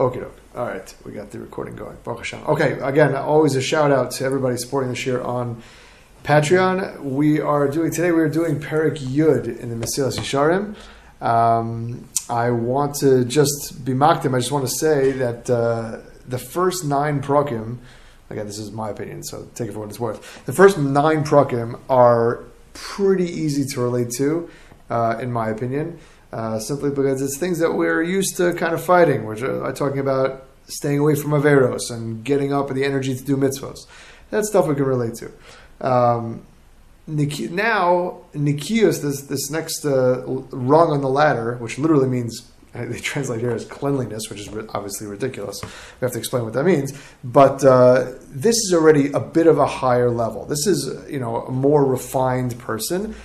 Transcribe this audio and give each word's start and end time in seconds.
Okay, 0.00 0.22
all 0.56 0.66
right, 0.66 0.94
we 1.04 1.12
got 1.12 1.30
the 1.30 1.38
recording 1.38 1.76
going. 1.76 1.98
Baruch 2.04 2.20
Hashem. 2.20 2.40
Okay, 2.46 2.72
again, 2.80 3.14
always 3.14 3.54
a 3.54 3.60
shout 3.60 3.92
out 3.92 4.12
to 4.12 4.24
everybody 4.24 4.56
supporting 4.56 4.88
this 4.88 5.04
year 5.04 5.20
on 5.20 5.62
Patreon. 6.24 7.02
We 7.02 7.38
are 7.38 7.68
doing 7.68 7.90
today. 7.90 8.10
We 8.10 8.22
are 8.22 8.28
doing 8.30 8.60
Perek 8.60 8.96
Yud 8.96 9.60
in 9.60 9.68
the 9.68 9.76
Mesillas 9.76 10.18
Yesharim. 10.18 10.74
Um, 11.22 12.08
I 12.30 12.50
want 12.50 12.94
to 13.00 13.26
just 13.26 13.84
be 13.84 13.92
makdim. 13.92 14.34
I 14.34 14.38
just 14.38 14.50
want 14.50 14.66
to 14.66 14.74
say 14.74 15.12
that 15.12 15.50
uh, 15.50 15.98
the 16.26 16.38
first 16.38 16.82
nine 16.82 17.20
prakim. 17.20 17.76
Again, 18.30 18.46
this 18.46 18.58
is 18.58 18.72
my 18.72 18.88
opinion, 18.88 19.22
so 19.22 19.50
take 19.54 19.68
it 19.68 19.72
for 19.72 19.80
what 19.80 19.90
it's 19.90 20.00
worth. 20.00 20.46
The 20.46 20.54
first 20.54 20.78
nine 20.78 21.24
prakim 21.24 21.78
are 21.90 22.44
pretty 22.72 23.26
easy 23.26 23.66
to 23.74 23.82
relate 23.82 24.12
to, 24.16 24.48
uh, 24.88 25.18
in 25.20 25.30
my 25.30 25.50
opinion 25.50 25.98
uh, 26.32 26.58
simply 26.58 26.90
because 26.90 27.22
it's 27.22 27.38
things 27.38 27.58
that 27.58 27.72
we're 27.72 28.02
used 28.02 28.36
to 28.36 28.52
kind 28.54 28.74
of 28.74 28.82
fighting. 28.82 29.24
We're 29.24 29.64
uh, 29.64 29.72
talking 29.72 29.98
about 29.98 30.46
staying 30.66 30.98
away 30.98 31.14
from 31.14 31.30
Averos 31.30 31.90
and 31.90 32.24
getting 32.24 32.52
up 32.52 32.68
and 32.68 32.78
the 32.78 32.84
energy 32.84 33.16
to 33.16 33.24
do 33.24 33.36
mitzvahs. 33.36 33.86
That's 34.30 34.48
stuff 34.48 34.66
we 34.66 34.74
can 34.74 34.84
relate 34.84 35.14
to. 35.16 35.32
Um, 35.80 36.46
now, 37.06 38.18
Nikios, 38.34 39.02
this, 39.02 39.22
this 39.22 39.50
next 39.50 39.84
uh, 39.84 40.22
rung 40.26 40.92
on 40.92 41.00
the 41.00 41.08
ladder, 41.08 41.56
which 41.56 41.78
literally 41.78 42.08
means 42.08 42.48
they 42.72 43.00
translate 43.00 43.40
here 43.40 43.50
as 43.50 43.64
cleanliness, 43.64 44.30
which 44.30 44.40
is 44.40 44.48
obviously 44.74 45.06
ridiculous. 45.06 45.60
We 45.62 46.04
have 46.04 46.12
to 46.12 46.18
explain 46.18 46.44
what 46.44 46.52
that 46.52 46.64
means. 46.64 46.92
But 47.24 47.64
uh, 47.64 48.12
this 48.28 48.56
is 48.56 48.72
already 48.72 49.10
a 49.12 49.20
bit 49.20 49.48
of 49.48 49.58
a 49.58 49.66
higher 49.66 50.10
level. 50.10 50.46
This 50.46 50.66
is, 50.66 51.10
you 51.10 51.18
know, 51.18 51.42
a 51.42 51.50
more 51.50 51.84
refined 51.84 52.58
person. 52.58 53.16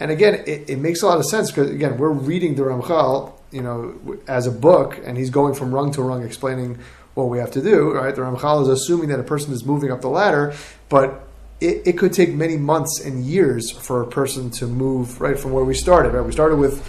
And 0.00 0.10
again, 0.10 0.42
it, 0.46 0.70
it 0.70 0.78
makes 0.78 1.02
a 1.02 1.06
lot 1.06 1.18
of 1.18 1.24
sense 1.26 1.50
because 1.50 1.70
again, 1.70 1.98
we're 1.98 2.10
reading 2.10 2.54
the 2.54 2.62
Ramchal, 2.62 3.32
you 3.50 3.62
know, 3.62 4.18
as 4.28 4.46
a 4.46 4.52
book, 4.52 5.00
and 5.04 5.16
he's 5.16 5.30
going 5.30 5.54
from 5.54 5.74
rung 5.74 5.92
to 5.92 6.02
rung, 6.02 6.24
explaining 6.24 6.78
what 7.14 7.28
we 7.28 7.38
have 7.38 7.50
to 7.52 7.62
do. 7.62 7.92
Right? 7.94 8.14
The 8.14 8.22
Ramchal 8.22 8.62
is 8.62 8.68
assuming 8.68 9.08
that 9.08 9.20
a 9.20 9.24
person 9.24 9.52
is 9.52 9.64
moving 9.64 9.90
up 9.90 10.00
the 10.00 10.08
ladder, 10.08 10.54
but 10.88 11.28
it, 11.60 11.82
it 11.86 11.98
could 11.98 12.12
take 12.12 12.32
many 12.32 12.56
months 12.56 13.00
and 13.04 13.24
years 13.24 13.70
for 13.70 14.02
a 14.02 14.06
person 14.06 14.50
to 14.52 14.66
move 14.66 15.20
right 15.20 15.38
from 15.38 15.52
where 15.52 15.64
we 15.64 15.74
started. 15.74 16.12
Right? 16.12 16.24
We 16.24 16.32
started 16.32 16.56
with 16.56 16.84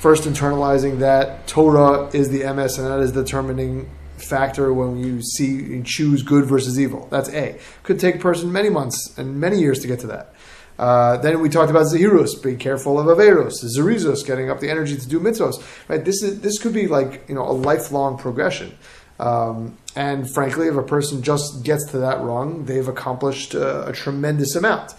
first 0.00 0.24
internalizing 0.24 0.98
that 1.00 1.46
Torah 1.46 2.10
is 2.14 2.30
the 2.30 2.50
MS, 2.52 2.78
and 2.78 2.86
that 2.86 3.00
is 3.00 3.12
the 3.12 3.22
determining 3.22 3.90
factor 4.16 4.72
when 4.72 4.98
you 4.98 5.22
see 5.22 5.58
and 5.74 5.86
choose 5.86 6.22
good 6.22 6.46
versus 6.46 6.78
evil. 6.78 7.08
That's 7.10 7.28
A. 7.30 7.58
Could 7.82 8.00
take 8.00 8.16
a 8.16 8.18
person 8.18 8.52
many 8.52 8.70
months 8.70 9.16
and 9.18 9.40
many 9.40 9.58
years 9.58 9.80
to 9.80 9.88
get 9.88 10.00
to 10.00 10.06
that. 10.08 10.33
Uh, 10.78 11.16
then 11.18 11.40
we 11.40 11.48
talked 11.48 11.70
about 11.70 11.86
Zahirus, 11.86 12.42
being 12.42 12.58
careful 12.58 12.98
of 12.98 13.06
Averos, 13.06 13.54
Zerizos, 13.64 14.26
getting 14.26 14.50
up 14.50 14.60
the 14.60 14.70
energy 14.70 14.96
to 14.96 15.08
do 15.08 15.20
mitzvos. 15.20 15.62
Right? 15.88 16.04
This 16.04 16.22
is 16.22 16.40
this 16.40 16.58
could 16.58 16.72
be 16.72 16.88
like 16.88 17.28
you 17.28 17.34
know 17.34 17.48
a 17.48 17.52
lifelong 17.52 18.18
progression. 18.18 18.76
Um, 19.20 19.78
and 19.94 20.28
frankly, 20.32 20.66
if 20.66 20.74
a 20.74 20.82
person 20.82 21.22
just 21.22 21.62
gets 21.62 21.90
to 21.92 21.98
that 21.98 22.20
rung, 22.20 22.64
they've 22.64 22.88
accomplished 22.88 23.54
uh, 23.54 23.84
a 23.86 23.92
tremendous 23.92 24.56
amount. 24.56 24.92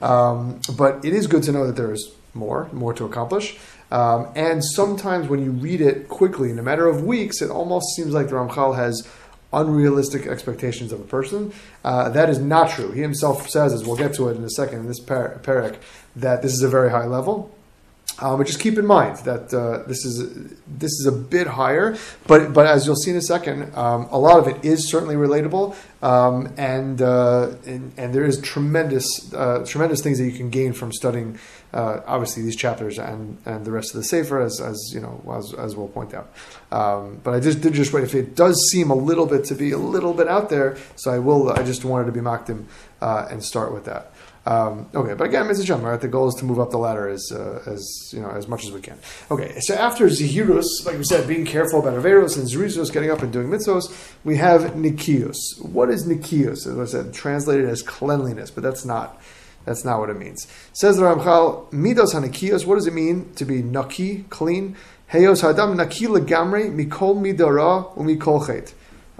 Um, 0.00 0.60
but 0.76 1.04
it 1.04 1.12
is 1.12 1.26
good 1.26 1.42
to 1.44 1.52
know 1.52 1.66
that 1.66 1.76
there 1.76 1.92
is 1.92 2.12
more, 2.34 2.68
more 2.72 2.92
to 2.94 3.04
accomplish. 3.04 3.58
Um, 3.90 4.28
and 4.36 4.64
sometimes 4.64 5.28
when 5.28 5.42
you 5.42 5.50
read 5.50 5.80
it 5.80 6.08
quickly, 6.08 6.50
in 6.50 6.58
a 6.58 6.62
matter 6.62 6.86
of 6.86 7.04
weeks, 7.04 7.42
it 7.42 7.50
almost 7.50 7.94
seems 7.96 8.12
like 8.12 8.28
the 8.28 8.34
Ramchal 8.34 8.76
has 8.76 9.06
unrealistic 9.52 10.26
expectations 10.26 10.92
of 10.92 11.00
a 11.00 11.04
person. 11.04 11.52
Uh, 11.84 12.08
that 12.10 12.28
is 12.30 12.38
not 12.38 12.70
true. 12.70 12.92
He 12.92 13.00
himself 13.00 13.48
says, 13.48 13.72
as 13.72 13.84
we'll 13.84 13.96
get 13.96 14.14
to 14.14 14.28
it 14.28 14.36
in 14.36 14.44
a 14.44 14.50
second 14.50 14.80
in 14.80 14.86
this 14.86 15.00
par- 15.00 15.40
parak, 15.42 15.76
that 16.16 16.42
this 16.42 16.52
is 16.52 16.62
a 16.62 16.68
very 16.68 16.90
high 16.90 17.06
level. 17.06 17.54
Um, 18.20 18.38
but 18.38 18.46
just 18.46 18.60
keep 18.60 18.78
in 18.78 18.86
mind 18.86 19.16
that 19.18 19.52
uh, 19.54 19.88
this 19.88 20.04
is 20.04 20.54
this 20.66 20.92
is 20.92 21.06
a 21.06 21.12
bit 21.12 21.46
higher, 21.46 21.96
but 22.26 22.52
but 22.52 22.66
as 22.66 22.86
you'll 22.86 22.96
see 22.96 23.10
in 23.10 23.16
a 23.16 23.22
second, 23.22 23.74
um, 23.74 24.08
a 24.10 24.18
lot 24.18 24.38
of 24.38 24.46
it 24.46 24.64
is 24.64 24.88
certainly 24.88 25.14
relatable, 25.14 25.74
um, 26.02 26.52
and, 26.56 27.00
uh, 27.00 27.52
and, 27.66 27.92
and 27.96 28.14
there 28.14 28.24
is 28.24 28.40
tremendous 28.40 29.32
uh, 29.32 29.64
tremendous 29.66 30.02
things 30.02 30.18
that 30.18 30.24
you 30.24 30.32
can 30.32 30.50
gain 30.50 30.72
from 30.72 30.92
studying 30.92 31.38
uh, 31.72 32.00
obviously 32.06 32.42
these 32.42 32.56
chapters 32.56 32.98
and, 32.98 33.38
and 33.46 33.64
the 33.64 33.70
rest 33.70 33.94
of 33.94 33.96
the 33.96 34.04
safer 34.04 34.40
as, 34.40 34.60
as 34.60 34.90
you 34.92 35.00
know, 35.00 35.22
as, 35.36 35.54
as 35.54 35.76
we'll 35.76 35.88
point 35.88 36.14
out. 36.14 36.32
Um, 36.72 37.20
but 37.22 37.34
I 37.34 37.40
just 37.40 37.60
did 37.60 37.74
just 37.74 37.92
wait 37.92 38.04
if 38.04 38.14
it 38.14 38.34
does 38.34 38.56
seem 38.70 38.90
a 38.90 38.94
little 38.94 39.26
bit 39.26 39.44
to 39.46 39.54
be 39.54 39.70
a 39.70 39.78
little 39.78 40.14
bit 40.14 40.28
out 40.28 40.50
there, 40.50 40.76
so 40.96 41.12
I 41.12 41.18
will. 41.18 41.50
I 41.50 41.62
just 41.62 41.84
wanted 41.84 42.06
to 42.06 42.12
be 42.12 42.20
makdim 42.20 42.64
uh, 43.00 43.28
and 43.30 43.42
start 43.44 43.72
with 43.72 43.84
that. 43.84 44.12
Um, 44.50 44.88
okay, 44.92 45.14
but 45.14 45.28
again. 45.28 45.48
John, 45.62 45.82
right? 45.82 46.00
The 46.00 46.08
goal 46.08 46.26
is 46.26 46.34
to 46.36 46.44
move 46.44 46.58
up 46.58 46.70
the 46.70 46.78
ladder 46.78 47.08
as 47.08 47.30
uh, 47.30 47.62
as 47.66 48.12
you 48.12 48.20
know 48.20 48.30
as 48.30 48.48
much 48.48 48.64
as 48.64 48.72
we 48.72 48.80
can. 48.80 48.98
Okay, 49.30 49.56
so 49.60 49.74
after 49.74 50.06
Zihirus, 50.06 50.64
like 50.84 50.98
we 50.98 51.04
said, 51.04 51.28
being 51.28 51.44
careful 51.44 51.78
about 51.78 51.94
Averos 51.94 52.36
and 52.36 52.48
Zerizos, 52.48 52.92
getting 52.92 53.12
up 53.12 53.22
and 53.22 53.32
doing 53.32 53.46
mitzvos, 53.46 54.12
we 54.24 54.38
have 54.38 54.74
Nikios. 54.74 55.36
What 55.62 55.88
is 55.88 56.04
Nikios? 56.04 56.66
As 56.66 56.78
I 56.78 56.84
said, 56.84 57.14
translated 57.14 57.68
as 57.68 57.80
cleanliness, 57.82 58.50
but 58.50 58.64
that's 58.64 58.84
not 58.84 59.22
that's 59.64 59.84
not 59.84 60.00
what 60.00 60.10
it 60.10 60.18
means. 60.18 60.48
Says 60.72 60.96
the 60.96 61.04
Ramchal, 61.04 61.70
Midos 61.70 62.12
Hanikios, 62.12 62.66
what 62.66 62.74
does 62.74 62.88
it 62.88 62.94
mean 62.94 63.32
to 63.34 63.44
be 63.44 63.62
naki, 63.62 64.24
clean? 64.30 64.76
Heyos 65.12 65.42
Hadam 65.42 65.76
Naki 65.76 66.06
Legamre, 66.06 66.74
Mikol 66.74 67.16
Midara, 67.16 67.94
Umikol. 67.96 68.72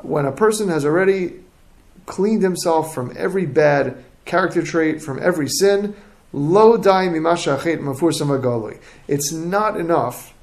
When 0.02 0.26
a 0.26 0.32
person 0.32 0.68
has 0.70 0.84
already 0.84 1.34
cleaned 2.06 2.42
himself 2.42 2.92
from 2.92 3.12
every 3.16 3.47
bad 3.47 4.02
character 4.30 4.62
trait, 4.62 5.02
from 5.02 5.18
every 5.20 5.48
sin, 5.48 5.96
Lo 6.32 6.76
Dai 6.76 7.08
It's 9.08 9.32
not 9.32 9.80
enough 9.80 10.34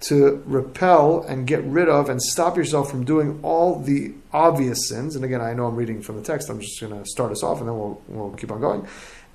to 0.00 0.42
repel 0.46 1.22
and 1.22 1.46
get 1.46 1.62
rid 1.64 1.88
of 1.88 2.08
and 2.08 2.22
stop 2.22 2.56
yourself 2.56 2.90
from 2.90 3.04
doing 3.04 3.38
all 3.42 3.78
the 3.78 4.14
obvious 4.32 4.88
sins. 4.88 5.16
And 5.16 5.24
again, 5.24 5.42
I 5.42 5.52
know 5.52 5.66
I'm 5.66 5.76
reading 5.76 6.00
from 6.00 6.16
the 6.16 6.22
text. 6.22 6.48
I'm 6.48 6.60
just 6.60 6.80
going 6.80 6.98
to 6.98 7.06
start 7.06 7.30
us 7.30 7.42
off, 7.42 7.60
and 7.60 7.68
then 7.68 7.78
we'll, 7.78 8.00
we'll 8.08 8.32
keep 8.32 8.50
on 8.50 8.60
going. 8.60 8.88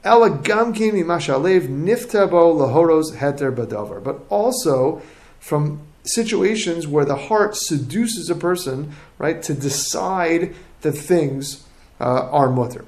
But 0.04 0.20
also 4.30 5.02
from 5.40 5.82
situations 6.04 6.88
where 6.88 7.06
the 7.06 7.16
heart 7.16 7.56
seduces 7.56 8.32
a 8.32 8.36
person, 8.36 8.94
right, 9.20 9.44
to 9.44 9.54
decide 9.54 10.56
that 10.82 10.94
things 10.94 11.68
uh, 12.00 12.28
are 12.32 12.50
mutter. 12.50 12.86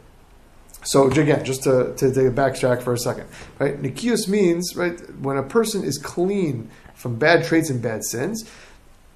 So 0.84 1.10
again, 1.10 1.44
just 1.46 1.64
to, 1.64 1.94
to 1.96 2.14
take 2.14 2.28
a 2.28 2.32
backtrack 2.32 2.82
for 2.82 2.94
a 2.94 2.98
second, 2.98 3.28
right? 3.60 3.82
Nikius 3.82 4.28
means, 4.28 4.76
right, 4.76 5.00
when 5.20 5.38
a 5.38 5.44
person 5.44 5.84
is 5.84 5.98
clean 5.98 6.70
from 6.94 7.18
bad 7.18 7.46
traits 7.46 7.70
and 7.70 7.82
bad 7.82 8.04
sins, 8.04 8.50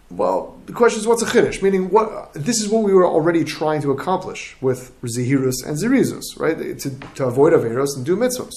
well, 0.09 0.57
the 0.65 0.71
question 0.71 1.01
is, 1.01 1.07
what's 1.07 1.21
a 1.21 1.25
chiddush? 1.25 1.61
Meaning, 1.61 1.89
what 1.89 2.33
this 2.33 2.61
is 2.61 2.69
what 2.69 2.83
we 2.83 2.93
were 2.93 3.05
already 3.05 3.43
trying 3.43 3.81
to 3.81 3.91
accomplish 3.91 4.55
with 4.61 4.93
zehirus 5.01 5.55
and 5.65 5.77
zerizus, 5.77 6.39
right? 6.39 6.79
To, 6.79 6.89
to 7.15 7.25
avoid 7.25 7.51
averos 7.51 7.95
and 7.97 8.05
do 8.05 8.15
mitzvos. 8.15 8.53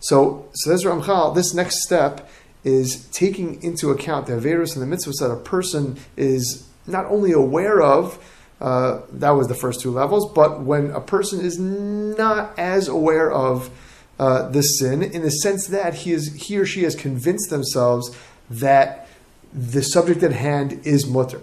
So, 0.00 0.48
so 0.54 0.70
Ramchal, 0.70 1.34
this 1.34 1.52
next 1.52 1.82
step 1.82 2.30
is 2.64 3.06
taking 3.10 3.62
into 3.62 3.90
account 3.90 4.26
the 4.26 4.32
averos 4.32 4.74
and 4.74 4.90
the 4.90 4.96
mitzvos 4.96 5.20
that 5.20 5.30
a 5.30 5.36
person 5.36 5.98
is 6.16 6.66
not 6.86 7.04
only 7.06 7.32
aware 7.32 7.82
of. 7.82 8.18
Uh, 8.60 9.02
that 9.12 9.30
was 9.30 9.48
the 9.48 9.54
first 9.54 9.80
two 9.80 9.90
levels, 9.90 10.32
but 10.32 10.62
when 10.62 10.90
a 10.92 11.00
person 11.00 11.40
is 11.40 11.58
not 11.58 12.58
as 12.58 12.88
aware 12.88 13.30
of 13.30 13.70
uh, 14.18 14.50
sin, 14.62 15.02
in 15.02 15.22
the 15.22 15.30
sense 15.30 15.66
that 15.66 15.94
he 15.94 16.12
is 16.12 16.32
he 16.34 16.56
or 16.56 16.64
she 16.64 16.82
has 16.84 16.94
convinced 16.94 17.50
themselves 17.50 18.16
that 18.48 19.08
the 19.52 19.82
subject 19.82 20.22
at 20.22 20.32
hand 20.32 20.80
is 20.84 21.06
mutter. 21.06 21.42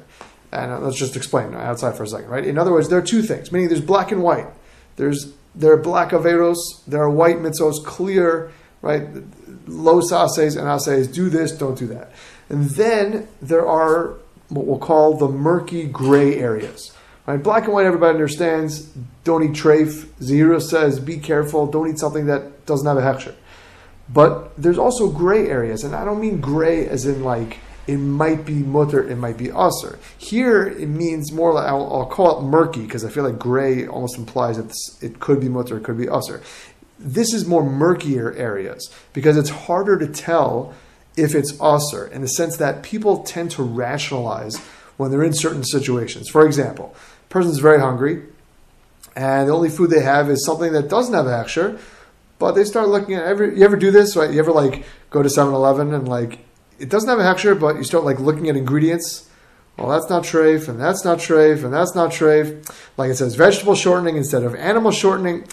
And 0.52 0.72
uh, 0.72 0.79
let's 0.79 0.97
just 0.97 1.16
explain 1.16 1.53
outside 1.53 1.96
for 1.96 2.03
a 2.03 2.07
second, 2.07 2.29
right? 2.29 2.46
In 2.46 2.57
other 2.57 2.72
words, 2.72 2.90
there 2.90 2.97
are 2.97 3.03
two 3.03 3.22
things, 3.22 3.52
meaning 3.52 3.69
there's 3.69 3.81
black 3.81 4.12
and 4.12 4.23
white. 4.23 4.47
There's 4.96 5.34
there 5.56 5.72
are 5.72 5.78
black 5.78 6.09
averos, 6.09 6.56
there 6.88 7.03
are 7.03 7.09
white 7.09 7.38
mitzvos, 7.38 7.84
clear, 7.85 8.52
right? 8.81 9.07
Low 9.68 10.02
sases 10.02 10.56
and 10.56 10.68
ases, 10.68 11.07
do 11.07 11.29
this, 11.29 11.52
don't 11.52 11.78
do 11.78 11.88
that. 11.88 12.12
And 12.50 12.72
then 12.72 13.28
there 13.41 13.68
are 13.68 14.16
what 14.50 14.66
we'll 14.66 14.79
call 14.79 15.16
the 15.16 15.28
murky 15.28 15.85
gray 15.85 16.37
areas. 16.37 16.91
Right? 17.25 17.41
Black 17.41 17.66
and 17.66 17.73
white, 17.73 17.85
everybody 17.85 18.14
understands. 18.14 18.90
Don't 19.23 19.43
eat 19.43 19.52
treif. 19.52 20.09
Zero 20.22 20.59
says, 20.59 20.99
be 20.99 21.17
careful. 21.17 21.67
Don't 21.67 21.90
eat 21.90 21.99
something 21.99 22.25
that 22.25 22.66
doesn't 22.66 22.85
have 22.85 22.97
a 22.97 23.02
hechsher. 23.02 23.35
But 24.09 24.61
there's 24.61 24.78
also 24.78 25.09
gray 25.09 25.47
areas, 25.47 25.84
and 25.84 25.96
I 25.96 26.03
don't 26.03 26.20
mean 26.20 26.41
gray 26.41 26.85
as 26.87 27.05
in 27.05 27.23
like 27.23 27.59
it 27.87 27.97
might 27.97 28.46
be 28.46 28.53
mutter, 28.53 29.09
it 29.09 29.17
might 29.17 29.37
be 29.37 29.47
usr. 29.47 29.97
Here 30.17 30.66
it 30.66 30.87
means 30.87 31.31
more 31.31 31.53
like, 31.53 31.67
I'll, 31.67 31.91
I'll 31.93 32.05
call 32.05 32.40
it 32.40 32.43
murky 32.43 32.81
because 32.81 33.03
I 33.03 33.09
feel 33.09 33.23
like 33.23 33.37
gray 33.37 33.87
almost 33.87 34.17
implies 34.17 34.58
that 34.58 34.73
it 35.02 35.20
could 35.20 35.41
be 35.41 35.49
mutter, 35.49 35.78
it 35.78 35.84
could 35.84 35.97
be 35.97 36.05
usr. 36.05 36.41
This 36.97 37.34
is 37.34 37.46
more 37.46 37.64
murkier 37.64 38.31
areas 38.34 38.90
because 39.11 39.35
it's 39.35 39.49
harder 39.49 39.97
to 39.97 40.08
tell 40.08 40.73
if 41.17 41.35
it's 41.35 41.53
usr 41.53 42.09
in 42.11 42.22
the 42.22 42.28
sense 42.28 42.55
that 42.58 42.84
people 42.84 43.23
tend 43.23 43.52
to 43.52 43.64
rationalize 43.64 44.58
when 44.96 45.11
they're 45.11 45.23
in 45.23 45.34
certain 45.34 45.64
situations. 45.64 46.29
For 46.29 46.46
example, 46.46 46.96
person's 47.34 47.59
very 47.59 47.80
hungry 47.80 48.24
and 49.16 49.50
the 49.50 49.53
only 49.53 49.70
food 49.70 49.90
they 49.90 50.02
have 50.02 50.30
is 50.30 50.46
something 50.46 50.72
that 50.72 50.90
doesn't 50.90 51.14
have 51.14 51.28
a 51.28 51.80
but 52.40 52.53
they 52.53 52.64
start 52.64 52.88
looking 52.88 53.16
at 53.16 53.24
every 53.24 53.58
you 53.58 53.66
ever 53.66 53.76
do 53.76 53.91
this 53.91 54.16
right 54.16 54.32
you 54.32 54.40
ever 54.40 54.52
like 54.52 54.85
go 55.09 55.22
to 55.22 55.30
7-eleven 55.30 55.94
and 55.94 56.08
like 56.08 56.40
it 56.80 56.90
doesn't 56.90 57.09
have 57.09 57.20
a 57.20 57.24
hechsher, 57.24 57.59
but 57.59 57.78
you 57.78 57.84
start 57.84 58.03
like 58.03 58.20
looking 58.20 58.50
at 58.50 58.56
ingredients, 58.56 59.30
Well, 59.78 59.90
that's 59.90 60.09
not 60.09 60.24
treif, 60.24 60.68
and 60.68 60.80
that's 60.80 61.03
not 61.03 61.20
treif, 61.20 61.64
and 61.64 61.74
that's 61.74 61.96
not 61.96 62.12
treif. 62.12 62.70
Like 62.97 63.09
it 63.09 63.16
says, 63.16 63.35
vegetable 63.35 63.76
shortening 63.76 64.18
instead 64.18 64.44
of 64.44 64.53
animal 64.56 64.91
shortening. 64.91 65.47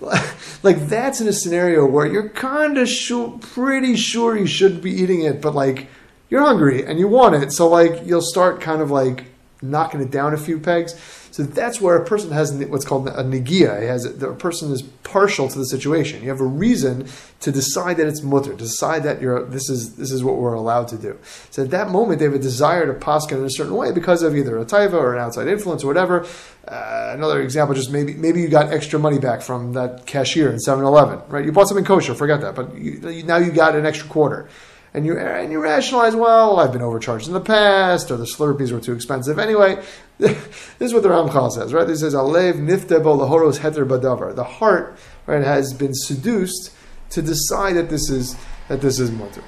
like 0.62 0.88
that's 0.88 1.20
in 1.20 1.28
a 1.28 1.32
scenario 1.32 1.86
where 1.86 2.06
you're 2.06 2.28
kind 2.28 2.78
of 2.78 2.88
sure, 2.88 3.38
pretty 3.40 3.96
sure 3.96 4.36
you 4.36 4.46
shouldn't 4.46 4.82
be 4.82 4.92
eating 4.92 5.22
it, 5.22 5.40
but 5.40 5.54
like 5.54 5.88
you're 6.28 6.44
hungry 6.44 6.84
and 6.84 6.98
you 6.98 7.08
want 7.08 7.34
it, 7.34 7.52
so 7.52 7.68
like 7.68 8.04
you'll 8.04 8.20
start 8.20 8.60
kind 8.60 8.82
of 8.82 8.90
like 8.90 9.24
knocking 9.62 10.00
it 10.00 10.10
down 10.10 10.34
a 10.34 10.36
few 10.36 10.58
pegs. 10.58 10.94
So 11.30 11.42
that's 11.42 11.82
where 11.82 11.96
a 11.96 12.04
person 12.04 12.30
has 12.30 12.52
what's 12.52 12.86
called 12.86 13.08
a 13.08 13.22
negia. 13.22 13.82
It 13.82 13.88
has 13.88 14.06
a, 14.06 14.32
person 14.32 14.72
is 14.72 14.80
partial 14.80 15.48
to 15.48 15.58
the 15.58 15.66
situation. 15.66 16.22
You 16.22 16.30
have 16.30 16.40
a 16.40 16.46
reason 16.46 17.08
to 17.40 17.52
decide 17.52 17.98
that 17.98 18.06
it's 18.06 18.22
mutter, 18.22 18.54
decide 18.54 19.02
that 19.02 19.20
you're 19.20 19.44
this 19.44 19.68
is 19.68 19.96
this 19.96 20.10
is 20.10 20.24
what 20.24 20.36
we're 20.36 20.54
allowed 20.54 20.88
to 20.88 20.96
do. 20.96 21.18
So 21.50 21.64
at 21.64 21.70
that 21.72 21.90
moment, 21.90 22.20
they 22.20 22.24
have 22.24 22.34
a 22.34 22.38
desire 22.38 22.86
to 22.86 22.98
paskin 22.98 23.38
in 23.38 23.44
a 23.44 23.50
certain 23.50 23.74
way 23.74 23.92
because 23.92 24.22
of 24.22 24.34
either 24.34 24.56
a 24.58 24.64
taiva 24.64 24.94
or 24.94 25.14
an 25.14 25.20
outside 25.20 25.46
influence 25.48 25.84
or 25.84 25.88
whatever. 25.88 26.26
Uh, 26.66 27.12
another 27.12 27.42
example, 27.42 27.74
just 27.74 27.90
maybe 27.92 28.14
maybe 28.14 28.40
you 28.40 28.48
got 28.48 28.72
extra 28.72 28.98
money 28.98 29.18
back 29.18 29.42
from 29.42 29.74
that 29.74 30.06
cashier 30.06 30.50
in 30.50 30.56
7-Eleven, 30.56 31.20
right? 31.28 31.44
You 31.44 31.52
bought 31.52 31.68
something 31.68 31.84
kosher, 31.84 32.14
forget 32.14 32.40
that, 32.40 32.54
but 32.54 32.74
you, 32.74 33.22
now 33.24 33.36
you 33.36 33.52
got 33.52 33.76
an 33.76 33.84
extra 33.84 34.08
quarter 34.08 34.48
and 34.94 35.04
you 35.04 35.18
and 35.18 35.52
you 35.52 35.60
rationalize, 35.60 36.16
well, 36.16 36.58
I've 36.58 36.72
been 36.72 36.82
overcharged 36.82 37.26
in 37.26 37.34
the 37.34 37.40
past, 37.40 38.10
or 38.10 38.16
the 38.16 38.24
Slurpees 38.24 38.72
were 38.72 38.80
too 38.80 38.92
expensive. 38.92 39.38
Anyway, 39.38 39.82
this 40.18 40.38
is 40.80 40.94
what 40.94 41.02
the 41.02 41.08
Ramchal 41.08 41.52
says, 41.52 41.74
right? 41.74 41.88
He 41.88 41.96
says, 41.96 42.14
"Alev 42.14 42.54
niftebo 42.54 43.18
lahoros 43.18 43.58
heter 43.58 43.86
badavar." 43.86 44.34
The 44.34 44.44
heart, 44.44 44.98
right, 45.26 45.44
has 45.44 45.74
been 45.74 45.94
seduced 45.94 46.72
to 47.10 47.22
decide 47.22 47.76
that 47.76 47.90
this 47.90 48.08
is 48.10 48.36
that 48.68 48.80
this 48.80 48.98
is 48.98 49.10
mutter. 49.10 49.44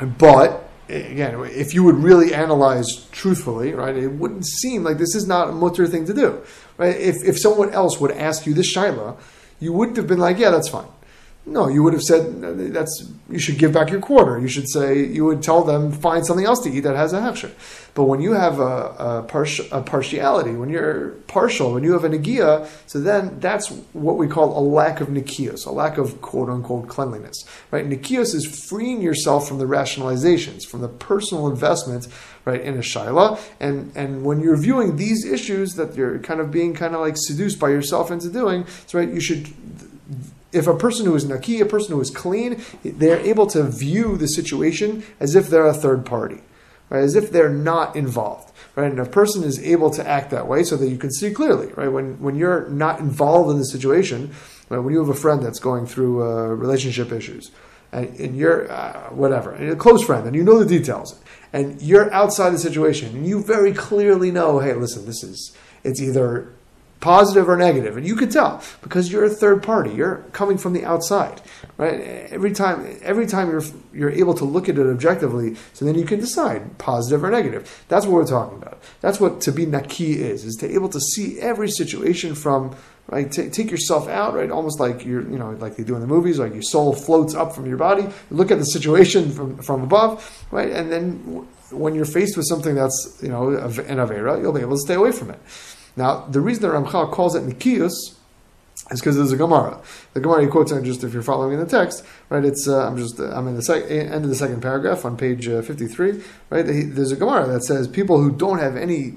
But 0.00 0.68
again, 0.88 1.38
if 1.50 1.74
you 1.74 1.84
would 1.84 1.96
really 1.96 2.34
analyze 2.34 3.08
truthfully, 3.10 3.74
right, 3.74 3.96
it 3.96 4.08
wouldn't 4.08 4.46
seem 4.46 4.84
like 4.84 4.98
this 4.98 5.14
is 5.14 5.26
not 5.26 5.48
a 5.48 5.52
mutter 5.52 5.86
thing 5.86 6.06
to 6.06 6.14
do, 6.14 6.42
right? 6.78 6.96
If 6.96 7.16
if 7.24 7.38
someone 7.38 7.72
else 7.72 8.00
would 8.00 8.12
ask 8.12 8.46
you 8.46 8.54
this 8.54 8.74
shaila, 8.74 9.18
you 9.60 9.72
wouldn't 9.72 9.96
have 9.96 10.06
been 10.06 10.18
like, 10.18 10.38
yeah, 10.38 10.50
that's 10.50 10.68
fine. 10.68 10.88
No, 11.44 11.66
you 11.66 11.82
would 11.82 11.92
have 11.92 12.02
said 12.02 12.40
that's 12.72 13.10
you 13.28 13.40
should 13.40 13.58
give 13.58 13.72
back 13.72 13.90
your 13.90 14.00
quarter. 14.00 14.38
You 14.38 14.46
should 14.46 14.68
say 14.68 15.04
you 15.04 15.24
would 15.24 15.42
tell 15.42 15.64
them 15.64 15.90
find 15.90 16.24
something 16.24 16.46
else 16.46 16.60
to 16.60 16.70
eat 16.70 16.80
that 16.80 16.94
has 16.94 17.12
a 17.12 17.18
hechsher. 17.18 17.50
But 17.94 18.04
when 18.04 18.20
you 18.20 18.32
have 18.32 18.60
a, 18.60 18.62
a, 18.62 19.26
a, 19.72 19.82
partiality, 19.82 20.52
when 20.52 20.70
you're 20.70 21.10
partial, 21.26 21.74
when 21.74 21.82
you 21.82 21.92
have 21.92 22.04
a 22.04 22.08
negia, 22.08 22.68
so 22.86 23.00
then 23.00 23.40
that's 23.40 23.70
what 23.92 24.16
we 24.18 24.28
call 24.28 24.56
a 24.56 24.62
lack 24.62 25.00
of 25.00 25.08
nikios, 25.08 25.66
a 25.66 25.72
lack 25.72 25.98
of 25.98 26.22
quote 26.22 26.48
unquote 26.48 26.88
cleanliness. 26.88 27.44
Right? 27.72 27.88
Nikios 27.88 28.36
is 28.36 28.46
freeing 28.68 29.02
yourself 29.02 29.48
from 29.48 29.58
the 29.58 29.66
rationalizations, 29.66 30.64
from 30.64 30.80
the 30.80 30.88
personal 30.88 31.48
investment, 31.48 32.06
right, 32.44 32.60
in 32.60 32.74
a 32.74 32.82
shaila. 32.82 33.40
And 33.58 33.90
and 33.96 34.24
when 34.24 34.40
you're 34.40 34.56
viewing 34.56 34.94
these 34.94 35.24
issues 35.24 35.74
that 35.74 35.96
you're 35.96 36.20
kind 36.20 36.40
of 36.40 36.52
being 36.52 36.72
kind 36.72 36.94
of 36.94 37.00
like 37.00 37.16
seduced 37.16 37.58
by 37.58 37.70
yourself 37.70 38.12
into 38.12 38.28
doing, 38.28 38.64
so 38.86 39.00
right, 39.00 39.08
you 39.08 39.20
should 39.20 39.52
if 40.52 40.66
a 40.66 40.76
person 40.76 41.06
who 41.06 41.14
is 41.14 41.24
naki, 41.24 41.60
a 41.60 41.66
person 41.66 41.94
who 41.94 42.00
is 42.00 42.10
clean, 42.10 42.62
they're 42.84 43.20
able 43.20 43.46
to 43.48 43.62
view 43.64 44.16
the 44.16 44.26
situation 44.26 45.02
as 45.18 45.34
if 45.34 45.48
they're 45.48 45.66
a 45.66 45.74
third 45.74 46.04
party, 46.04 46.42
right? 46.90 47.02
As 47.02 47.16
if 47.16 47.30
they're 47.30 47.48
not 47.48 47.96
involved, 47.96 48.52
right? 48.76 48.90
And 48.90 49.00
a 49.00 49.06
person 49.06 49.42
is 49.42 49.58
able 49.62 49.90
to 49.90 50.06
act 50.06 50.30
that 50.30 50.46
way 50.46 50.62
so 50.62 50.76
that 50.76 50.88
you 50.88 50.98
can 50.98 51.10
see 51.10 51.32
clearly, 51.32 51.68
right? 51.74 51.88
When 51.88 52.20
when 52.20 52.36
you're 52.36 52.68
not 52.68 53.00
involved 53.00 53.50
in 53.50 53.58
the 53.58 53.64
situation, 53.64 54.32
right? 54.68 54.78
when 54.78 54.92
you 54.92 55.00
have 55.00 55.08
a 55.08 55.14
friend 55.14 55.42
that's 55.42 55.58
going 55.58 55.86
through 55.86 56.22
uh, 56.22 56.46
relationship 56.48 57.12
issues, 57.12 57.50
and, 57.92 58.08
and 58.18 58.36
you're 58.36 58.70
uh, 58.70 59.10
whatever, 59.10 59.52
and 59.52 59.70
a 59.70 59.76
close 59.76 60.04
friend, 60.04 60.26
and 60.26 60.36
you 60.36 60.44
know 60.44 60.58
the 60.58 60.66
details, 60.66 61.18
and 61.52 61.80
you're 61.80 62.12
outside 62.12 62.50
the 62.50 62.58
situation, 62.58 63.16
and 63.16 63.26
you 63.26 63.42
very 63.42 63.72
clearly 63.72 64.30
know, 64.30 64.58
hey, 64.58 64.74
listen, 64.74 65.06
this 65.06 65.22
is 65.22 65.56
it's 65.84 66.00
either 66.00 66.52
positive 67.02 67.48
or 67.48 67.56
negative, 67.56 67.96
and 67.96 68.06
you 68.06 68.16
can 68.16 68.30
tell 68.30 68.62
because 68.80 69.12
you're 69.12 69.24
a 69.24 69.28
third 69.28 69.62
party. 69.62 69.90
You're 69.90 70.24
coming 70.32 70.56
from 70.56 70.72
the 70.72 70.84
outside, 70.84 71.42
right? 71.76 72.00
Every 72.30 72.52
time, 72.52 72.98
every 73.02 73.26
time 73.26 73.50
you're 73.50 73.64
you're 73.92 74.10
able 74.10 74.34
to 74.34 74.46
look 74.46 74.68
at 74.70 74.78
it 74.78 74.86
objectively, 74.86 75.56
so 75.74 75.84
then 75.84 75.96
you 75.96 76.06
can 76.06 76.20
decide 76.20 76.78
positive 76.78 77.22
or 77.22 77.30
negative. 77.30 77.84
That's 77.88 78.06
what 78.06 78.14
we're 78.14 78.26
talking 78.26 78.56
about. 78.56 78.80
That's 79.02 79.20
what 79.20 79.42
to 79.42 79.52
be 79.52 79.66
naki 79.66 80.22
is: 80.22 80.44
is 80.44 80.54
to 80.56 80.72
able 80.72 80.88
to 80.90 81.00
see 81.00 81.38
every 81.40 81.68
situation 81.68 82.34
from 82.34 82.74
right. 83.08 83.30
T- 83.30 83.50
take 83.50 83.70
yourself 83.70 84.08
out, 84.08 84.34
right? 84.34 84.50
Almost 84.50 84.78
like 84.78 85.04
you're, 85.04 85.28
you 85.28 85.38
know, 85.38 85.50
like 85.50 85.76
they 85.76 85.82
do 85.82 85.96
in 85.96 86.00
the 86.00 86.06
movies, 86.06 86.38
like 86.38 86.54
your 86.54 86.62
soul 86.62 86.94
floats 86.94 87.34
up 87.34 87.52
from 87.52 87.66
your 87.66 87.78
body. 87.78 88.06
look 88.30 88.50
at 88.52 88.58
the 88.58 88.64
situation 88.64 89.30
from 89.32 89.58
from 89.58 89.82
above, 89.82 90.46
right? 90.52 90.70
And 90.70 90.90
then 90.90 91.46
when 91.72 91.96
you're 91.96 92.04
faced 92.04 92.36
with 92.36 92.46
something 92.46 92.76
that's 92.76 93.18
you 93.20 93.28
know 93.28 93.48
an 93.48 93.98
avera, 93.98 94.40
you'll 94.40 94.52
be 94.52 94.60
able 94.60 94.76
to 94.76 94.82
stay 94.82 94.94
away 94.94 95.10
from 95.10 95.30
it. 95.30 95.40
Now, 95.96 96.26
the 96.26 96.40
reason 96.40 96.62
that 96.62 96.72
Ramchal 96.72 97.10
calls 97.10 97.34
it 97.34 97.44
Nikius 97.44 97.92
is 98.90 99.00
because 99.00 99.16
there's 99.16 99.32
a 99.32 99.36
Gemara. 99.36 99.80
The 100.14 100.20
Gemara 100.20 100.42
he 100.42 100.48
quotes, 100.48 100.72
just 100.72 101.04
if 101.04 101.12
you're 101.12 101.22
following 101.22 101.54
in 101.54 101.60
the 101.60 101.66
text, 101.66 102.04
right? 102.28 102.44
It's 102.44 102.68
uh, 102.68 102.86
I'm 102.86 102.96
just 102.96 103.18
I'm 103.18 103.48
in 103.48 103.56
the 103.56 103.62
sec- 103.62 103.90
end 103.90 104.24
of 104.24 104.28
the 104.28 104.34
second 104.34 104.60
paragraph 104.62 105.04
on 105.04 105.16
page 105.16 105.48
uh, 105.48 105.62
53, 105.62 106.22
right? 106.50 106.62
There's 106.62 107.12
a 107.12 107.16
Gemara 107.16 107.46
that 107.48 107.64
says 107.64 107.88
people 107.88 108.20
who 108.20 108.30
don't 108.30 108.58
have 108.58 108.76
any 108.76 109.14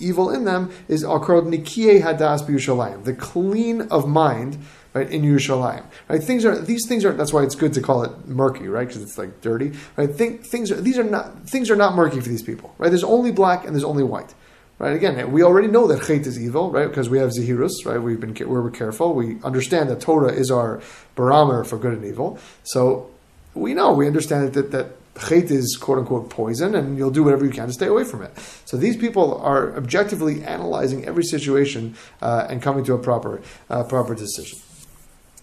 evil 0.00 0.30
in 0.30 0.44
them 0.44 0.70
is 0.88 1.04
called 1.04 1.46
Nikie 1.46 2.02
Hadas 2.02 2.42
B'Yerushalayim, 2.46 3.04
the 3.04 3.14
clean 3.14 3.82
of 3.82 4.08
mind, 4.08 4.58
right, 4.92 5.08
in 5.08 5.22
Yerushalayim. 5.22 5.84
Right? 6.08 6.22
Things 6.22 6.44
are 6.44 6.58
these 6.58 6.86
things 6.88 7.04
are 7.04 7.12
that's 7.12 7.32
why 7.32 7.42
it's 7.42 7.54
good 7.54 7.72
to 7.74 7.80
call 7.80 8.02
it 8.02 8.26
murky, 8.26 8.68
right? 8.68 8.86
Because 8.86 9.02
it's 9.02 9.18
like 9.18 9.40
dirty. 9.40 9.72
Right? 9.96 10.10
Think, 10.10 10.44
things 10.44 10.70
are 10.70 10.80
these 10.80 10.98
are 10.98 11.04
not 11.04 11.48
things 11.48 11.70
are 11.70 11.76
not 11.76 11.94
murky 11.94 12.20
for 12.20 12.28
these 12.28 12.42
people. 12.42 12.74
Right? 12.78 12.88
There's 12.88 13.04
only 13.04 13.32
black 13.32 13.64
and 13.64 13.74
there's 13.74 13.84
only 13.84 14.04
white. 14.04 14.34
Right? 14.78 14.94
Again, 14.94 15.30
we 15.30 15.42
already 15.42 15.68
know 15.68 15.86
that 15.86 16.00
chait 16.02 16.26
is 16.26 16.38
evil, 16.38 16.70
right? 16.70 16.88
Because 16.88 17.08
we 17.08 17.18
have 17.18 17.30
zahirus, 17.30 17.86
right? 17.86 17.98
We've 17.98 18.20
been 18.20 18.34
we're 18.48 18.70
careful. 18.70 19.14
We 19.14 19.40
understand 19.42 19.88
that 19.90 20.00
Torah 20.00 20.32
is 20.32 20.50
our 20.50 20.82
barometer 21.14 21.62
for 21.62 21.78
good 21.78 21.92
and 21.92 22.04
evil. 22.04 22.38
So 22.64 23.10
we 23.54 23.72
know, 23.72 23.92
we 23.92 24.08
understand 24.08 24.52
that 24.52 24.72
that 24.72 25.14
chait 25.14 25.50
is 25.50 25.76
quote 25.76 25.98
unquote 25.98 26.28
poison, 26.28 26.74
and 26.74 26.98
you'll 26.98 27.12
do 27.12 27.22
whatever 27.22 27.44
you 27.44 27.52
can 27.52 27.68
to 27.68 27.72
stay 27.72 27.86
away 27.86 28.04
from 28.04 28.22
it. 28.22 28.36
So 28.64 28.76
these 28.76 28.96
people 28.96 29.40
are 29.40 29.76
objectively 29.76 30.42
analyzing 30.42 31.04
every 31.04 31.24
situation 31.24 31.94
uh, 32.20 32.48
and 32.50 32.60
coming 32.60 32.84
to 32.84 32.94
a 32.94 32.98
proper 32.98 33.42
uh, 33.70 33.84
proper 33.84 34.14
decision. 34.14 34.58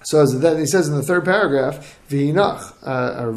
So 0.04 0.22
as 0.22 0.40
then 0.40 0.58
he 0.58 0.66
says 0.66 0.88
in 0.88 0.96
the 0.96 1.04
third 1.04 1.26
paragraph, 1.26 2.00
"V'hinach" 2.10 2.74
uh, 2.86 3.24
or. 3.24 3.32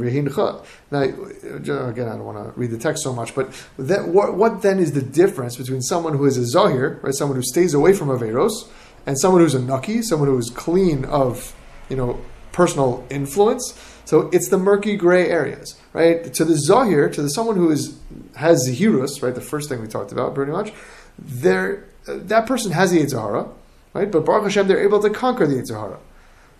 Now, 0.90 1.00
again, 1.00 2.08
I 2.08 2.12
don't 2.12 2.25
want 2.25 2.38
to 2.38 2.58
read 2.58 2.70
the 2.70 2.78
text 2.78 3.02
so 3.02 3.12
much, 3.12 3.34
but 3.34 3.52
that, 3.78 4.08
what, 4.08 4.34
what, 4.34 4.62
then 4.62 4.78
is 4.78 4.93
the 4.93 5.02
difference 5.02 5.56
between 5.56 5.82
someone 5.82 6.16
who 6.16 6.25
is 6.25 6.37
a 6.37 6.46
zahir, 6.46 7.00
right, 7.02 7.14
someone 7.14 7.37
who 7.37 7.42
stays 7.42 7.75
away 7.75 7.92
from 7.92 8.09
averos, 8.09 8.68
and 9.06 9.18
someone 9.18 9.40
who's 9.42 9.54
a 9.54 9.61
naki, 9.61 10.02
someone 10.02 10.28
who 10.28 10.38
is 10.38 10.50
clean 10.50 11.04
of, 11.06 11.54
you 11.88 11.97
know, 11.97 12.21
personal 12.52 13.04
influence? 13.11 13.75
So 14.04 14.30
it's 14.33 14.49
the 14.49 14.59
murky 14.59 14.97
gray 14.97 15.28
areas, 15.28 15.76
right? 15.92 16.33
To 16.33 16.44
the 16.44 16.56
zahir, 16.56 17.09
to 17.11 17.23
the 17.23 17.30
someone 17.30 17.56
who 17.56 17.71
is 17.71 17.99
has 18.37 18.68
zahirus, 18.68 19.23
right? 19.23 19.35
The 19.35 19.40
first 19.40 19.68
thing 19.68 19.80
we 19.80 19.88
talked 19.88 20.12
about, 20.12 20.35
pretty 20.35 20.52
much. 20.52 20.73
There, 21.18 21.85
that 22.06 22.47
person 22.47 22.73
has 22.73 22.90
the 22.90 22.99
Yetzer 22.99 23.21
Hara, 23.21 23.49
right? 23.94 24.11
But 24.11 24.25
Baruch 24.25 24.44
Hashem, 24.44 24.68
they're 24.68 24.83
able 24.83 25.00
to 25.00 25.11
conquer 25.11 25.47
the 25.47 25.54
Yetzer 25.54 25.78
Hara. 25.78 25.99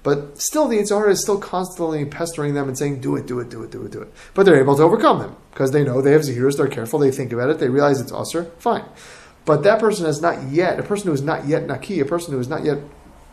But 0.05 0.39
still, 0.41 0.69
the 0.69 0.77
Yetzer 0.77 0.99
Hara 0.99 1.13
is 1.13 1.23
still 1.23 1.39
constantly 1.39 2.05
pestering 2.05 2.53
them 2.53 2.69
and 2.69 2.79
saying, 2.79 3.01
do 3.01 3.17
it, 3.17 3.27
do 3.27 3.41
it, 3.41 3.49
do 3.49 3.63
it, 3.63 3.71
do 3.71 3.83
it, 3.85 3.91
do 3.91 4.03
it. 4.03 4.13
But 4.35 4.45
they're 4.45 4.61
able 4.61 4.77
to 4.77 4.83
overcome 4.83 5.19
them 5.19 5.35
because 5.51 5.73
they 5.73 5.83
know 5.83 6.03
they 6.03 6.13
have 6.13 6.21
Zahirus, 6.21 6.59
they're 6.59 6.69
careful, 6.69 6.99
they 6.99 7.11
think 7.11 7.33
about 7.33 7.49
it, 7.49 7.59
they 7.59 7.71
realize 7.71 8.03
it's 8.03 8.13
Usr, 8.13 8.53
fine. 8.59 8.85
But 9.47 9.63
that 9.63 9.81
person 9.81 10.05
has 10.05 10.21
not 10.21 10.51
yet, 10.51 10.79
a 10.79 10.83
person 10.83 11.07
who 11.07 11.15
is 11.15 11.23
not 11.23 11.49
yet 11.49 11.67
Naki, 11.67 12.01
a 12.01 12.05
person 12.05 12.35
who 12.35 12.39
is 12.39 12.49
not 12.49 12.65
yet 12.65 12.79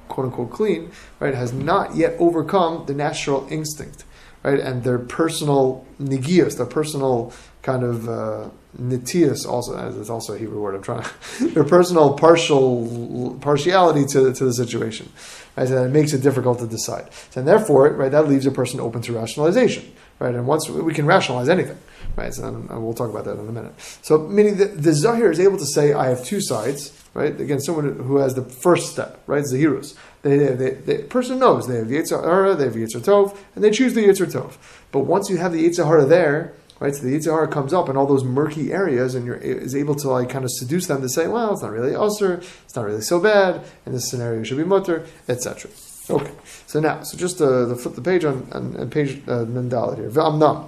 quote 0.08 0.28
unquote 0.28 0.52
clean, 0.52 0.92
right, 1.20 1.36
has 1.36 1.52
not 1.52 1.96
yet 1.96 2.16
overcome 2.20 2.86
the 2.86 2.94
natural 2.94 3.46
instinct, 3.50 4.06
right, 4.44 4.60
and 4.60 4.84
their 4.84 5.00
personal 5.00 5.86
nigias, 6.00 6.58
their 6.58 6.66
personal 6.66 7.34
kind 7.64 7.84
of 7.84 8.08
uh, 8.08 8.50
nitius 8.78 9.46
also 9.46 9.78
uh, 9.78 9.94
it's 10.00 10.10
also 10.10 10.34
a 10.34 10.38
Hebrew 10.38 10.62
word. 10.62 10.76
I'm 10.76 10.82
trying 10.82 11.04
to, 11.04 11.48
their 11.54 11.64
personal 11.64 12.14
partial 12.14 13.38
partiality 13.42 14.06
to 14.08 14.34
to 14.34 14.46
the 14.46 14.54
situation, 14.54 15.12
right? 15.56 15.68
So 15.68 15.86
it 15.86 15.90
makes 15.90 16.14
it 16.14 16.22
difficult 16.22 16.60
to 16.60 16.68
decide. 16.68 17.10
And 17.36 17.48
therefore, 17.48 17.90
right, 17.90 18.12
that 18.12 18.28
leaves 18.28 18.46
a 18.46 18.52
person 18.52 18.80
open 18.80 19.02
to 19.04 19.14
rationalization, 19.14 19.92
right? 20.20 20.34
And 20.34 20.48
once 20.48 20.70
we 20.70 20.94
can 20.94 21.06
rationalize 21.06 21.50
anything, 21.50 21.78
right? 22.16 22.34
So 22.34 22.48
and 22.48 22.70
we'll 22.84 22.94
talk 22.94 23.10
about 23.10 23.26
that 23.26 23.34
in 23.34 23.48
a 23.48 23.52
minute. 23.52 23.74
So 24.02 24.18
meaning 24.18 24.58
the, 24.58 24.66
the 24.66 24.94
zahir 24.94 25.32
is 25.32 25.40
able 25.40 25.58
to 25.58 25.66
say, 25.66 25.94
I 25.94 26.08
have 26.08 26.24
two 26.24 26.42
sides, 26.42 26.98
right? 27.14 27.40
Again, 27.40 27.60
someone 27.60 27.98
who 27.98 28.18
has 28.18 28.36
the 28.36 28.44
first 28.44 28.92
step, 28.92 29.22
right? 29.28 29.44
Zahirus. 29.44 29.96
They, 30.22 30.38
they, 30.38 30.54
they, 30.54 30.96
the 30.98 31.04
person 31.04 31.40
knows 31.40 31.68
they 31.68 31.78
have 31.78 31.88
Yitzhar 31.88 32.58
they 32.58 32.66
have 32.66 32.74
Yitzhar 32.74 33.02
Tov, 33.02 33.38
and 33.56 33.64
they 33.64 33.72
choose 33.72 33.94
the 33.94 34.06
Yitzhar 34.06 34.32
Tov. 34.32 34.58
But 34.92 35.00
once 35.00 35.30
you 35.30 35.38
have 35.38 35.52
the 35.52 35.68
Yitzhar 35.68 36.08
there, 36.08 36.54
right? 36.82 36.96
So 36.96 37.04
the 37.04 37.16
Yitzhar 37.16 37.50
comes 37.50 37.74
up 37.74 37.88
in 37.90 37.96
all 37.96 38.08
those 38.08 38.24
murky 38.24 38.74
areas, 38.74 39.14
and 39.14 39.26
you're 39.26 39.36
is 39.36 39.76
able 39.76 39.96
to 39.96 40.10
like 40.10 40.30
kind 40.30 40.44
of 40.44 40.52
seduce 40.52 40.88
them 40.88 41.02
to 41.02 41.08
say, 41.08 41.28
well, 41.28 41.54
it's 41.54 41.62
not 41.62 41.72
really 41.72 41.96
usher, 41.96 42.42
it's 42.66 42.76
not 42.76 42.86
really 42.86 43.02
so 43.02 43.20
bad, 43.22 43.62
and 43.86 43.96
this 43.96 44.10
scenario 44.10 44.44
should 44.44 44.58
be 44.58 44.64
mutter, 44.64 45.06
etc. 45.30 45.72
Okay, 46.10 46.32
so 46.66 46.80
now, 46.80 47.04
so 47.04 47.18
just 47.18 47.40
uh, 47.40 47.68
to 47.68 47.76
flip 47.76 47.94
the 47.94 48.02
page 48.02 48.26
on, 48.26 48.48
on, 48.52 48.76
on 48.76 48.90
page 48.90 49.22
uh, 49.30 49.46
Nun 49.46 49.70
Daled 49.70 49.98
here. 49.98 50.68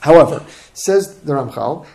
However, 0.00 0.44
says 0.74 1.20
the 1.20 1.32
Ramchal, 1.32 1.86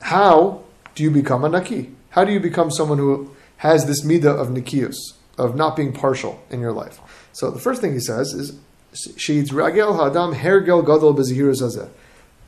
how 0.00 0.62
do 0.94 1.02
you 1.02 1.10
become 1.10 1.44
a 1.44 1.48
naki? 1.48 1.90
How 2.10 2.24
do 2.24 2.32
you 2.32 2.40
become 2.40 2.70
someone 2.70 2.98
who 2.98 3.36
has 3.58 3.86
this 3.86 4.04
midah 4.04 4.40
of 4.40 4.48
nikius, 4.48 4.96
of 5.36 5.54
not 5.54 5.76
being 5.76 5.92
partial 5.92 6.42
in 6.50 6.60
your 6.60 6.72
life? 6.72 6.98
So 7.32 7.50
the 7.50 7.60
first 7.60 7.82
thing 7.82 7.92
he 7.92 8.00
says 8.00 8.32
is, 8.32 8.58
sheets 9.16 9.50
ragel 9.52 9.98
hadam 9.98 10.34
hergel 10.34 10.84
gadol 10.84 11.14
bezihirus 11.14 11.60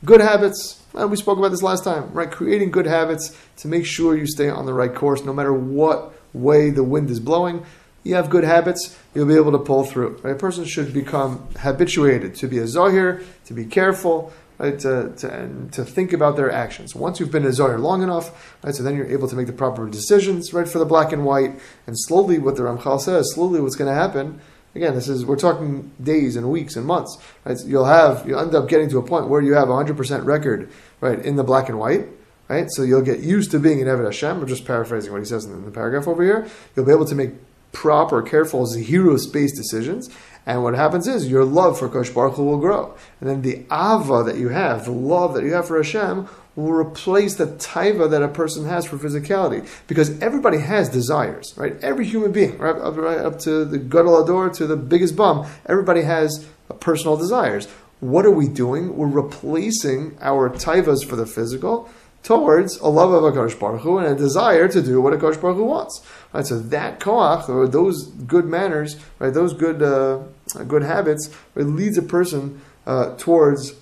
Good 0.03 0.21
habits, 0.21 0.81
we 0.93 1.15
spoke 1.15 1.37
about 1.37 1.51
this 1.51 1.61
last 1.61 1.83
time, 1.83 2.11
right? 2.11 2.31
Creating 2.31 2.71
good 2.71 2.87
habits 2.87 3.37
to 3.57 3.67
make 3.67 3.85
sure 3.85 4.17
you 4.17 4.25
stay 4.25 4.49
on 4.49 4.65
the 4.65 4.73
right 4.73 4.93
course, 4.93 5.23
no 5.23 5.31
matter 5.31 5.53
what 5.53 6.13
way 6.33 6.71
the 6.71 6.83
wind 6.83 7.11
is 7.11 7.19
blowing. 7.19 7.63
You 8.03 8.15
have 8.15 8.31
good 8.31 8.43
habits, 8.43 8.97
you'll 9.13 9.27
be 9.27 9.35
able 9.35 9.51
to 9.51 9.59
pull 9.59 9.83
through. 9.83 10.19
Right? 10.23 10.31
A 10.31 10.35
person 10.35 10.65
should 10.65 10.91
become 10.91 11.47
habituated 11.59 12.33
to 12.37 12.47
be 12.47 12.57
a 12.57 12.67
zahir, 12.67 13.21
to 13.45 13.53
be 13.53 13.63
careful, 13.63 14.33
right, 14.57 14.79
to, 14.79 15.13
to, 15.17 15.31
and 15.31 15.71
to 15.73 15.85
think 15.85 16.13
about 16.13 16.35
their 16.35 16.51
actions. 16.51 16.95
Once 16.95 17.19
you've 17.19 17.31
been 17.31 17.45
a 17.45 17.53
Zohar 17.53 17.77
long 17.77 18.01
enough, 18.01 18.57
right, 18.63 18.73
so 18.73 18.81
then 18.81 18.95
you're 18.95 19.05
able 19.05 19.27
to 19.27 19.35
make 19.35 19.45
the 19.45 19.53
proper 19.53 19.87
decisions, 19.87 20.51
right, 20.51 20.67
for 20.67 20.79
the 20.79 20.85
black 20.85 21.11
and 21.11 21.25
white, 21.25 21.59
and 21.85 21.95
slowly, 21.95 22.39
what 22.39 22.55
the 22.55 22.63
Ramchal 22.63 22.99
says, 22.99 23.31
slowly 23.35 23.61
what's 23.61 23.75
going 23.75 23.93
to 23.93 23.99
happen, 23.99 24.41
again, 24.75 24.95
this 24.95 25.07
is, 25.07 25.25
we're 25.25 25.37
talking 25.37 25.91
days 26.01 26.35
and 26.35 26.49
weeks 26.49 26.75
and 26.75 26.85
months, 26.85 27.17
right, 27.45 27.57
so 27.57 27.67
you'll 27.67 27.85
have, 27.85 28.27
you'll 28.27 28.39
end 28.39 28.55
up 28.55 28.69
getting 28.69 28.89
to 28.89 28.97
a 28.97 29.03
point 29.03 29.27
where 29.27 29.41
you 29.41 29.53
have 29.53 29.69
a 29.69 29.73
100% 29.73 30.25
record, 30.25 30.71
right, 30.99 31.19
in 31.19 31.35
the 31.35 31.43
black 31.43 31.69
and 31.69 31.79
white, 31.79 32.07
right, 32.47 32.67
so 32.71 32.83
you'll 32.83 33.01
get 33.01 33.19
used 33.19 33.51
to 33.51 33.59
being 33.59 33.81
an 33.81 33.87
Eved 33.87 34.05
Hashem, 34.05 34.41
I'm 34.41 34.47
just 34.47 34.65
paraphrasing 34.65 35.11
what 35.11 35.19
he 35.19 35.25
says 35.25 35.45
in 35.45 35.65
the 35.65 35.71
paragraph 35.71 36.07
over 36.07 36.23
here, 36.23 36.47
you'll 36.75 36.85
be 36.85 36.91
able 36.91 37.05
to 37.05 37.15
make 37.15 37.31
proper, 37.71 38.21
careful, 38.21 38.65
zehirus-based 38.65 39.55
decisions, 39.55 40.09
and 40.45 40.63
what 40.63 40.73
happens 40.73 41.07
is 41.07 41.29
your 41.29 41.45
love 41.45 41.77
for 41.77 41.87
Kosh 41.87 42.09
Baruch 42.09 42.35
Hu 42.35 42.43
will 42.43 42.57
grow. 42.57 42.95
And 43.19 43.29
then 43.29 43.41
the 43.43 43.59
ava 43.71 44.23
that 44.23 44.37
you 44.37 44.49
have, 44.49 44.85
the 44.85 44.91
love 44.91 45.35
that 45.35 45.43
you 45.43 45.53
have 45.53 45.67
for 45.67 45.77
Hashem, 45.77 46.27
will 46.55 46.73
replace 46.73 47.35
the 47.35 47.47
taiva 47.47 48.09
that 48.09 48.21
a 48.21 48.27
person 48.27 48.65
has 48.65 48.85
for 48.85 48.97
physicality. 48.97 49.67
Because 49.87 50.19
everybody 50.21 50.59
has 50.59 50.89
desires, 50.89 51.53
right? 51.57 51.75
Every 51.81 52.05
human 52.05 52.31
being, 52.31 52.57
right 52.57 52.75
up, 52.75 52.97
right 52.97 53.19
up 53.19 53.39
to 53.39 53.65
the 53.65 53.77
Gadol 53.77 54.25
HaDor, 54.25 54.53
to 54.57 54.67
the 54.67 54.77
biggest 54.77 55.15
bum, 55.15 55.47
everybody 55.65 56.01
has 56.01 56.45
personal 56.79 57.17
desires. 57.17 57.67
What 57.99 58.25
are 58.25 58.31
we 58.31 58.47
doing? 58.47 58.97
We're 58.97 59.07
replacing 59.07 60.17
our 60.21 60.49
taivas 60.49 61.05
for 61.05 61.15
the 61.15 61.25
physical 61.25 61.89
towards 62.23 62.77
a 62.77 62.87
love 62.87 63.11
of 63.11 63.23
a 63.23 63.31
Kosh 63.31 63.55
Baruch 63.55 63.81
Hu 63.81 63.97
and 63.97 64.07
a 64.07 64.15
desire 64.15 64.67
to 64.67 64.81
do 64.81 65.01
what 65.01 65.13
a 65.13 65.17
Kosh 65.17 65.37
Baruch 65.37 65.57
Hu 65.57 65.65
wants. 65.65 66.05
Right, 66.33 66.45
so 66.45 66.59
that 66.59 66.99
koach 66.99 67.49
or 67.49 67.67
those 67.67 68.07
good 68.07 68.45
manners, 68.45 68.97
right, 69.19 69.33
those 69.33 69.53
good 69.53 69.81
uh, 69.81 70.23
good 70.67 70.83
habits, 70.83 71.29
right, 71.55 71.65
leads 71.65 71.97
a 71.97 72.01
person 72.01 72.61
uh, 72.85 73.15
towards 73.17 73.73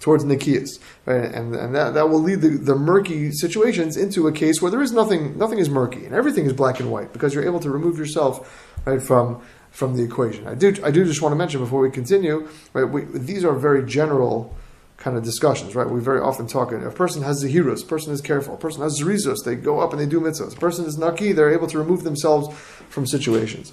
towards 0.00 0.24
nikias, 0.24 0.78
right, 1.04 1.32
and 1.32 1.54
and 1.54 1.74
that, 1.74 1.94
that 1.94 2.08
will 2.08 2.20
lead 2.20 2.40
the, 2.40 2.50
the 2.50 2.74
murky 2.74 3.30
situations 3.32 3.96
into 3.96 4.26
a 4.26 4.32
case 4.32 4.60
where 4.60 4.70
there 4.70 4.82
is 4.82 4.92
nothing 4.92 5.36
nothing 5.38 5.58
is 5.58 5.68
murky 5.68 6.04
and 6.04 6.14
everything 6.14 6.46
is 6.46 6.52
black 6.52 6.80
and 6.80 6.90
white 6.90 7.12
because 7.12 7.34
you're 7.34 7.44
able 7.44 7.60
to 7.60 7.70
remove 7.70 7.98
yourself 7.98 8.74
right 8.84 9.02
from 9.02 9.40
from 9.70 9.96
the 9.96 10.02
equation. 10.02 10.46
I 10.46 10.54
do 10.54 10.74
I 10.82 10.90
do 10.90 11.04
just 11.04 11.20
want 11.20 11.32
to 11.32 11.36
mention 11.36 11.60
before 11.60 11.80
we 11.80 11.90
continue, 11.90 12.48
right, 12.72 12.84
we, 12.84 13.02
these 13.02 13.44
are 13.44 13.52
very 13.52 13.84
general 13.84 14.56
kind 14.96 15.16
of 15.16 15.22
discussions, 15.22 15.74
right? 15.74 15.88
We 15.88 16.00
very 16.00 16.20
often 16.20 16.46
talk. 16.46 16.72
A 16.72 16.90
person 16.90 17.22
has 17.22 17.44
zahiros, 17.44 17.84
a 17.84 17.86
person 17.86 18.12
is 18.12 18.20
careful, 18.20 18.54
a 18.54 18.56
person 18.56 18.82
has 18.82 18.98
zrizos, 18.98 19.44
they 19.44 19.54
go 19.54 19.80
up 19.80 19.92
and 19.92 20.00
they 20.00 20.06
do 20.06 20.18
mitzvahs. 20.20 20.56
A 20.56 20.58
person 20.58 20.86
is 20.86 20.96
naki, 20.96 21.32
they're 21.32 21.52
able 21.52 21.66
to 21.66 21.78
remove 21.78 22.04
themselves 22.04 22.56
from 22.88 23.06
situations. 23.06 23.72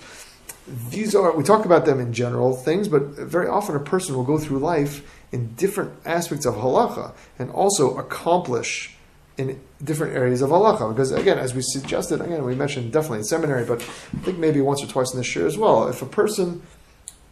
These 0.89 1.15
are 1.15 1.35
we 1.35 1.43
talk 1.43 1.65
about 1.65 1.85
them 1.85 1.99
in 1.99 2.13
general 2.13 2.55
things, 2.55 2.87
but 2.87 3.01
very 3.17 3.47
often 3.47 3.75
a 3.75 3.79
person 3.79 4.15
will 4.15 4.23
go 4.25 4.37
through 4.37 4.59
life 4.59 5.22
in 5.33 5.53
different 5.55 5.91
aspects 6.05 6.45
of 6.45 6.55
halacha 6.55 7.13
and 7.37 7.51
also 7.51 7.97
accomplish 7.97 8.95
in 9.37 9.59
different 9.83 10.15
areas 10.15 10.41
of 10.41 10.49
halacha. 10.49 10.89
Because 10.93 11.11
again, 11.11 11.37
as 11.37 11.53
we 11.53 11.61
suggested, 11.61 12.21
again 12.21 12.45
we 12.45 12.55
mentioned 12.55 12.93
definitely 12.93 13.17
in 13.19 13.25
seminary, 13.25 13.65
but 13.65 13.81
I 13.81 14.17
think 14.21 14.37
maybe 14.37 14.61
once 14.61 14.81
or 14.81 14.87
twice 14.87 15.11
in 15.11 15.17
this 15.17 15.35
year 15.35 15.45
as 15.45 15.57
well. 15.57 15.89
If 15.89 16.01
a 16.01 16.05
person 16.05 16.61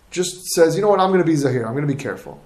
just 0.09 0.47
says, 0.47 0.75
you 0.75 0.81
know 0.81 0.89
what, 0.89 0.99
I'm 0.99 1.11
going 1.11 1.21
to 1.21 1.25
be 1.25 1.37
zahir, 1.37 1.65
I'm 1.65 1.73
going 1.73 1.87
to 1.87 1.93
be 1.93 2.01
careful 2.01 2.43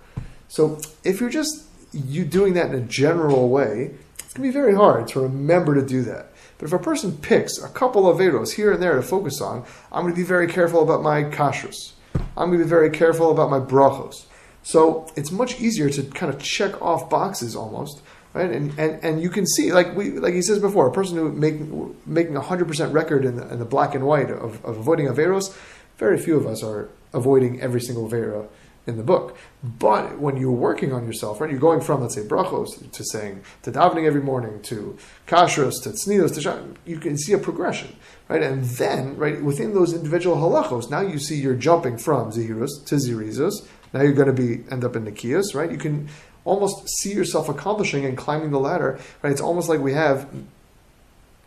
so 0.48 0.80
if 1.04 1.20
you're 1.20 1.30
just 1.30 1.66
you 1.92 2.26
doing 2.26 2.54
that 2.54 2.68
in 2.68 2.76
a 2.76 2.86
general 2.86 3.50
way, 3.50 3.92
it's 4.20 4.34
going 4.34 4.50
to 4.50 4.50
be 4.50 4.52
very 4.52 4.76
hard 4.76 5.08
to 5.10 5.22
remember 5.22 5.76
to 5.76 5.86
do 5.86 6.02
that. 6.04 6.32
But 6.58 6.68
if 6.68 6.74
a 6.74 6.80
person 6.80 7.18
picks 7.18 7.62
a 7.62 7.70
couple 7.70 8.08
of 8.08 8.18
veros 8.18 8.54
here 8.54 8.72
and 8.72 8.82
there 8.82 8.96
to 8.96 9.02
focus 9.02 9.42
on, 9.42 9.66
I'm 9.92 10.04
going 10.04 10.14
to 10.14 10.20
be 10.20 10.26
very 10.26 10.48
careful 10.48 10.82
about 10.82 11.02
my 11.02 11.24
kashrus. 11.24 11.94
I'm 12.38 12.50
going 12.50 12.60
to 12.60 12.64
be 12.64 12.70
very 12.70 12.90
careful 12.90 13.32
about 13.32 13.50
my 13.50 13.60
brachos. 13.60 14.26
So 14.66 15.06
it's 15.16 15.32
much 15.32 15.62
easier 15.62 15.92
to 15.92 16.02
kind 16.02 16.34
of 16.34 16.42
check 16.42 16.82
off 16.82 17.08
boxes 17.08 17.56
almost, 17.56 18.02
right? 18.34 18.50
And 18.50 18.74
and, 18.80 19.04
and 19.04 19.22
you 19.22 19.30
can 19.30 19.46
see, 19.46 19.72
like 19.72 19.96
we 19.96 20.18
like 20.18 20.34
he 20.34 20.42
says 20.42 20.58
before, 20.58 20.88
a 20.88 20.92
person 20.92 21.18
who 21.18 21.32
making 21.32 21.96
making 22.08 22.36
a 22.36 22.42
hundred 22.42 22.68
percent 22.68 22.92
record 22.92 23.26
in 23.26 23.36
the, 23.36 23.48
in 23.54 23.60
the 23.60 23.66
black 23.66 23.94
and 23.94 24.08
white 24.08 24.32
of, 24.32 24.66
of 24.66 24.78
avoiding 24.80 25.06
averos, 25.06 25.56
very 25.98 26.18
few 26.18 26.36
of 26.36 26.48
us 26.48 26.64
are 26.64 26.90
avoiding 27.14 27.62
every 27.62 27.80
single 27.80 28.08
vera 28.08 28.48
in 28.88 28.98
the 28.98 29.04
book. 29.04 29.38
But 29.64 30.20
when 30.20 30.38
you're 30.38 30.52
working 30.52 30.94
on 30.94 31.06
yourself, 31.06 31.42
right, 31.42 31.50
you're 31.50 31.60
going 31.60 31.82
from, 31.82 32.02
let's 32.02 32.16
say, 32.16 32.22
brachos 32.22 32.92
to 32.92 33.04
saying, 33.04 33.44
to 33.64 33.72
davening 33.72 34.06
every 34.06 34.22
morning, 34.22 34.62
to 34.64 34.98
kashrus, 35.28 35.82
to 35.84 35.90
tznidos, 35.90 36.34
to 36.36 36.42
shah, 36.42 36.60
you 36.86 37.00
can 37.00 37.18
see 37.18 37.34
a 37.34 37.38
progression, 37.38 37.96
right? 38.30 38.44
And 38.44 38.64
then, 38.64 39.16
right, 39.18 39.42
within 39.42 39.74
those 39.74 39.94
individual 39.94 40.38
halachos, 40.38 40.90
now 40.90 41.02
you 41.02 41.20
see 41.20 41.36
you're 41.36 41.56
jumping 41.56 41.98
from 41.98 42.32
zihirus 42.32 42.86
to 42.88 42.96
zirizos. 42.96 43.66
Now 43.96 44.02
you're 44.02 44.12
going 44.12 44.28
to 44.28 44.34
be, 44.34 44.70
end 44.70 44.84
up 44.84 44.98
in 44.98 45.06
nikias, 45.06 45.56
right? 45.56 45.72
You 45.72 45.78
can 45.78 46.10
almost 46.44 46.86
see 47.00 47.14
yourself 47.14 47.48
accomplishing 47.48 48.04
and 48.04 48.18
climbing 48.18 48.52
the 48.52 48.60
ladder, 48.60 49.00
right? 49.22 49.32
It's 49.32 49.40
almost 49.40 49.70
like 49.70 49.80
we 49.80 49.94
have 49.94 50.28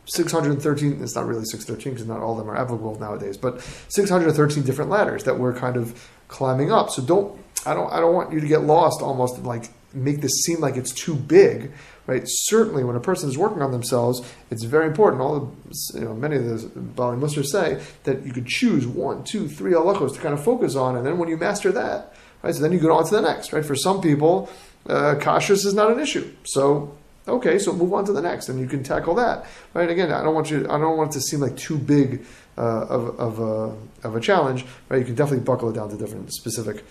613, 0.06 1.02
it's 1.02 1.14
not 1.14 1.26
really 1.26 1.44
613 1.44 1.92
because 1.92 2.08
not 2.08 2.20
all 2.20 2.32
of 2.32 2.38
them 2.38 2.50
are 2.50 2.56
applicable 2.56 2.98
nowadays, 2.98 3.36
but 3.36 3.60
613 3.88 4.64
different 4.64 4.90
ladders 4.90 5.24
that 5.24 5.38
we're 5.38 5.52
kind 5.52 5.76
of 5.76 6.10
climbing 6.28 6.72
up. 6.72 6.88
So 6.88 7.02
don't 7.02 7.38
I 7.66 7.74
don't 7.74 7.92
I 7.92 8.00
don't 8.00 8.14
want 8.14 8.32
you 8.32 8.40
to 8.40 8.48
get 8.48 8.62
lost 8.62 9.02
almost 9.02 9.40
like 9.42 9.68
make 9.92 10.22
this 10.22 10.32
seem 10.44 10.60
like 10.60 10.76
it's 10.76 10.92
too 10.92 11.14
big, 11.14 11.72
right? 12.08 12.22
Certainly, 12.24 12.84
when 12.84 12.96
a 12.96 13.00
person 13.00 13.28
is 13.28 13.36
working 13.36 13.60
on 13.60 13.70
themselves, 13.70 14.26
it's 14.50 14.64
very 14.64 14.86
important. 14.86 15.22
All 15.22 15.38
the, 15.38 15.98
you 15.98 16.04
know, 16.06 16.14
many 16.14 16.36
of 16.36 16.44
the 16.44 16.80
Baalei 16.80 17.20
Mussar 17.20 17.44
say 17.44 17.80
that 18.04 18.24
you 18.24 18.32
could 18.32 18.46
choose 18.46 18.86
one, 18.86 19.22
two, 19.24 19.46
three 19.46 19.72
halachos 19.72 20.14
to 20.14 20.20
kind 20.20 20.32
of 20.32 20.42
focus 20.42 20.74
on, 20.74 20.96
and 20.96 21.06
then 21.06 21.18
when 21.18 21.28
you 21.28 21.36
master 21.36 21.70
that, 21.70 22.14
right? 22.42 22.54
So 22.54 22.62
then 22.62 22.72
you 22.72 22.80
go 22.80 22.92
on 22.96 23.04
to 23.04 23.14
the 23.14 23.20
next, 23.20 23.52
right? 23.52 23.64
For 23.64 23.76
some 23.76 24.00
people, 24.00 24.50
uh, 24.88 25.16
is 25.38 25.74
not 25.74 25.92
an 25.92 26.00
issue, 26.00 26.32
so 26.44 26.96
okay, 27.28 27.58
so 27.58 27.74
move 27.74 27.92
on 27.92 28.06
to 28.06 28.12
the 28.12 28.22
next, 28.22 28.48
and 28.48 28.58
you 28.58 28.66
can 28.66 28.82
tackle 28.82 29.14
that, 29.16 29.44
right? 29.74 29.90
Again, 29.90 30.10
I 30.10 30.22
don't 30.22 30.34
want 30.34 30.50
you, 30.50 30.60
I 30.64 30.78
don't 30.78 30.96
want 30.96 31.10
it 31.10 31.14
to 31.14 31.20
seem 31.20 31.40
like 31.40 31.58
too 31.58 31.76
big 31.76 32.24
uh, 32.56 32.86
of, 32.86 33.20
of, 33.20 33.38
a, 33.38 34.06
of 34.06 34.16
a 34.16 34.20
challenge, 34.20 34.64
right? 34.88 34.98
You 34.98 35.04
can 35.04 35.14
definitely 35.14 35.44
buckle 35.44 35.68
it 35.68 35.74
down 35.74 35.90
to 35.90 35.96
different 35.98 36.32
specific 36.32 36.84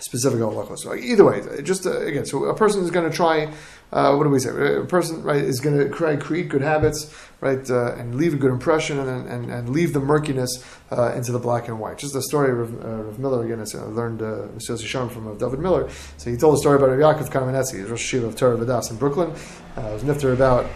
specific 0.00 0.40
halachos. 0.40 0.78
So 0.78 0.94
either 0.94 1.24
way, 1.24 1.42
just 1.62 1.86
uh, 1.86 2.00
again, 2.00 2.24
so 2.24 2.44
a 2.44 2.54
person 2.54 2.82
is 2.82 2.90
going 2.90 3.08
to 3.08 3.14
try. 3.14 3.52
Uh, 3.92 4.14
what 4.14 4.24
do 4.24 4.30
we 4.30 4.38
say? 4.38 4.50
A 4.50 4.84
person 4.84 5.22
right 5.22 5.42
is 5.42 5.58
going 5.60 5.76
to 5.76 5.88
create, 5.88 6.20
create 6.20 6.48
good 6.48 6.62
habits, 6.62 7.12
right, 7.40 7.68
uh, 7.68 7.94
and 7.96 8.14
leave 8.14 8.34
a 8.34 8.36
good 8.36 8.52
impression, 8.52 8.98
and 8.98 9.28
and, 9.28 9.50
and 9.50 9.68
leave 9.70 9.92
the 9.92 10.00
murkiness 10.00 10.64
uh, 10.92 11.12
into 11.14 11.32
the 11.32 11.38
black 11.38 11.66
and 11.68 11.80
white. 11.80 11.98
Just 11.98 12.14
the 12.14 12.22
story 12.22 12.52
of, 12.52 12.80
of 12.84 13.18
Miller 13.18 13.44
again. 13.44 13.60
I 13.60 13.78
learned 13.82 14.22
uh, 14.22 14.76
Sham 14.76 15.08
from 15.08 15.36
David 15.38 15.58
Miller. 15.58 15.90
So 16.18 16.30
he 16.30 16.36
told 16.36 16.54
a 16.54 16.58
story 16.58 16.76
about 16.76 16.90
Yaakov 16.90 17.30
Kamenetsky, 17.30 17.88
Rosh 17.88 18.14
Yeshiva 18.14 18.24
of 18.24 18.36
Torah 18.36 18.56
Vodaas 18.56 18.90
in 18.90 18.96
Brooklyn. 18.96 19.30
Uh, 19.76 19.88
it 19.88 19.92
was 19.94 20.04
nifter 20.04 20.32
about 20.32 20.66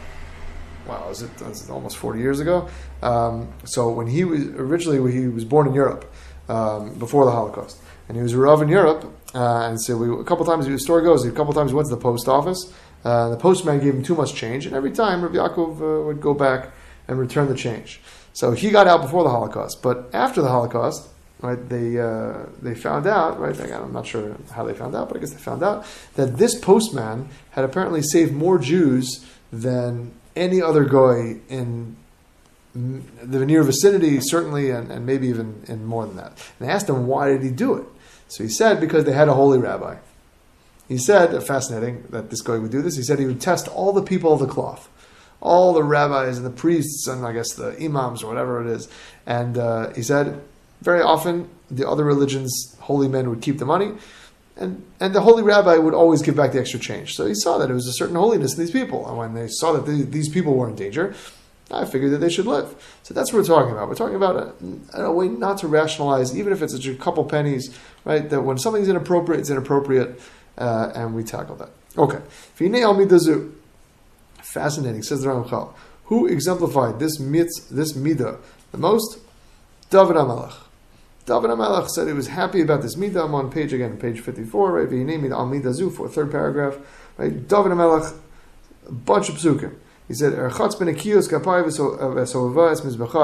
wow, 0.86 1.08
was 1.08 1.22
it 1.22 1.30
was 1.40 1.70
almost 1.70 1.96
40 1.96 2.20
years 2.20 2.40
ago? 2.40 2.68
Um, 3.02 3.52
so 3.64 3.90
when 3.90 4.06
he 4.06 4.24
was 4.24 4.44
originally 4.48 5.12
he 5.12 5.28
was 5.28 5.44
born 5.44 5.66
in 5.66 5.74
Europe 5.74 6.12
um, 6.48 6.94
before 6.98 7.24
the 7.24 7.30
Holocaust, 7.30 7.80
and 8.08 8.16
he 8.16 8.22
was 8.22 8.32
a 8.32 8.38
Rav 8.38 8.62
in 8.62 8.68
Europe. 8.68 9.04
Uh, 9.34 9.68
and 9.68 9.80
so 9.80 9.96
we, 9.96 10.20
a 10.20 10.24
couple 10.24 10.46
times, 10.46 10.66
the 10.66 10.78
story 10.78 11.02
goes, 11.02 11.26
a 11.26 11.32
couple 11.32 11.52
times 11.52 11.72
he 11.72 11.74
went 11.74 11.88
to 11.88 11.94
the 11.94 12.00
post 12.00 12.28
office. 12.28 12.72
Uh, 13.04 13.28
the 13.28 13.36
postman 13.36 13.80
gave 13.80 13.94
him 13.94 14.02
too 14.02 14.14
much 14.14 14.34
change, 14.34 14.66
and 14.66 14.74
every 14.74 14.90
time 14.90 15.22
Rabbi 15.22 15.36
Yaakov 15.36 15.80
uh, 15.80 16.06
would 16.06 16.20
go 16.20 16.32
back 16.32 16.70
and 17.06 17.18
return 17.18 17.48
the 17.48 17.54
change. 17.54 18.00
So 18.32 18.52
he 18.52 18.70
got 18.70 18.86
out 18.86 19.02
before 19.02 19.22
the 19.24 19.30
Holocaust, 19.30 19.82
but 19.82 20.08
after 20.12 20.40
the 20.40 20.48
Holocaust, 20.48 21.08
right, 21.40 21.68
they 21.68 22.00
uh, 22.00 22.46
they 22.62 22.74
found 22.74 23.06
out, 23.06 23.38
right? 23.38 23.58
I'm 23.60 23.92
not 23.92 24.06
sure 24.06 24.36
how 24.52 24.64
they 24.64 24.74
found 24.74 24.94
out, 24.96 25.08
but 25.08 25.18
I 25.18 25.20
guess 25.20 25.32
they 25.32 25.38
found 25.38 25.62
out 25.62 25.84
that 26.14 26.38
this 26.38 26.58
postman 26.58 27.28
had 27.50 27.64
apparently 27.64 28.02
saved 28.02 28.32
more 28.32 28.58
Jews 28.58 29.24
than 29.52 30.12
any 30.34 30.60
other 30.62 30.84
guy 30.84 31.36
in 31.48 31.96
the 32.74 33.46
near 33.46 33.62
vicinity, 33.62 34.18
certainly, 34.20 34.70
and, 34.70 34.90
and 34.90 35.06
maybe 35.06 35.28
even 35.28 35.62
in 35.68 35.84
more 35.84 36.06
than 36.06 36.16
that. 36.16 36.30
And 36.58 36.66
they 36.66 36.72
asked 36.72 36.88
him, 36.88 37.06
why 37.06 37.28
did 37.28 37.42
he 37.42 37.50
do 37.50 37.74
it? 37.74 37.84
So 38.26 38.42
he 38.42 38.50
said, 38.50 38.80
because 38.80 39.04
they 39.04 39.12
had 39.12 39.28
a 39.28 39.34
holy 39.34 39.58
rabbi. 39.58 39.98
He 40.88 40.98
said, 40.98 41.42
fascinating 41.42 42.04
that 42.10 42.30
this 42.30 42.42
guy 42.42 42.58
would 42.58 42.70
do 42.70 42.82
this, 42.82 42.96
he 42.96 43.02
said 43.02 43.18
he 43.18 43.26
would 43.26 43.40
test 43.40 43.68
all 43.68 43.92
the 43.92 44.02
people 44.02 44.32
of 44.32 44.40
the 44.40 44.46
cloth, 44.46 44.88
all 45.40 45.72
the 45.72 45.82
rabbis 45.82 46.36
and 46.36 46.46
the 46.46 46.50
priests 46.50 47.06
and 47.06 47.24
I 47.24 47.32
guess 47.32 47.54
the 47.54 47.76
imams 47.82 48.22
or 48.22 48.28
whatever 48.28 48.60
it 48.60 48.66
is. 48.66 48.88
And 49.26 49.56
uh, 49.56 49.92
he 49.94 50.02
said, 50.02 50.42
very 50.82 51.00
often 51.00 51.48
the 51.70 51.88
other 51.88 52.04
religions, 52.04 52.76
holy 52.80 53.08
men 53.08 53.30
would 53.30 53.40
keep 53.40 53.58
the 53.58 53.64
money, 53.64 53.92
and, 54.56 54.84
and 55.00 55.14
the 55.14 55.22
holy 55.22 55.42
rabbi 55.42 55.76
would 55.76 55.94
always 55.94 56.22
give 56.22 56.36
back 56.36 56.52
the 56.52 56.60
extra 56.60 56.78
change. 56.78 57.14
So 57.14 57.26
he 57.26 57.34
saw 57.34 57.58
that 57.58 57.70
it 57.70 57.74
was 57.74 57.88
a 57.88 57.92
certain 57.92 58.14
holiness 58.14 58.54
in 58.54 58.60
these 58.60 58.70
people. 58.70 59.08
And 59.08 59.16
when 59.16 59.34
they 59.34 59.48
saw 59.48 59.72
that 59.72 59.86
the, 59.86 60.04
these 60.04 60.28
people 60.28 60.54
were 60.54 60.68
in 60.68 60.76
danger, 60.76 61.14
I 61.70 61.86
figured 61.86 62.12
that 62.12 62.18
they 62.18 62.28
should 62.28 62.46
live. 62.46 62.74
So 63.02 63.14
that's 63.14 63.32
what 63.32 63.40
we're 63.40 63.46
talking 63.46 63.72
about. 63.72 63.88
We're 63.88 63.94
talking 63.94 64.14
about 64.14 64.54
a, 64.92 65.02
a 65.02 65.12
way 65.12 65.28
not 65.28 65.58
to 65.58 65.66
rationalize, 65.66 66.36
even 66.38 66.52
if 66.52 66.62
it's 66.62 66.74
a 66.74 66.94
couple 66.94 67.24
pennies, 67.24 67.76
right? 68.04 68.28
That 68.30 68.42
when 68.42 68.58
something's 68.58 68.88
inappropriate, 68.88 69.40
it's 69.40 69.50
inappropriate, 69.50 70.20
uh, 70.58 70.92
and 70.94 71.14
we 71.14 71.24
tackle 71.24 71.56
that. 71.56 71.70
Okay. 71.96 72.20
Fascinating, 74.42 75.02
says 75.02 75.22
the 75.22 75.28
Ramchal. 75.28 75.72
Who 76.04 76.26
exemplified 76.26 76.98
this 76.98 77.18
mitz, 77.18 77.68
this 77.70 77.94
midah 77.94 78.38
the 78.72 78.78
most? 78.78 79.18
David 79.90 80.16
HaMelech. 80.16 80.54
David 81.26 81.50
HaMelech 81.50 81.88
said 81.88 82.06
he 82.06 82.12
was 82.12 82.28
happy 82.28 82.60
about 82.60 82.82
this 82.82 82.96
midah. 82.96 83.24
I'm 83.24 83.34
on 83.34 83.50
page 83.50 83.72
again, 83.72 83.96
page 83.96 84.20
54, 84.20 84.72
right? 84.72 84.88
V'hinei 84.88 85.30
al 85.30 85.46
midah 85.46 85.92
for 85.92 86.08
third 86.08 86.30
paragraph. 86.30 86.76
Right? 87.16 87.48
David 87.48 87.72
HaMelech, 87.72 88.14
a 88.86 88.92
bunch 88.92 89.28
of 89.28 89.36
psukim. 89.36 89.74
He 90.06 90.14
said, 90.14 90.34
"Erchatz 90.34 90.78
ben 90.78 90.94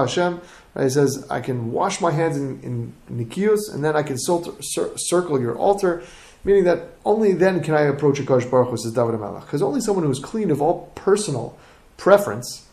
Hashem." 0.01 0.41
He 0.79 0.89
says, 0.89 1.27
"I 1.29 1.41
can 1.41 1.73
wash 1.73 2.01
my 2.01 2.11
hands 2.11 2.39
in, 2.39 2.61
in 2.63 2.95
nikios, 3.13 3.73
and 3.73 3.85
then 3.85 3.97
I 3.97 4.03
can 4.03 4.17
circle 4.19 5.41
your 5.41 5.57
altar." 5.57 6.03
Meaning 6.45 6.65
that 6.65 6.89
only 7.05 7.33
then 7.33 7.63
can 7.63 7.75
I 7.75 7.83
approach 7.83 8.19
a 8.19 8.25
Kosh 8.25 8.45
Baruch 8.47 8.71
Hu, 8.71 8.77
says 8.77 8.93
David 8.93 9.15
HaMelech. 9.15 9.43
Because 9.43 9.63
only 9.63 9.81
someone 9.81 10.05
who 10.05 10.11
is 10.11 10.19
clean 10.19 10.51
of 10.51 10.63
all 10.63 10.91
personal 10.95 11.59
preference, 11.97 12.67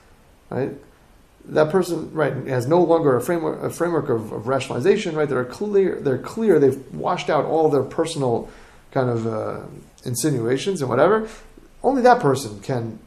right? 0.49 0.71
That 1.45 1.69
person, 1.69 2.13
right, 2.13 2.33
has 2.47 2.67
no 2.67 2.81
longer 2.81 3.15
a 3.15 3.21
framework, 3.21 3.63
a 3.63 3.69
framework 3.69 4.09
of, 4.09 4.31
of 4.31 4.47
rationalization, 4.47 5.15
right? 5.15 5.27
They're 5.27 5.45
clear, 5.45 5.99
they're 5.99 6.17
clear, 6.17 6.59
they've 6.59 6.93
washed 6.93 7.29
out 7.29 7.45
all 7.45 7.69
their 7.69 7.83
personal 7.83 8.49
kind 8.91 9.09
of 9.09 9.27
uh, 9.27 9.61
insinuations 10.05 10.81
and 10.81 10.89
whatever. 10.89 11.27
Only 11.83 12.01
that 12.01 12.21
person 12.21 12.59
can 12.61 12.99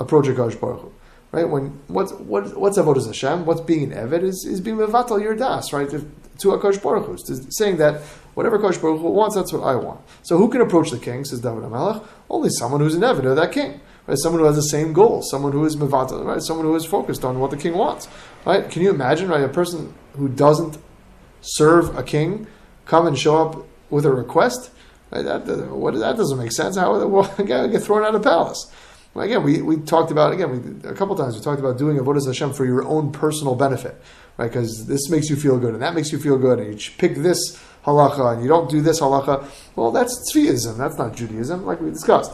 approach 0.00 0.28
a 0.28 0.34
Kosh 0.34 0.54
Baruch 0.56 0.80
Hu. 0.80 0.92
Right? 1.32 1.48
When 1.48 1.80
what's 1.88 2.12
what, 2.12 2.56
what's 2.56 2.78
avodas 2.78 3.06
Hashem? 3.06 3.44
What's 3.44 3.60
being 3.60 3.92
an 3.92 4.08
eved 4.08 4.22
is, 4.22 4.46
is 4.48 4.60
being 4.60 4.76
mevatel 4.76 5.20
your 5.20 5.34
das, 5.34 5.72
right? 5.72 5.88
To, 5.90 6.08
to 6.38 6.52
a 6.52 6.58
Kosh 6.58 6.78
Baruch 6.78 7.06
Hu, 7.06 7.18
saying 7.50 7.76
that 7.78 8.02
whatever 8.36 8.58
Kosh 8.58 8.76
Baruch 8.76 9.00
Hu 9.00 9.08
wants, 9.08 9.34
that's 9.34 9.50
what 9.50 9.62
I 9.62 9.74
want. 9.76 9.98
So 10.22 10.36
who 10.36 10.50
can 10.50 10.60
approach 10.60 10.90
the 10.90 10.98
king? 10.98 11.24
Says 11.24 11.40
David 11.40 11.62
HaMelech. 11.62 12.06
Only 12.28 12.50
someone 12.50 12.82
who's 12.82 12.94
an 12.94 13.00
eved 13.00 13.24
of 13.24 13.34
that 13.36 13.50
king. 13.50 13.80
Right? 14.06 14.18
Someone 14.18 14.40
who 14.40 14.46
has 14.46 14.56
the 14.56 14.62
same 14.62 14.92
goal. 14.92 15.22
Someone 15.22 15.52
who 15.52 15.64
is 15.64 15.74
mevatel, 15.74 16.22
right? 16.22 16.42
Someone 16.42 16.66
who 16.66 16.76
is 16.76 16.84
focused 16.84 17.24
on 17.24 17.40
what 17.40 17.50
the 17.50 17.56
king 17.56 17.74
wants. 17.74 18.08
Right? 18.44 18.70
Can 18.70 18.82
you 18.82 18.90
imagine, 18.90 19.30
right? 19.30 19.42
A 19.42 19.48
person 19.48 19.94
who 20.12 20.28
doesn't 20.28 20.76
serve 21.40 21.96
a 21.96 22.02
king 22.02 22.46
come 22.84 23.06
and 23.06 23.18
show 23.18 23.42
up 23.42 23.66
with 23.88 24.04
a 24.04 24.12
request. 24.12 24.70
Right? 25.10 25.22
That, 25.22 25.46
what, 25.70 25.94
that 25.94 26.18
doesn't 26.18 26.36
make 26.36 26.52
sense. 26.52 26.76
How 26.76 26.92
would 26.92 27.06
well, 27.10 27.34
get 27.46 27.82
thrown 27.82 28.04
out 28.04 28.14
of 28.14 28.22
palace? 28.22 28.70
Well, 29.16 29.24
again, 29.24 29.44
we, 29.44 29.62
we 29.62 29.78
talked 29.78 30.12
about 30.12 30.34
again 30.34 30.82
we, 30.82 30.90
a 30.90 30.92
couple 30.92 31.16
times. 31.16 31.36
We 31.36 31.40
talked 31.42 31.58
about 31.58 31.78
doing 31.78 31.98
a 31.98 32.02
avodas 32.02 32.26
Hashem 32.26 32.52
for 32.52 32.66
your 32.66 32.84
own 32.84 33.12
personal 33.12 33.54
benefit, 33.54 33.98
right? 34.36 34.48
Because 34.48 34.84
this 34.84 35.08
makes 35.08 35.30
you 35.30 35.36
feel 35.36 35.58
good, 35.58 35.72
and 35.72 35.82
that 35.82 35.94
makes 35.94 36.12
you 36.12 36.18
feel 36.18 36.36
good, 36.36 36.60
and 36.60 36.74
you 36.74 36.90
pick 36.98 37.14
this 37.16 37.58
halacha, 37.86 38.34
and 38.34 38.42
you 38.42 38.48
don't 38.48 38.68
do 38.68 38.82
this 38.82 39.00
halacha. 39.00 39.48
Well, 39.74 39.92
that's 39.92 40.30
tzviism. 40.30 40.76
That's 40.76 40.98
not 40.98 41.16
Judaism, 41.16 41.64
like 41.64 41.80
we 41.80 41.90
discussed. 41.90 42.32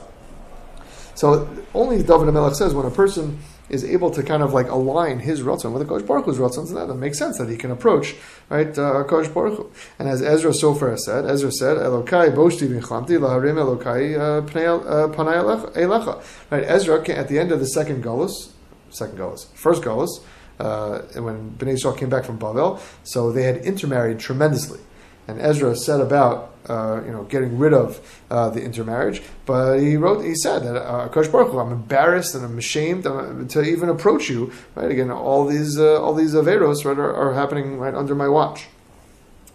So 1.15 1.49
only 1.75 1.99
David 1.99 2.29
HaMelech 2.29 2.55
says 2.55 2.75
when 2.75 2.87
a 2.87 2.91
person 2.91 3.39
is 3.69 3.85
able 3.85 4.11
to 4.11 4.23
kind 4.23 4.43
of 4.43 4.53
like 4.53 4.69
align 4.69 5.19
his 5.19 5.43
ratzon 5.43 5.73
with 5.73 5.87
the 5.87 5.95
Kodesh 5.95 6.07
Baruch 6.07 6.25
Hu's 6.25 6.39
ratzon, 6.39 6.67
so 6.67 6.87
that 6.87 6.95
makes 6.95 7.19
sense 7.19 7.39
that 7.39 7.49
he 7.49 7.57
can 7.57 7.71
approach 7.71 8.15
right 8.49 8.69
uh, 8.79 9.05
Kodesh 9.05 9.33
Baruch 9.33 9.57
Hu. 9.57 9.71
And 9.99 10.09
as 10.09 10.23
Ezra 10.23 10.51
Sofer 10.51 10.99
said, 10.99 11.25
Ezra 11.27 11.53
said, 11.53 11.77
Elokai 11.77 12.35
boshti 12.35 12.69
v'chlamti 12.69 13.19
laharim 13.19 13.57
Elokai 13.57 14.19
uh, 14.19 14.43
panay 14.43 15.37
elecha. 15.37 16.23
Right, 16.51 16.65
Ezra 16.65 17.09
at 17.11 17.29
the 17.29 17.39
end 17.39 17.53
of 17.53 17.61
the 17.61 17.67
second 17.67 18.03
Golus, 18.03 18.51
second 18.91 19.19
Golus, 19.19 19.47
first 19.55 19.83
Golus, 19.83 20.23
uh, 20.59 21.01
when 21.21 21.53
Bnei 21.53 21.75
Yisrael 21.75 21.97
came 21.97 22.09
back 22.09 22.25
from 22.25 22.39
Bavel, 22.39 22.81
so 23.05 23.33
they 23.33 23.45
had 23.45 23.59
intermarried 23.59 24.19
tremendously. 24.19 24.81
And 25.29 25.41
Ezra 25.41 25.77
said 25.77 26.01
about 26.01 26.53
uh, 26.69 27.03
you 27.05 27.11
know, 27.11 27.25
getting 27.25 27.59
rid 27.59 27.73
of 27.73 28.21
uh, 28.31 28.49
the 28.51 28.63
intermarriage. 28.63 29.23
But 29.47 29.79
he 29.79 29.97
wrote, 29.97 30.25
he 30.25 30.35
said 30.35 30.63
that 30.63 30.77
uh, 30.77 31.09
Baruch 31.09 31.51
Hu, 31.51 31.59
I'm 31.59 31.73
embarrassed 31.73 32.35
and 32.35 32.45
I'm 32.45 32.57
ashamed 32.59 33.03
to 33.03 33.63
even 33.63 33.89
approach 33.89 34.31
you. 34.31 34.53
Right 34.75 34.91
again, 34.91 35.11
all 35.11 35.45
these 35.45 35.79
uh, 35.79 36.01
all 36.01 36.15
these 36.15 36.35
averos 36.35 36.85
right 36.85 36.99
are, 36.99 37.15
are, 37.15 37.35
happening 37.35 37.79
right 37.79 37.95
under 37.95 38.15
my 38.15 38.29
watch. 38.29 38.67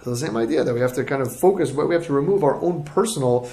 So 0.03 0.09
the 0.11 0.17
same 0.17 0.37
idea 0.37 0.63
that 0.63 0.73
we 0.73 0.81
have 0.81 0.93
to 0.95 1.03
kind 1.03 1.21
of 1.21 1.33
focus, 1.39 1.71
but 1.71 1.87
we 1.87 1.95
have 1.95 2.05
to 2.07 2.13
remove 2.13 2.43
our 2.43 2.61
own 2.61 2.83
personal 2.83 3.49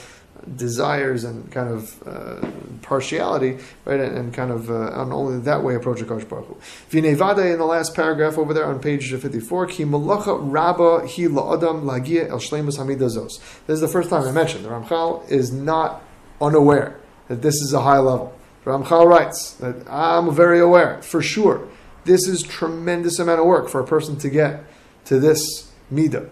desires 0.57 1.25
and 1.25 1.51
kind 1.51 1.69
of 1.69 2.07
uh, 2.07 2.47
partiality, 2.83 3.59
right, 3.85 4.01
and, 4.01 4.17
and 4.17 4.35
kind 4.35 4.51
of 4.51 4.71
uh, 4.71 4.91
on 4.91 5.13
only 5.13 5.39
that 5.41 5.63
way 5.63 5.75
approach 5.75 6.01
a 6.01 6.05
Kosh 6.05 6.25
Baruch 6.25 6.47
Hu. 6.47 6.57
V'nevade 6.91 7.53
in 7.53 7.59
the 7.59 7.65
last 7.65 7.95
paragraph 7.95 8.39
over 8.39 8.53
there 8.53 8.67
on 8.67 8.81
page 8.81 9.11
54, 9.11 9.67
ki 9.67 9.85
malacha 9.85 10.39
rabba 10.41 11.01
hi 11.01 11.25
la'adam 11.25 11.85
lagia 11.85 12.29
el 12.29 12.39
shleimus 12.39 12.79
hamidazos. 12.79 13.41
This 13.67 13.75
is 13.75 13.81
the 13.81 13.89
first 13.89 14.11
time 14.11 14.23
I 14.23 14.33
mentioned 14.33 14.65
the 14.65 14.69
Ramchal 14.69 15.29
is 15.31 15.53
not 15.53 16.03
unaware 16.41 17.01
that 17.29 17.43
this 17.43 17.55
is 17.57 17.73
a 17.73 17.81
high 17.81 17.99
level. 17.99 18.37
Ramchal 18.65 19.07
writes 19.07 19.55
that 19.55 19.89
I'm 19.89 20.35
very 20.35 20.61
aware, 20.61 21.03
for 21.03 21.23
sure. 21.23 21.69
This 22.05 22.27
is 22.27 22.43
tremendous 22.43 23.19
amount 23.19 23.41
of 23.41 23.47
work 23.47 23.69
for 23.69 23.81
a 23.81 23.87
person 23.87 24.19
to 24.19 24.29
get 24.29 24.65
to 25.07 25.19
this 25.19 25.73
midah, 25.93 26.29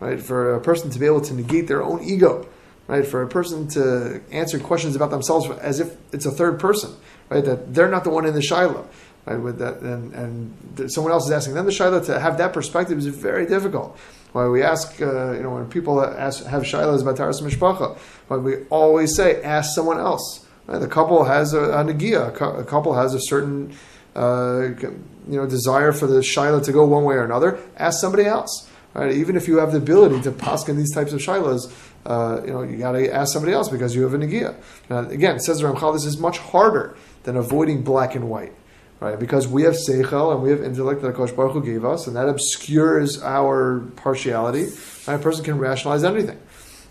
right? 0.00 0.20
For 0.20 0.54
a 0.54 0.60
person 0.60 0.90
to 0.90 0.98
be 0.98 1.06
able 1.06 1.22
to 1.22 1.34
negate 1.34 1.68
their 1.68 1.82
own 1.82 2.02
ego, 2.02 2.46
right? 2.88 3.06
For 3.06 3.22
a 3.22 3.28
person 3.28 3.68
to 3.68 4.20
answer 4.30 4.58
questions 4.58 4.96
about 4.96 5.10
themselves 5.10 5.48
as 5.58 5.80
if 5.80 5.96
it's 6.12 6.26
a 6.26 6.30
third 6.30 6.60
person, 6.60 6.94
right? 7.28 7.44
That 7.44 7.74
they're 7.74 7.88
not 7.88 8.04
the 8.04 8.10
one 8.10 8.26
in 8.26 8.34
the 8.34 8.42
shiloh, 8.42 8.88
right? 9.24 9.36
With 9.36 9.58
that, 9.58 9.80
and, 9.80 10.12
and 10.14 10.92
someone 10.92 11.12
else 11.12 11.26
is 11.26 11.32
asking 11.32 11.54
them 11.54 11.66
the 11.66 11.72
shiloh 11.72 12.00
to 12.04 12.18
have 12.20 12.38
that 12.38 12.52
perspective 12.52 12.98
is 12.98 13.06
very 13.06 13.46
difficult. 13.46 13.98
Why 14.32 14.48
we 14.48 14.62
ask, 14.62 15.00
uh, 15.00 15.32
you 15.32 15.42
know, 15.42 15.50
when 15.50 15.68
people 15.68 16.04
ask, 16.04 16.44
have 16.44 16.62
shilohs 16.62 17.02
about 17.02 17.16
taras 17.16 17.40
mishpacha, 17.40 17.98
but 18.28 18.40
we 18.40 18.64
always 18.64 19.16
say 19.16 19.42
ask 19.42 19.74
someone 19.74 19.98
else. 19.98 20.46
Right? 20.66 20.78
The 20.78 20.88
couple 20.88 21.24
has 21.24 21.54
a, 21.54 21.62
a 21.62 21.84
nagia, 21.84 22.28
a 22.28 22.64
couple 22.64 22.94
has 22.94 23.14
a 23.14 23.20
certain, 23.20 23.74
uh, 24.14 24.68
you 24.78 25.00
know, 25.26 25.46
desire 25.46 25.92
for 25.92 26.06
the 26.06 26.22
shiloh 26.22 26.60
to 26.60 26.72
go 26.72 26.84
one 26.84 27.04
way 27.04 27.14
or 27.14 27.24
another. 27.24 27.58
Ask 27.76 28.00
somebody 28.00 28.24
else. 28.26 28.68
Right? 28.94 29.12
Even 29.12 29.36
if 29.36 29.48
you 29.48 29.58
have 29.58 29.72
the 29.72 29.78
ability 29.78 30.22
to 30.22 30.32
paskin 30.32 30.76
these 30.76 30.92
types 30.92 31.12
of 31.12 31.20
shilohs, 31.20 31.72
uh, 32.06 32.42
you 32.44 32.52
know, 32.52 32.62
you 32.62 32.76
got 32.76 32.92
to 32.92 33.12
ask 33.12 33.32
somebody 33.32 33.52
else 33.52 33.68
because 33.68 33.94
you 33.94 34.02
have 34.02 34.14
a 34.14 34.18
negia. 34.18 34.54
Now, 34.88 35.00
again, 35.08 35.40
says 35.40 35.62
Ramchal, 35.62 35.92
this 35.92 36.04
is 36.04 36.18
much 36.18 36.38
harder 36.38 36.96
than 37.24 37.36
avoiding 37.36 37.82
black 37.82 38.14
and 38.14 38.30
white, 38.30 38.52
right? 39.00 39.18
Because 39.18 39.48
we 39.48 39.62
have 39.64 39.74
seichel 39.74 40.32
and 40.32 40.42
we 40.42 40.50
have 40.50 40.62
intellect 40.62 41.02
that 41.02 41.14
Kosh 41.14 41.32
Baruch 41.32 41.52
Hu 41.52 41.64
gave 41.64 41.84
us, 41.84 42.06
and 42.06 42.14
that 42.14 42.28
obscures 42.28 43.20
our 43.22 43.80
partiality. 43.96 44.68
And 45.06 45.16
a 45.16 45.18
person 45.18 45.44
can 45.44 45.58
rationalize 45.58 46.04
anything. 46.04 46.38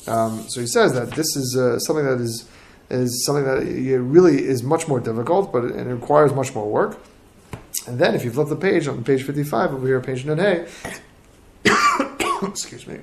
Um, 0.08 0.46
so 0.50 0.60
he 0.62 0.68
says 0.68 0.94
that 0.94 1.12
this 1.12 1.36
is 1.36 1.58
uh, 1.58 1.80
something 1.80 2.06
that 2.06 2.20
is 2.22 2.50
is 2.92 3.26
something 3.26 3.46
that 3.46 3.66
really 4.02 4.46
is 4.46 4.62
much 4.62 4.88
more 4.88 5.00
difficult, 5.00 5.52
but 5.52 5.66
it, 5.66 5.76
it 5.76 5.86
requires 5.86 6.32
much 6.34 6.54
more 6.54 6.70
work. 6.70 7.00
And 7.88 7.98
then, 7.98 8.14
if 8.14 8.24
you 8.24 8.32
flip 8.32 8.48
the 8.48 8.56
page 8.56 8.88
on 8.88 9.04
page 9.04 9.24
fifty-five 9.24 9.74
over 9.74 9.88
here, 9.88 10.00
page 10.02 10.26
Nun 10.26 10.38
Hey, 10.38 10.68
excuse 12.44 12.86
me. 12.86 13.00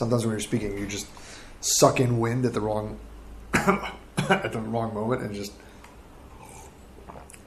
Sometimes 0.00 0.24
when 0.24 0.32
you're 0.32 0.40
speaking, 0.40 0.78
you 0.78 0.86
just 0.86 1.06
suck 1.60 2.00
in 2.00 2.20
wind 2.20 2.46
at 2.46 2.54
the 2.54 2.60
wrong 2.62 2.98
at 3.52 4.50
the 4.50 4.58
wrong 4.58 4.94
moment 4.94 5.20
and 5.20 5.34
just 5.34 5.52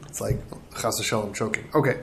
it's 0.08 0.22
like 0.22 0.38
chas 0.80 1.02
shalom 1.04 1.34
choking. 1.34 1.68
Okay, 1.74 2.02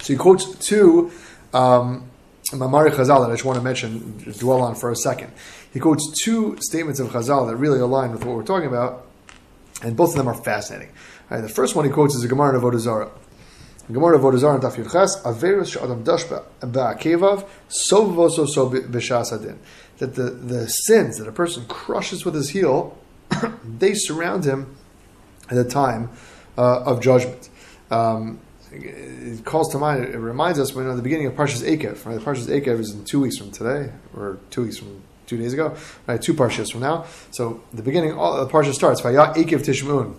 so 0.00 0.14
he 0.14 0.16
quotes 0.16 0.56
two 0.66 1.12
um, 1.52 2.08
Mamari 2.50 2.88
Chazal 2.92 3.20
that 3.20 3.28
I 3.28 3.34
just 3.34 3.44
want 3.44 3.58
to 3.58 3.62
mention, 3.62 4.24
dwell 4.38 4.62
on 4.62 4.74
for 4.74 4.90
a 4.90 4.96
second. 4.96 5.34
He 5.70 5.80
quotes 5.80 6.24
two 6.24 6.56
statements 6.62 6.98
of 6.98 7.08
Chazal 7.08 7.46
that 7.48 7.56
really 7.56 7.78
align 7.78 8.12
with 8.12 8.24
what 8.24 8.36
we're 8.36 8.44
talking 8.44 8.68
about, 8.68 9.06
and 9.82 9.94
both 9.98 10.12
of 10.12 10.16
them 10.16 10.28
are 10.28 10.42
fascinating. 10.44 10.94
Right, 11.28 11.42
the 11.42 11.48
first 11.50 11.76
one 11.76 11.84
he 11.84 11.90
quotes 11.90 12.14
is 12.14 12.24
a 12.24 12.28
Gemara 12.28 12.58
in 12.58 12.78
Zarah. 12.78 13.10
Gemara 13.90 14.18
Vodazar 14.18 14.54
and 14.54 14.62
Daf 14.62 14.76
Yudches, 14.76 15.22
Averus 15.22 15.76
Shadam 15.76 16.04
Dashba 16.04 16.44
Ba'akevav, 16.60 17.48
Sovoso 17.90 18.46
So. 18.46 18.68
That 19.98 20.14
the, 20.14 20.30
the 20.30 20.68
sins 20.68 21.16
that 21.18 21.26
a 21.26 21.32
person 21.32 21.64
crushes 21.66 22.24
with 22.24 22.34
his 22.34 22.50
heel, 22.50 22.96
they 23.64 23.94
surround 23.94 24.44
him 24.44 24.76
at 25.50 25.56
the 25.56 25.64
time 25.64 26.10
uh, 26.56 26.82
of 26.82 27.00
judgment. 27.00 27.48
Um, 27.90 28.40
it 28.70 29.44
calls 29.44 29.72
to 29.72 29.78
mind, 29.78 30.04
it 30.04 30.18
reminds 30.18 30.58
us 30.58 30.74
when 30.74 30.88
at 30.88 30.96
the 30.96 31.02
beginning 31.02 31.26
of 31.26 31.32
Parshas 31.32 31.62
Akev, 31.62 32.04
right? 32.04 32.18
Parshas 32.18 32.46
Akev 32.46 32.78
is 32.78 32.92
in 32.92 33.04
two 33.04 33.20
weeks 33.20 33.38
from 33.38 33.50
today, 33.50 33.90
or 34.14 34.38
two 34.50 34.64
weeks 34.64 34.76
from 34.76 35.02
two 35.26 35.38
days 35.38 35.52
ago, 35.52 35.74
right? 36.06 36.20
Two 36.20 36.34
Parshas 36.34 36.70
from 36.70 36.82
now. 36.82 37.06
So 37.30 37.62
the 37.72 37.82
beginning, 37.82 38.12
all 38.12 38.44
the 38.44 38.50
Parsha 38.50 38.74
starts, 38.74 39.00
Vayat 39.00 39.34
Akev 39.36 39.64
Tishmun. 39.64 40.16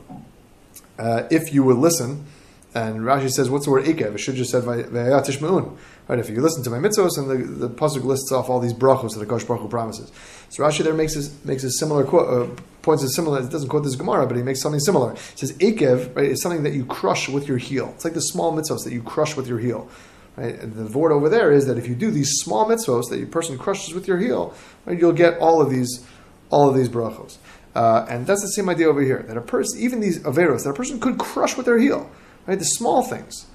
Uh, 0.98 1.28
if 1.30 1.54
you 1.54 1.64
would 1.64 1.78
listen, 1.78 2.26
And 2.74 3.00
Rashi 3.00 3.32
says, 3.32 3.50
what's 3.50 3.66
the 3.66 3.72
word 3.72 3.86
ikev? 3.86 4.14
It 4.14 4.20
should 4.20 4.36
just 4.36 4.52
said 4.52 4.64
vayatish 4.64 5.42
me'un. 5.42 5.76
Right? 6.08 6.20
If 6.20 6.30
you 6.30 6.40
listen 6.42 6.64
to 6.64 6.70
my 6.70 6.78
mitzvos, 6.78 7.18
and 7.18 7.30
the, 7.30 7.68
the 7.68 7.70
pasuk 7.70 8.04
lists 8.04 8.32
off 8.32 8.50
all 8.50 8.60
these 8.60 8.74
brachos 8.74 9.14
that 9.14 9.20
the 9.20 9.26
Kosh 9.26 9.44
Baruch 9.44 9.64
Hu 9.64 9.68
promises. 9.68 10.12
So 10.50 10.64
Rashi 10.64 10.84
there 10.84 10.94
makes 10.94 11.16
makes 11.44 11.64
a 11.64 11.72
similar 11.72 12.04
quote, 12.04 12.30
uh, 12.30 12.62
points 12.82 13.04
a 13.04 13.10
similar. 13.10 13.42
It 13.42 13.50
doesn't 13.50 13.70
quote 13.70 13.84
this 13.84 13.96
Gemara, 13.96 14.28
but 14.28 14.38
he 14.38 14.44
makes 14.44 14.62
something 14.62 14.80
similar. 14.80 15.14
It 15.14 15.20
says 15.36 15.54
ikev 15.54 16.16
right, 16.16 16.26
is 16.26 16.42
something 16.42 16.64
that 16.64 16.74
you 16.74 16.86
crush 16.86 17.28
with 17.28 17.48
your 17.48 17.58
heel. 17.58 17.92
It's 17.96 18.06
like 18.06 18.14
the 18.14 18.22
small 18.22 18.54
mitzvos 18.54 18.84
that 18.84 18.94
you 18.94 19.02
crush 19.02 19.36
with 19.36 19.48
your 19.48 19.60
heel. 19.60 19.90
Right? 20.38 20.56
And 20.60 20.74
the 20.74 20.98
word 20.98 21.12
over 21.12 21.28
there 21.28 21.52
is 21.52 21.66
that 21.68 21.78
if 21.78 21.88
you 21.88 21.96
do 21.96 22.12
these 22.12 22.32
small 22.38 22.66
mitzvos 22.66 23.10
that 23.10 23.18
your 23.18 23.28
person 23.28 23.58
crushes 23.58 23.94
with 23.94 24.08
your 24.08 24.20
heel, 24.20 24.54
right, 24.86 24.98
you'll 24.98 25.12
get 25.12 25.38
all 25.40 25.62
of 25.62 25.70
these, 25.70 26.06
all 26.50 26.70
of 26.70 26.76
these 26.76 26.88
brachos. 26.88 27.38
Uh, 27.76 28.06
and 28.10 28.26
that's 28.26 28.42
the 28.42 28.48
same 28.48 28.70
idea 28.70 28.88
over 28.88 29.02
here. 29.02 29.24
That 29.28 29.38
a 29.38 29.42
person, 29.42 29.80
even 29.82 30.00
these 30.00 30.20
averos, 30.20 30.64
that 30.64 30.70
a 30.70 30.74
person 30.74 31.00
could 31.00 31.18
crush 31.18 31.58
with 31.58 31.66
their 31.66 31.78
heel, 31.78 32.10
right? 32.48 32.60
The 32.60 32.66
small 32.66 33.04
things, 33.04 33.48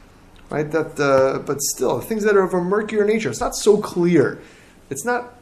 right? 0.51 0.71
That, 0.71 0.99
uh, 1.01 1.41
but 1.41 1.61
still, 1.61 2.01
things 2.01 2.25
that 2.25 2.37
are 2.37 2.43
of 2.43 2.55
a 2.55 2.61
murkier 2.61 3.05
nature. 3.05 3.31
It's 3.31 3.41
not 3.41 3.55
so 3.55 3.79
clear. 3.79 4.41
It's 4.91 5.05
not 5.05 5.35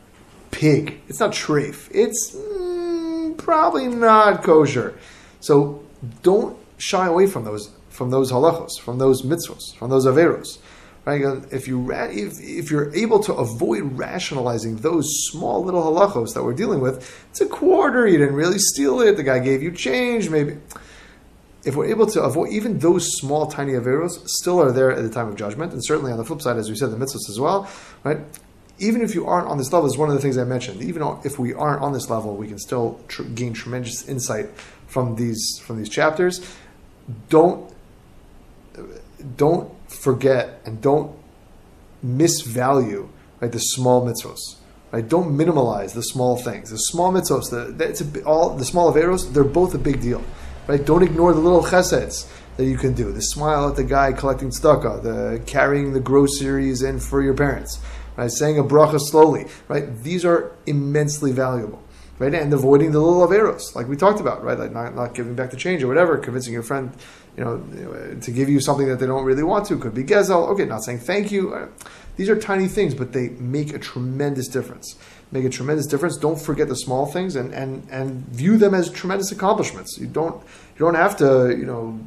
pig. 0.51 1.01
It's 1.09 1.21
not 1.21 1.33
treif. 1.33 1.89
It's 1.93 2.35
mm, 2.35 3.37
probably 3.37 3.89
not 3.89 4.43
kosher. 4.43 4.99
So 5.41 5.83
don't 6.23 6.57
shy 6.79 7.07
away 7.07 7.27
from 7.27 7.45
those 7.45 7.71
from 7.91 8.11
those 8.11 8.33
halachos, 8.33 8.81
from 8.81 8.99
those 8.99 9.23
mitzvos, 9.23 9.77
from 9.77 9.91
those 9.91 10.07
averos. 10.07 10.59
Right? 11.05 11.21
If 11.51 11.67
you 11.67 11.91
if, 11.93 12.41
if 12.41 12.71
you're 12.71 12.95
able 12.95 13.19
to 13.25 13.35
avoid 13.35 13.99
rationalizing 13.99 14.77
those 14.77 15.07
small 15.31 15.65
little 15.65 15.83
halachos 15.83 16.35
that 16.35 16.45
we're 16.45 16.55
dealing 16.55 16.81
with, 16.81 17.27
it's 17.31 17.41
a 17.41 17.47
quarter. 17.47 18.07
You 18.07 18.19
didn't 18.19 18.37
really 18.37 18.59
steal 18.59 19.01
it. 19.01 19.17
The 19.17 19.25
guy 19.25 19.41
gave 19.41 19.63
you 19.63 19.73
change. 19.73 20.31
Maybe 20.31 20.59
if 21.65 21.77
we're 21.77 21.87
able 21.87 22.07
to 22.07 22.23
avoid 22.23 22.51
even 22.51 22.79
those 22.79 23.07
small 23.19 23.47
tiny 23.47 23.73
averos, 23.73 24.27
still 24.27 24.61
are 24.61 24.73
there 24.73 24.91
at 24.91 25.03
the 25.03 25.11
time 25.11 25.29
of 25.29 25.37
judgment, 25.37 25.73
and 25.73 25.85
certainly 25.85 26.11
on 26.11 26.19
the 26.19 26.25
flip 26.25 26.43
side, 26.43 26.57
as 26.57 26.69
we 26.69 26.77
said, 26.77 26.91
the 26.91 26.97
mitzvahs 26.97 27.29
as 27.29 27.39
well. 27.39 27.69
Right? 28.05 28.19
Even 28.79 29.03
if 29.03 29.15
you 29.15 29.27
aren't 29.27 29.47
on 29.47 29.59
this 29.59 29.73
level, 29.73 29.89
is 29.89 29.97
one 29.97 30.09
of 30.09 30.15
the 30.15 30.21
things 30.21 30.37
I 30.37 30.45
mentioned. 30.45 30.83
Even 30.83 31.03
if 31.25 31.39
we 31.39 31.55
aren't 31.55 31.83
on 31.83 31.93
this 31.93 32.11
level, 32.11 32.37
we 32.37 32.49
can 32.49 32.59
still 32.59 33.01
tr- 33.07 33.23
gain 33.23 33.53
tremendous 33.53 34.09
insight 34.09 34.51
from 34.89 35.15
these 35.17 35.61
from 35.63 35.79
these 35.79 35.89
chapters. 35.89 36.45
Don't 37.29 37.73
don't 39.37 39.71
forget 39.91 40.61
and 40.65 40.81
don't 40.81 41.17
misvalue 42.05 43.09
right 43.41 43.53
the 43.53 43.59
small 43.59 44.05
mitzvos. 44.05 44.57
Right? 44.91 45.09
Don't 45.09 45.37
minimalize 45.37 45.95
the 45.95 46.03
small 46.03 46.37
things. 46.37 46.71
The 46.71 46.77
small 46.77 47.13
mitzvos, 47.13 47.51
the, 47.51 47.73
the, 47.73 48.21
a, 48.21 48.25
all 48.25 48.57
the 48.57 48.65
small 48.65 48.93
averos, 48.93 49.33
they're 49.33 49.45
both 49.45 49.75
a 49.75 49.79
big 49.79 50.03
deal. 50.03 50.23
Right? 50.67 50.85
Don't 50.85 51.03
ignore 51.03 51.33
the 51.33 51.41
little 51.41 51.63
cheseds 51.63 52.29
that 52.57 52.65
you 52.65 52.77
can 52.77 52.93
do. 52.93 53.13
The 53.13 53.21
smile 53.21 53.69
at 53.69 53.77
the 53.77 53.85
guy 53.85 54.13
collecting 54.13 54.51
tzedakah, 54.51 55.03
the 55.03 55.43
carrying 55.47 55.93
the 55.93 56.01
groceries 56.01 56.83
in 56.83 57.01
for 57.01 57.23
your 57.23 57.35
parents, 57.35 57.81
right? 58.17 58.31
Saying 58.31 58.59
a 58.59 58.65
bracha 58.65 59.01
slowly, 59.01 59.47
right? 59.69 59.97
These 60.03 60.25
are 60.25 60.55
immensely 60.67 61.33
valuable, 61.33 61.83
right? 62.19 62.35
And 62.35 62.53
avoiding 62.53 62.93
the 62.93 63.01
little 63.01 63.27
averos, 63.27 63.75
like 63.75 63.89
we 63.89 63.97
talked 63.97 64.21
about, 64.21 64.45
right? 64.45 64.59
Like 64.59 64.73
not, 64.73 64.95
not 64.95 65.15
giving 65.15 65.35
back 65.35 65.51
the 65.51 65.57
change 65.57 65.83
or 65.83 65.89
whatever, 65.89 66.19
convincing 66.19 66.53
your 66.53 66.63
friend 66.63 66.93
you 67.37 67.45
know, 67.45 68.17
to 68.21 68.31
give 68.31 68.49
you 68.49 68.61
something 68.61 68.89
that 68.89 68.99
they 68.99 69.07
don't 69.07 69.25
really 69.25 69.43
want 69.43 69.67
to. 69.67 69.79
Could 69.79 69.95
be 69.95 70.05
gezel. 70.05 70.49
Okay, 70.51 70.65
not 70.65 70.85
saying 70.85 70.99
thank 71.01 71.33
you. 71.33 71.55
Uh, 71.55 71.69
these 72.17 72.29
are 72.29 72.39
tiny 72.39 72.69
things, 72.69 72.95
but 72.95 73.13
they 73.13 73.31
make 73.31 73.73
a 73.73 73.79
tremendous 73.79 74.49
difference. 74.49 74.97
Make 75.31 75.45
a 75.45 75.49
tremendous 75.49 75.87
difference. 75.87 76.19
Don't 76.19 76.39
forget 76.39 76.69
the 76.69 76.77
small 76.77 77.07
things 77.07 77.37
and, 77.37 77.55
and, 77.55 77.89
and 77.91 78.27
view 78.29 78.59
them 78.59 78.75
as 78.75 78.91
tremendous 78.91 79.33
accomplishments. 79.33 79.97
You 79.99 80.07
don't 80.07 80.37
you 80.43 80.79
don't 80.79 80.95
have 80.95 81.17
to 81.19 81.57
you 81.57 81.65
know 81.65 81.99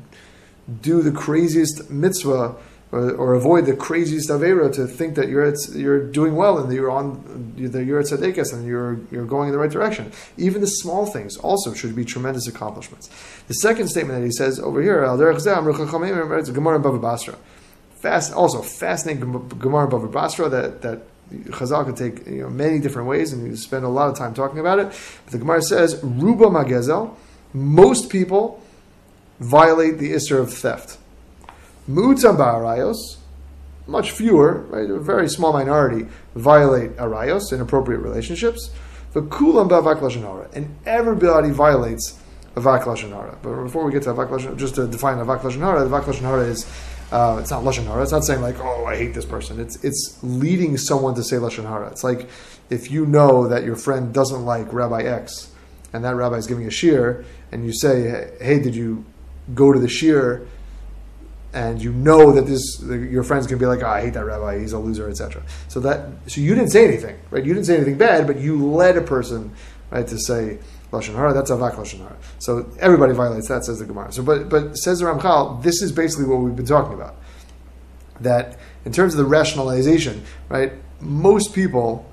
do 0.81 1.01
the 1.01 1.11
craziest 1.11 1.89
mitzvah 1.89 2.55
or, 2.95 3.11
or 3.15 3.33
avoid 3.33 3.65
the 3.65 3.75
craziest 3.75 4.29
avera 4.29 4.73
to 4.73 4.87
think 4.87 5.15
that 5.15 5.27
you're 5.27 5.53
you're 5.73 6.03
doing 6.11 6.35
well 6.35 6.57
and 6.57 6.71
you're 6.71 6.89
on 6.89 7.53
that 7.57 7.83
you're 7.83 7.99
at 7.99 8.05
tzaddikas 8.05 8.53
and 8.53 8.65
you're 8.65 8.99
you're 9.11 9.25
going 9.25 9.49
in 9.49 9.53
the 9.53 9.59
right 9.59 9.71
direction. 9.71 10.11
Even 10.37 10.61
the 10.61 10.67
small 10.67 11.05
things 11.05 11.35
also 11.37 11.73
should 11.73 11.95
be 11.95 12.05
tremendous 12.05 12.47
accomplishments. 12.47 13.09
The 13.47 13.55
second 13.55 13.89
statement 13.89 14.19
that 14.19 14.25
he 14.25 14.31
says 14.31 14.59
over 14.59 14.81
here, 14.81 15.03
Al 15.03 15.17
Gemara 15.17 15.35
Bava 16.79 17.01
Basra. 17.01 17.37
Fast, 17.99 18.33
also 18.33 18.61
fascinating 18.61 19.21
Gemara 19.59 19.87
Bava 19.87 20.11
Basra 20.11 20.47
that 20.49 20.81
that 20.81 21.01
Chazal 21.31 21.85
could 21.85 21.97
take 21.97 22.27
you 22.27 22.43
know, 22.43 22.49
many 22.49 22.79
different 22.79 23.07
ways, 23.07 23.33
and 23.33 23.45
you 23.47 23.55
spend 23.55 23.83
a 23.83 23.89
lot 23.89 24.09
of 24.09 24.15
time 24.15 24.33
talking 24.33 24.59
about 24.59 24.79
it. 24.79 24.87
But 25.25 25.31
the 25.31 25.39
Gemara 25.39 25.61
says, 25.61 25.99
"Ruba 26.03 26.45
magezel." 26.45 27.15
Most 27.53 28.09
people 28.09 28.61
violate 29.39 29.97
the 29.97 30.11
issur 30.11 30.39
of 30.39 30.53
theft. 30.53 30.97
Mu'utam 31.87 32.37
ba'arayos, 32.37 33.17
much 33.87 34.11
fewer, 34.11 34.61
right, 34.69 34.89
a 34.89 34.99
very 34.99 35.29
small 35.29 35.53
minority, 35.53 36.07
violate 36.35 36.95
arayos, 36.97 37.51
inappropriate 37.51 38.01
relationships. 38.01 38.71
But 39.13 39.29
kulam 39.29 39.69
ba'avak 39.69 40.01
lashon 40.01 40.55
and 40.55 40.75
everybody 40.85 41.51
violates 41.51 42.19
avak 42.55 42.83
lashon 42.83 43.37
But 43.41 43.63
before 43.63 43.85
we 43.85 43.91
get 43.91 44.03
to 44.03 44.13
avak 44.13 44.29
lashon, 44.29 44.57
just 44.57 44.75
to 44.75 44.87
define 44.87 45.17
avak 45.17 45.41
lashon 45.41 45.59
hara, 45.59 45.87
avak 45.87 46.03
lashon 46.03 46.49
is 46.49 46.65
uh, 47.11 47.37
it's 47.39 47.51
not 47.51 47.63
lashon 47.63 47.85
hara. 47.85 48.01
It's 48.01 48.11
not 48.11 48.25
saying 48.25 48.41
like, 48.41 48.59
oh, 48.59 48.85
I 48.85 48.97
hate 48.97 49.13
this 49.13 49.25
person. 49.25 49.59
It's 49.59 49.81
it's 49.83 50.19
leading 50.23 50.77
someone 50.77 51.15
to 51.15 51.23
say 51.23 51.37
lashon 51.37 51.63
hara. 51.63 51.89
It's 51.89 52.03
like 52.03 52.27
if 52.69 52.91
you 52.91 53.05
know 53.05 53.47
that 53.47 53.63
your 53.63 53.75
friend 53.75 54.13
doesn't 54.13 54.43
like 54.43 54.73
Rabbi 54.73 55.03
X, 55.03 55.51
and 55.93 56.03
that 56.03 56.15
rabbi 56.15 56.35
is 56.35 56.47
giving 56.47 56.65
a 56.65 56.69
shiur, 56.69 57.23
and 57.51 57.65
you 57.65 57.71
say, 57.73 58.33
hey, 58.41 58.59
did 58.59 58.75
you 58.75 59.05
go 59.53 59.71
to 59.71 59.79
the 59.79 59.87
shiur? 59.87 60.45
And 61.55 61.81
you 61.81 61.93
know 61.93 62.33
that 62.33 62.45
this 62.45 62.81
your 62.83 63.23
friends 63.23 63.47
can 63.47 63.57
be 63.57 63.65
like, 63.65 63.81
oh, 63.81 63.87
I 63.87 64.01
hate 64.01 64.13
that 64.13 64.25
rabbi, 64.25 64.59
he's 64.59 64.73
a 64.73 64.77
loser, 64.77 65.09
etc. 65.09 65.41
So 65.69 65.79
that 65.79 66.09
so 66.27 66.41
you 66.41 66.53
didn't 66.53 66.71
say 66.71 66.85
anything, 66.85 67.17
right? 67.31 67.43
You 67.43 67.53
didn't 67.53 67.65
say 67.65 67.77
anything 67.77 67.97
bad, 67.97 68.27
but 68.27 68.37
you 68.37 68.63
led 68.69 68.97
a 68.97 69.01
person 69.01 69.53
right 69.89 70.05
to 70.05 70.19
say 70.19 70.59
lashon 70.91 71.15
hara. 71.15 71.33
That's 71.33 71.49
avak 71.49 71.75
lashon 71.75 71.99
hara. 71.99 72.17
So 72.39 72.69
everybody 72.79 73.13
violates 73.13 73.47
that, 73.47 73.63
says 73.63 73.79
the 73.79 73.85
Gemara. 73.85 74.11
So, 74.11 74.21
but 74.21 74.49
but 74.49 74.75
says 74.75 74.99
the 74.99 75.05
Ramchal, 75.05 75.63
this 75.63 75.81
is 75.81 75.93
basically 75.93 76.25
what 76.25 76.41
we've 76.41 76.55
been 76.55 76.65
talking 76.65 76.93
about. 76.93 77.15
That 78.19 78.59
in 78.83 78.91
terms 78.91 79.13
of 79.13 79.17
the 79.19 79.25
rationalization, 79.25 80.25
right? 80.49 80.73
Most 80.99 81.53
people, 81.55 82.05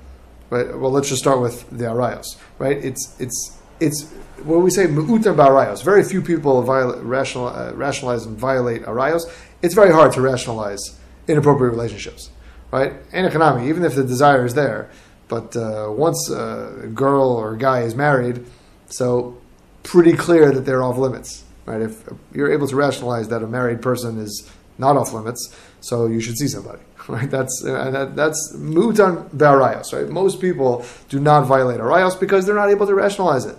right? 0.51 0.67
Well, 0.77 0.91
let's 0.91 1.09
just 1.09 1.21
start 1.21 1.41
with 1.41 1.69
the 1.69 1.83
arayos, 1.83 2.37
right? 2.59 2.77
It's 2.77 3.13
it's 3.19 3.57
it's 3.79 4.09
what 4.43 4.57
we 4.57 4.69
say 4.69 4.87
me'utar 4.87 5.35
ba'arayos. 5.35 5.83
Very 5.83 6.03
few 6.03 6.21
people 6.21 6.61
violate, 6.61 7.01
rational, 7.03 7.47
uh, 7.47 7.71
rationalize 7.73 8.25
and 8.25 8.37
violate 8.37 8.83
arayos. 8.83 9.23
It's 9.61 9.73
very 9.73 9.91
hard 9.91 10.11
to 10.13 10.21
rationalize 10.21 10.99
inappropriate 11.27 11.71
relationships, 11.71 12.29
right? 12.71 12.93
And 13.11 13.25
economy, 13.25 13.69
even 13.69 13.85
if 13.85 13.95
the 13.95 14.03
desire 14.03 14.45
is 14.45 14.53
there, 14.53 14.89
but 15.27 15.55
uh, 15.55 15.87
once 15.89 16.29
a 16.29 16.89
girl 16.93 17.29
or 17.31 17.53
a 17.53 17.57
guy 17.57 17.81
is 17.81 17.95
married, 17.95 18.45
so 18.87 19.37
pretty 19.83 20.13
clear 20.13 20.51
that 20.51 20.61
they're 20.61 20.83
off 20.83 20.97
limits, 20.97 21.43
right? 21.65 21.81
If 21.81 22.03
you're 22.33 22.51
able 22.51 22.67
to 22.67 22.75
rationalize 22.75 23.29
that 23.29 23.41
a 23.41 23.47
married 23.47 23.81
person 23.81 24.19
is 24.19 24.49
not 24.77 24.97
off 24.97 25.13
limits, 25.13 25.55
so 25.79 26.07
you 26.07 26.19
should 26.19 26.37
see 26.37 26.47
somebody, 26.47 26.81
right? 27.07 27.29
That's 27.29 27.63
uh, 27.65 27.91
that, 27.91 28.15
that's 28.15 28.55
mutan 28.55 29.29
barayos, 29.29 29.93
right? 29.93 30.09
Most 30.09 30.39
people 30.39 30.85
do 31.09 31.19
not 31.19 31.45
violate 31.45 31.79
arayos 31.79 32.19
because 32.19 32.45
they're 32.45 32.55
not 32.55 32.69
able 32.69 32.87
to 32.87 32.95
rationalize 32.95 33.45
it. 33.45 33.57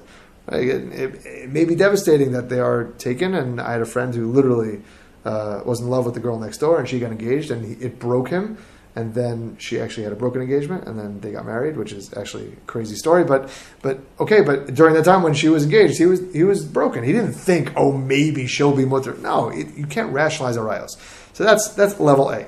It, 0.50 0.92
it, 0.92 1.26
it, 1.26 1.50
may 1.50 1.64
be 1.64 1.74
devastating 1.74 2.32
that 2.32 2.48
they 2.48 2.60
are 2.60 2.84
taken, 2.98 3.34
and 3.34 3.60
I 3.60 3.72
had 3.72 3.80
a 3.80 3.86
friend 3.86 4.14
who 4.14 4.30
literally 4.30 4.82
uh, 5.24 5.62
was 5.64 5.80
in 5.80 5.88
love 5.88 6.04
with 6.04 6.14
the 6.14 6.20
girl 6.20 6.38
next 6.38 6.58
door, 6.58 6.78
and 6.78 6.88
she 6.88 6.98
got 6.98 7.10
engaged, 7.10 7.50
and 7.50 7.64
he, 7.64 7.84
it 7.84 7.98
broke 7.98 8.28
him. 8.28 8.58
And 8.96 9.12
then 9.12 9.56
she 9.58 9.80
actually 9.80 10.04
had 10.04 10.12
a 10.12 10.16
broken 10.16 10.40
engagement, 10.40 10.86
and 10.86 10.96
then 10.96 11.18
they 11.18 11.32
got 11.32 11.44
married, 11.44 11.76
which 11.76 11.90
is 11.90 12.16
actually 12.16 12.52
a 12.52 12.56
crazy 12.66 12.94
story. 12.94 13.24
But, 13.24 13.50
but 13.82 13.98
okay, 14.20 14.40
but 14.40 14.72
during 14.72 14.94
the 14.94 15.02
time 15.02 15.24
when 15.24 15.34
she 15.34 15.48
was 15.48 15.64
engaged, 15.64 15.98
he 15.98 16.06
was 16.06 16.32
he 16.32 16.44
was 16.44 16.64
broken. 16.64 17.02
He 17.02 17.10
didn't 17.10 17.32
think, 17.32 17.72
oh, 17.74 17.90
maybe 17.90 18.46
she'll 18.46 18.76
be 18.76 18.84
mutter. 18.84 19.14
No, 19.14 19.50
you 19.50 19.86
can't 19.86 20.12
rationalize 20.12 20.56
arayos. 20.56 20.90
So 21.32 21.42
that's 21.42 21.70
that's 21.70 21.98
level 21.98 22.30
A. 22.30 22.46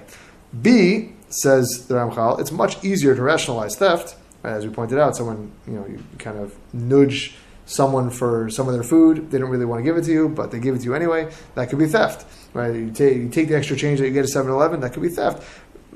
B 0.62 1.12
says 1.28 1.86
the 1.88 1.94
Ramchal, 1.94 2.40
it's 2.40 2.52
much 2.52 2.82
easier 2.84 3.14
to 3.14 3.22
rationalize 3.22 3.76
theft, 3.76 4.16
as 4.44 4.66
we 4.66 4.72
pointed 4.72 4.98
out. 4.98 5.16
Someone 5.16 5.52
you 5.66 5.74
know 5.74 5.86
you 5.86 6.02
kind 6.18 6.38
of 6.38 6.54
nudge 6.72 7.36
someone 7.66 8.10
for 8.10 8.48
some 8.48 8.68
of 8.68 8.74
their 8.74 8.84
food. 8.84 9.30
They 9.30 9.38
don't 9.38 9.50
really 9.50 9.64
want 9.64 9.80
to 9.80 9.82
give 9.82 9.96
it 9.96 10.04
to 10.04 10.12
you, 10.12 10.28
but 10.28 10.50
they 10.50 10.60
give 10.60 10.76
it 10.76 10.78
to 10.78 10.84
you 10.84 10.94
anyway. 10.94 11.32
That 11.56 11.68
could 11.68 11.80
be 11.80 11.86
theft, 11.86 12.24
right? 12.54 12.72
You 12.74 12.90
take, 12.90 13.16
you 13.16 13.28
take 13.28 13.48
the 13.48 13.56
extra 13.56 13.76
change 13.76 13.98
that 13.98 14.06
you 14.06 14.12
get 14.12 14.22
at 14.22 14.28
7 14.28 14.50
Eleven, 14.50 14.80
that 14.80 14.92
could 14.92 15.02
be 15.02 15.08
theft 15.08 15.42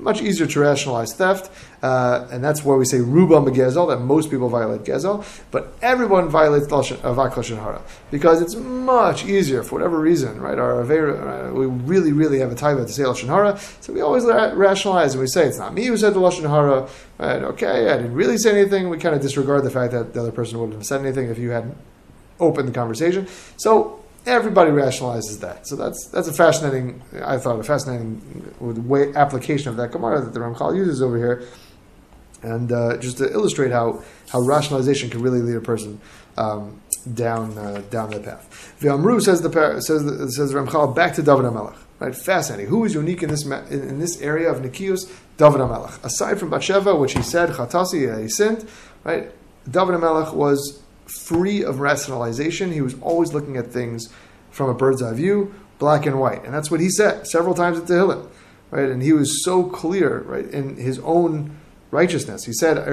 much 0.01 0.21
easier 0.21 0.47
to 0.47 0.59
rationalize 0.59 1.13
theft, 1.13 1.51
uh, 1.83 2.27
and 2.31 2.43
that's 2.43 2.63
why 2.63 2.75
we 2.75 2.85
say 2.85 2.99
ruba 2.99 3.35
megezel 3.35 3.87
that 3.89 3.99
most 3.99 4.29
people 4.29 4.49
violate 4.49 4.83
gezel, 4.83 5.25
but 5.51 5.73
everyone 5.81 6.29
violates 6.29 6.67
avak 6.67 7.33
lashon 7.33 7.57
hara 7.57 7.81
because 8.09 8.41
it's 8.41 8.55
much 8.55 9.25
easier 9.25 9.63
for 9.63 9.75
whatever 9.75 9.99
reason, 9.99 10.39
right? 10.39 10.59
Our 10.59 10.81
uh, 10.81 11.51
we 11.53 11.65
really, 11.65 12.11
really 12.11 12.39
have 12.39 12.51
a 12.51 12.55
taiva 12.55 12.85
to 12.85 12.91
say 12.91 13.03
lashon 13.03 13.27
hara, 13.27 13.59
so 13.79 13.93
we 13.93 14.01
always 14.01 14.25
rationalize 14.25 15.13
and 15.13 15.21
we 15.21 15.27
say 15.27 15.47
it's 15.47 15.57
not 15.57 15.73
me 15.73 15.85
who 15.85 15.97
said 15.97 16.13
the 16.13 16.19
lashon 16.19 16.49
hara. 16.49 16.87
Right? 17.17 17.43
Okay, 17.43 17.89
I 17.89 17.97
didn't 17.97 18.13
really 18.13 18.37
say 18.37 18.51
anything. 18.59 18.89
We 18.89 18.97
kind 18.97 19.15
of 19.15 19.21
disregard 19.21 19.63
the 19.63 19.69
fact 19.69 19.93
that 19.93 20.13
the 20.13 20.21
other 20.21 20.31
person 20.31 20.59
wouldn't 20.59 20.77
have 20.77 20.85
said 20.85 21.01
anything 21.01 21.29
if 21.29 21.37
you 21.37 21.51
hadn't 21.51 21.77
opened 22.39 22.67
the 22.67 22.73
conversation. 22.73 23.27
So 23.57 24.01
Everybody 24.25 24.69
rationalizes 24.71 25.39
that. 25.39 25.67
So 25.67 25.75
that's 25.75 26.07
that's 26.07 26.27
a 26.27 26.33
fascinating, 26.33 27.01
I 27.23 27.37
thought, 27.37 27.59
a 27.59 27.63
fascinating 27.63 28.21
way 28.59 29.13
application 29.15 29.69
of 29.69 29.77
that 29.77 29.91
Gemara 29.91 30.21
that 30.21 30.33
the 30.33 30.39
Ramchal 30.39 30.75
uses 30.75 31.01
over 31.01 31.17
here, 31.17 31.47
and 32.43 32.71
uh, 32.71 32.97
just 32.97 33.17
to 33.17 33.31
illustrate 33.31 33.71
how 33.71 34.03
how 34.29 34.41
rationalization 34.41 35.09
can 35.09 35.21
really 35.21 35.41
lead 35.41 35.55
a 35.55 35.61
person 35.61 35.99
um, 36.37 36.79
down 37.13 37.57
uh, 37.57 37.81
down 37.89 38.11
that 38.11 38.23
path. 38.23 38.75
V'amru 38.79 39.21
says 39.21 39.41
the 39.41 39.81
says 39.81 40.05
the, 40.05 40.31
says 40.31 40.51
the 40.51 40.59
Ramchal 40.59 40.95
back 40.95 41.15
to 41.15 41.23
David 41.23 41.45
Hamelech. 41.45 41.77
Right, 41.99 42.15
fascinating. 42.15 42.67
Who 42.67 42.83
is 42.85 42.93
unique 42.93 43.21
in 43.23 43.29
this 43.29 43.45
in, 43.45 43.61
in 43.71 43.99
this 43.99 44.21
area 44.21 44.51
of 44.51 44.61
Nikius? 44.61 45.11
David 45.37 45.61
Hamelech. 45.61 46.03
Aside 46.03 46.39
from 46.39 46.51
Batsheva, 46.51 46.99
which 46.99 47.13
he 47.13 47.23
said 47.23 47.49
Chatasi, 47.49 48.21
he 48.21 48.29
sinned. 48.29 48.67
Right, 49.03 49.31
David 49.69 49.95
Hamelech 49.95 50.33
was 50.33 50.80
free 51.19 51.63
of 51.63 51.79
rationalization. 51.79 52.71
He 52.71 52.81
was 52.81 52.95
always 53.01 53.33
looking 53.33 53.57
at 53.57 53.67
things 53.67 54.09
from 54.49 54.69
a 54.69 54.73
bird's 54.73 55.01
eye 55.01 55.13
view, 55.13 55.53
black 55.79 56.05
and 56.05 56.19
white. 56.19 56.43
And 56.45 56.53
that's 56.53 56.69
what 56.69 56.79
he 56.79 56.89
said 56.89 57.27
several 57.27 57.55
times 57.55 57.77
at 57.79 57.85
Tehillim. 57.85 58.29
Right? 58.69 58.89
And 58.89 59.01
he 59.01 59.13
was 59.13 59.43
so 59.43 59.63
clear, 59.63 60.19
right, 60.21 60.45
in 60.45 60.77
his 60.77 60.99
own 60.99 61.57
righteousness. 61.91 62.45
He 62.45 62.53
said, 62.53 62.77
He 62.77 62.83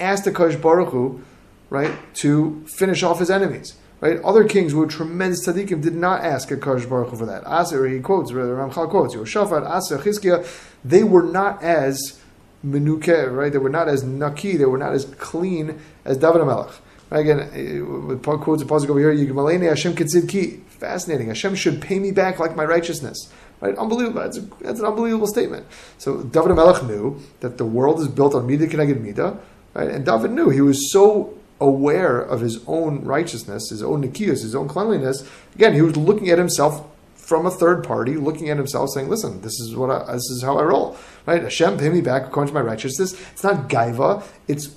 asked 0.00 0.24
the 0.24 0.32
Kosh 0.34 0.56
Baruch 0.56 0.88
Hu, 0.90 1.22
right, 1.70 2.14
to 2.16 2.66
finish 2.66 3.02
off 3.02 3.18
his 3.18 3.30
enemies. 3.30 3.76
Right? 4.02 4.20
Other 4.22 4.44
kings 4.44 4.72
who 4.72 4.78
were 4.78 4.86
tremendous 4.88 5.46
tzaddikim 5.46 5.80
did 5.80 5.94
not 5.94 6.24
ask 6.24 6.50
a 6.50 6.56
Kosh 6.56 6.84
Baruch 6.86 7.10
Hu 7.10 7.16
for 7.16 7.26
that. 7.26 7.44
He 7.88 8.00
quotes, 8.00 8.32
Ramchal 8.32 8.90
quotes, 8.90 9.14
Yoshafat, 9.14 9.64
Chizkiah, 10.02 10.44
they 10.84 11.04
were 11.04 11.22
not 11.22 11.62
as 11.62 12.20
menuke, 12.64 13.34
right? 13.34 13.52
They 13.52 13.58
were 13.58 13.68
not 13.68 13.88
as 13.88 14.02
naki, 14.02 14.56
they 14.56 14.64
were 14.64 14.78
not 14.78 14.92
as 14.92 15.04
clean 15.04 15.80
as 16.04 16.18
David 16.18 16.42
HaMelech. 16.42 16.72
Right? 17.10 17.20
Again, 17.20 18.08
with 18.08 18.22
quotes 18.22 18.62
a 18.62 18.66
positive 18.66 18.96
over 18.96 19.12
here, 19.12 19.14
Yigamalene 19.14 19.68
Hashem 19.68 19.94
ki. 19.94 20.60
Fascinating. 20.68 21.28
Hashem 21.28 21.54
should 21.54 21.80
pay 21.80 21.98
me 21.98 22.10
back 22.10 22.38
like 22.38 22.56
my 22.56 22.64
righteousness. 22.64 23.30
Right? 23.60 23.76
Unbelievable. 23.76 24.22
That's, 24.22 24.38
a, 24.38 24.40
that's 24.60 24.80
an 24.80 24.86
unbelievable 24.86 25.28
statement. 25.28 25.66
So 25.98 26.22
David 26.22 26.52
HaMelech 26.52 26.86
knew 26.88 27.20
that 27.40 27.58
the 27.58 27.64
world 27.64 28.00
is 28.00 28.08
built 28.08 28.34
on 28.34 28.48
Midah 28.48 28.68
Keneged 28.70 29.04
Midah, 29.04 29.38
right? 29.74 29.90
And 29.90 30.04
David 30.04 30.32
knew 30.32 30.48
he 30.48 30.60
was 30.60 30.90
so 30.90 31.38
aware 31.60 32.18
of 32.20 32.40
his 32.40 32.60
own 32.66 33.04
righteousness, 33.04 33.70
his 33.70 33.82
own 33.82 34.02
nikias, 34.02 34.42
his 34.42 34.54
own 34.54 34.66
cleanliness. 34.66 35.28
Again, 35.54 35.74
he 35.74 35.82
was 35.82 35.96
looking 35.96 36.28
at 36.30 36.38
himself 36.38 36.84
from 37.22 37.46
a 37.46 37.50
third 37.50 37.84
party, 37.84 38.16
looking 38.16 38.50
at 38.50 38.56
himself, 38.56 38.90
saying, 38.90 39.08
"Listen, 39.08 39.40
this 39.42 39.58
is 39.60 39.76
what 39.76 39.90
I, 39.90 40.12
this 40.12 40.28
is 40.28 40.42
how 40.42 40.58
I 40.58 40.64
roll." 40.64 40.96
Right? 41.24 41.42
Hashem 41.42 41.78
pay 41.78 41.88
me 41.88 42.00
back 42.00 42.26
according 42.26 42.52
to 42.52 42.54
my 42.54 42.60
righteousness. 42.60 43.14
It's 43.32 43.44
not 43.44 43.68
gaiva. 43.68 44.24
It's 44.48 44.74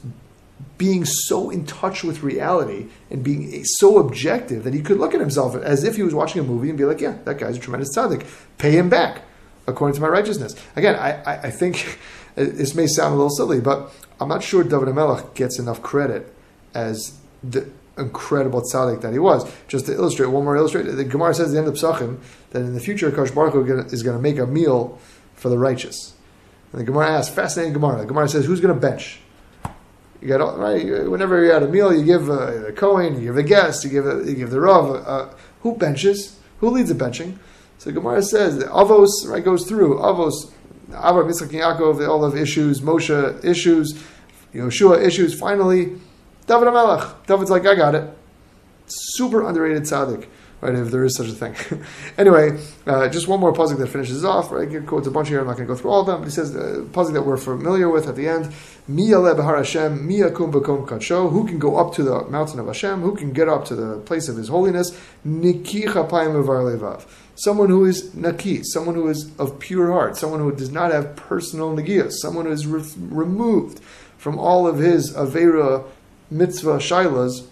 being 0.78 1.06
so 1.06 1.50
in 1.50 1.66
touch 1.66 2.04
with 2.04 2.22
reality 2.22 2.88
and 3.10 3.24
being 3.24 3.64
so 3.66 3.98
objective 3.98 4.64
that 4.64 4.74
he 4.74 4.82
could 4.82 5.00
look 5.00 5.14
at 5.14 5.20
himself 5.20 5.56
as 5.56 5.84
if 5.84 5.96
he 5.96 6.04
was 6.04 6.14
watching 6.14 6.40
a 6.40 6.44
movie 6.44 6.70
and 6.70 6.78
be 6.78 6.86
like, 6.86 7.02
"Yeah, 7.02 7.18
that 7.26 7.40
guy's 7.40 7.58
a 7.58 7.60
tremendous 7.60 7.96
tzaddik. 7.98 8.26
Pay 8.58 8.72
him 8.78 8.90
back 8.90 9.24
according 9.68 9.96
to 9.96 10.02
my 10.02 10.08
righteousness." 10.08 10.56
Again, 10.76 10.96
I, 10.96 11.24
I, 11.24 11.34
I 11.48 11.52
think 11.52 12.00
this 12.36 12.76
may 12.76 12.86
sound 12.86 13.14
a 13.14 13.18
little 13.18 13.32
silly, 13.32 13.60
but 13.60 13.92
I'm 14.22 14.30
not 14.30 14.44
sure 14.44 14.64
David 14.64 14.90
Hamelech 14.90 15.34
gets 15.34 15.58
enough 15.58 15.82
credit 15.82 16.32
as 16.76 17.18
the 17.44 17.70
incredible 17.98 18.62
tzaddik 18.62 19.02
that 19.02 19.14
he 19.14 19.20
was. 19.20 19.50
Just 19.68 19.86
to 19.88 19.94
illustrate, 19.94 20.28
one 20.28 20.44
more 20.44 20.58
illustration, 20.58 20.96
the 20.96 21.04
Gemara 21.04 21.34
says 21.34 21.50
at 21.50 21.52
the 21.54 21.60
end 21.60 21.68
of 21.68 21.76
Psachim 21.76 22.20
that 22.52 22.60
in 22.60 22.74
the 22.74 22.80
future, 22.80 23.12
Kosh 23.12 23.32
Baruch 23.32 23.94
is 23.94 24.04
going 24.04 24.18
to 24.18 24.22
make 24.22 24.38
a 24.38 24.46
meal 24.46 25.00
for 25.36 25.50
the 25.50 25.58
righteous. 25.58 26.14
And 26.72 26.82
the 26.82 26.86
Gemara 26.86 27.10
asks, 27.10 27.34
fascinating 27.34 27.74
Gemara. 27.74 28.02
The 28.02 28.08
Gemara 28.08 28.28
says, 28.28 28.46
who's 28.46 28.60
going 28.60 28.74
to 28.74 28.80
bench? 28.80 29.20
You 30.22 30.30
got 30.30 30.58
right. 30.58 31.10
Whenever 31.10 31.44
you're 31.44 31.54
at 31.54 31.64
a 31.64 31.68
meal, 31.68 31.94
you 31.94 32.04
give 32.04 32.26
the 32.26 32.74
Kohen, 32.76 33.16
you 33.16 33.28
give 33.28 33.36
the 33.36 33.44
guest, 33.44 33.84
you 33.84 33.92
give 33.92 34.08
a, 34.08 34.24
you 34.26 34.36
give 34.36 34.50
the 34.50 34.60
Rav. 34.60 35.06
Uh, 35.06 35.34
who 35.62 35.76
benches? 35.78 36.40
Who 36.60 36.70
leads 36.70 36.90
the 36.90 36.96
benching? 36.96 37.38
So 37.78 37.92
the 37.92 38.00
Gemara 38.00 38.24
says 38.24 38.58
that 38.58 38.70
Avos 38.70 39.28
right 39.28 39.44
goes 39.44 39.68
through 39.68 40.00
Avos, 40.00 40.52
Avram, 40.90 41.30
Yitzchak, 41.30 41.50
Yaakov. 41.50 42.08
All 42.08 42.28
have 42.28 42.36
issues. 42.36 42.82
Moshe 42.82 43.46
issues. 43.46 44.02
Yoshua 44.54 45.06
issues. 45.06 45.38
Finally, 45.38 45.94
David 46.48 46.68
HaMelech. 46.68 47.26
David's 47.26 47.50
like, 47.50 47.66
I 47.66 47.74
got 47.76 47.96
it. 47.96 48.16
Super 48.88 49.48
underrated 49.48 49.82
tzaddik, 49.84 50.28
right? 50.62 50.76
If 50.76 50.92
there 50.92 51.04
is 51.04 51.18
such 51.18 51.28
a 51.28 51.32
thing. 51.32 51.56
anyway, 52.20 52.60
uh, 52.86 53.10
just 53.10 53.28
one 53.28 53.40
more 53.40 53.52
puzzle 53.52 53.80
that 53.80 53.88
finishes 53.88 54.24
off. 54.24 54.52
Right, 54.52 54.70
he 54.70 54.80
quotes 54.82 55.08
a 55.08 55.12
bunch 55.12 55.30
here. 55.30 55.40
I'm 55.40 55.48
not 55.48 55.58
going 55.58 55.68
to 55.68 55.74
go 55.74 55.80
through 55.80 55.90
all 55.90 56.02
of 56.02 56.06
them. 56.06 56.20
But 56.20 56.26
he 56.26 56.32
says 56.32 56.56
uh, 56.56 56.86
puzzle 56.94 57.16
that 57.16 57.24
we're 57.24 57.38
familiar 57.38 57.90
with 57.90 58.08
at 58.08 58.16
the 58.16 58.28
end. 58.28 58.54
Mia 58.88 59.20
kum. 60.30 60.52
Who 60.52 61.48
can 61.48 61.58
go 61.58 61.78
up 61.78 61.96
to 61.96 62.04
the 62.04 62.26
mountain 62.26 62.60
of 62.60 62.68
Hashem? 62.68 63.02
Who 63.02 63.16
can 63.16 63.34
get 63.34 63.50
up 63.50 63.66
to 63.66 63.76
the 63.76 63.98
place 64.02 64.30
of 64.30 64.38
His 64.38 64.50
holiness? 64.50 64.92
Someone 67.38 67.70
who 67.70 67.86
is 67.86 68.16
naki, 68.16 68.64
someone 68.64 68.96
who 68.96 69.10
is 69.10 69.32
of 69.40 69.58
pure 69.58 69.92
heart, 69.92 70.16
someone 70.16 70.40
who 70.40 70.56
does 70.56 70.72
not 70.72 70.92
have 70.92 71.16
personal 71.16 71.76
nagias, 71.76 72.14
someone 72.22 72.46
who 72.46 72.52
is 72.52 72.68
re- 72.68 72.84
removed 72.98 73.82
from 74.18 74.38
all 74.40 74.68
of 74.68 74.78
his 74.78 75.14
avera 75.14 75.86
mitzvah 76.30 76.78
shilas, 76.78 77.48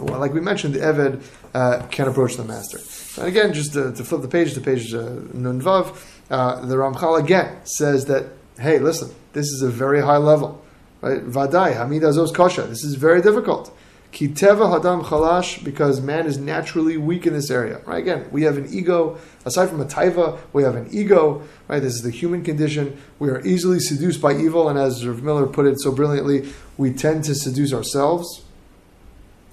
well, 0.00 0.20
like 0.20 0.32
we 0.32 0.40
mentioned, 0.40 0.74
the 0.74 0.80
Eved 0.80 1.22
uh, 1.54 1.86
can 1.90 2.08
approach 2.08 2.36
the 2.36 2.44
master. 2.44 2.78
And 3.20 3.28
again, 3.28 3.52
just 3.52 3.72
to, 3.72 3.92
to 3.92 4.04
flip 4.04 4.22
the 4.22 4.28
page 4.28 4.54
to 4.54 4.60
page 4.60 4.94
uh, 4.94 5.02
Nun 5.32 5.60
Vav, 5.60 5.96
uh, 6.30 6.64
the 6.64 6.76
Ramchal 6.76 7.18
again 7.18 7.56
says 7.64 8.04
that, 8.06 8.26
hey, 8.58 8.78
listen, 8.78 9.12
this 9.32 9.46
is 9.46 9.62
a 9.62 9.68
very 9.68 10.00
high 10.00 10.18
level. 10.18 10.62
Right? 11.00 11.24
Vadai, 11.24 11.74
Hamid 11.76 12.02
Azos 12.02 12.34
Kasha. 12.34 12.62
This 12.62 12.84
is 12.84 12.94
very 12.94 13.22
difficult. 13.22 13.76
Kiteva 14.12 14.80
Hadam 14.80 15.04
Chalash, 15.04 15.62
because 15.62 16.00
man 16.00 16.26
is 16.26 16.38
naturally 16.38 16.96
weak 16.96 17.26
in 17.26 17.34
this 17.34 17.50
area. 17.50 17.80
Right? 17.84 17.98
Again, 17.98 18.28
we 18.30 18.42
have 18.42 18.56
an 18.56 18.66
ego. 18.72 19.18
Aside 19.44 19.68
from 19.68 19.80
a 19.80 19.84
taiva, 19.84 20.38
we 20.52 20.62
have 20.62 20.76
an 20.76 20.88
ego. 20.90 21.42
Right? 21.68 21.80
This 21.80 21.94
is 21.94 22.02
the 22.02 22.10
human 22.10 22.42
condition. 22.42 23.00
We 23.18 23.28
are 23.28 23.44
easily 23.46 23.80
seduced 23.80 24.20
by 24.22 24.34
evil, 24.34 24.68
and 24.68 24.78
as 24.78 25.06
Rav 25.06 25.22
Miller 25.22 25.46
put 25.46 25.66
it 25.66 25.78
so 25.80 25.92
brilliantly, 25.92 26.50
we 26.76 26.92
tend 26.92 27.24
to 27.24 27.34
seduce 27.34 27.72
ourselves. 27.72 28.42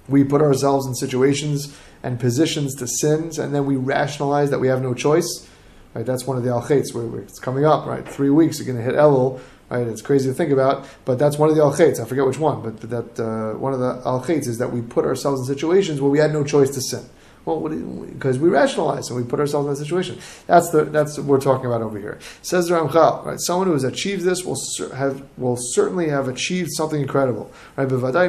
We 0.08 0.24
put 0.24 0.40
ourselves 0.40 0.86
in 0.86 0.94
situations 0.94 1.76
and 2.02 2.18
positions 2.18 2.74
to 2.76 2.86
sins, 2.86 3.38
and 3.38 3.54
then 3.54 3.66
we 3.66 3.76
rationalize 3.76 4.50
that 4.50 4.58
we 4.58 4.68
have 4.68 4.80
no 4.80 4.94
choice. 4.94 5.48
Right? 5.94 6.06
That's 6.06 6.26
one 6.26 6.38
of 6.38 6.44
the 6.44 6.50
al 6.50 6.62
where 6.62 7.20
it's 7.20 7.38
coming 7.38 7.66
up. 7.66 7.84
Right? 7.86 8.08
Three 8.08 8.30
weeks, 8.30 8.58
you're 8.58 8.66
going 8.66 8.78
to 8.78 8.84
hit 8.84 8.94
Elul 8.94 9.40
Right? 9.68 9.86
It's 9.86 10.02
crazy 10.02 10.28
to 10.28 10.34
think 10.34 10.52
about, 10.52 10.86
but 11.04 11.18
that's 11.18 11.38
one 11.38 11.48
of 11.48 11.56
the 11.56 11.62
al 11.62 11.72
I 11.72 12.04
forget 12.04 12.24
which 12.24 12.38
one, 12.38 12.62
but 12.62 12.80
that 12.88 13.18
uh, 13.18 13.58
one 13.58 13.72
of 13.72 13.80
the 13.80 14.00
al 14.06 14.22
is 14.24 14.58
that 14.58 14.72
we 14.72 14.80
put 14.80 15.04
ourselves 15.04 15.40
in 15.40 15.46
situations 15.46 16.00
where 16.00 16.10
we 16.10 16.18
had 16.18 16.32
no 16.32 16.44
choice 16.44 16.70
to 16.70 16.80
sin. 16.80 17.04
Well, 17.46 17.60
because 17.60 18.40
we 18.40 18.48
rationalize 18.48 19.08
and 19.08 19.16
we 19.16 19.22
put 19.22 19.38
ourselves 19.38 19.68
in 19.68 19.72
a 19.72 19.76
situation. 19.76 20.18
That's 20.48 20.70
the 20.70 20.84
that's 20.84 21.16
what 21.16 21.26
we're 21.26 21.40
talking 21.40 21.66
about 21.66 21.80
over 21.80 21.96
here. 21.96 22.18
Says 22.42 22.68
Ramchal, 22.68 23.24
right? 23.24 23.38
Someone 23.38 23.68
who 23.68 23.72
has 23.72 23.84
achieved 23.84 24.24
this 24.24 24.44
will 24.44 24.56
have 24.96 25.24
will 25.38 25.56
certainly 25.56 26.08
have 26.08 26.26
achieved 26.26 26.72
something 26.72 27.00
incredible, 27.00 27.52
right? 27.76 27.88
Right? 27.88 28.26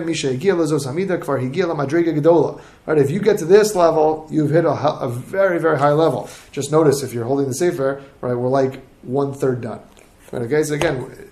If 3.00 3.10
you 3.10 3.20
get 3.20 3.40
to 3.40 3.46
this 3.46 3.76
level, 3.76 4.28
you've 4.30 4.52
hit 4.52 4.66
a, 4.66 4.70
a 4.70 5.10
very 5.10 5.60
very 5.60 5.80
high 5.80 5.94
level. 5.94 6.30
Just 6.52 6.72
notice 6.72 7.02
if 7.02 7.12
you're 7.12 7.26
holding 7.26 7.48
the 7.48 7.56
sefer, 7.56 8.04
right? 8.22 8.36
We're 8.36 8.50
like 8.50 8.86
one 9.02 9.34
third 9.34 9.62
done. 9.62 9.80
Right, 10.32 10.42
okay, 10.42 10.62
so 10.62 10.74
again, 10.74 11.27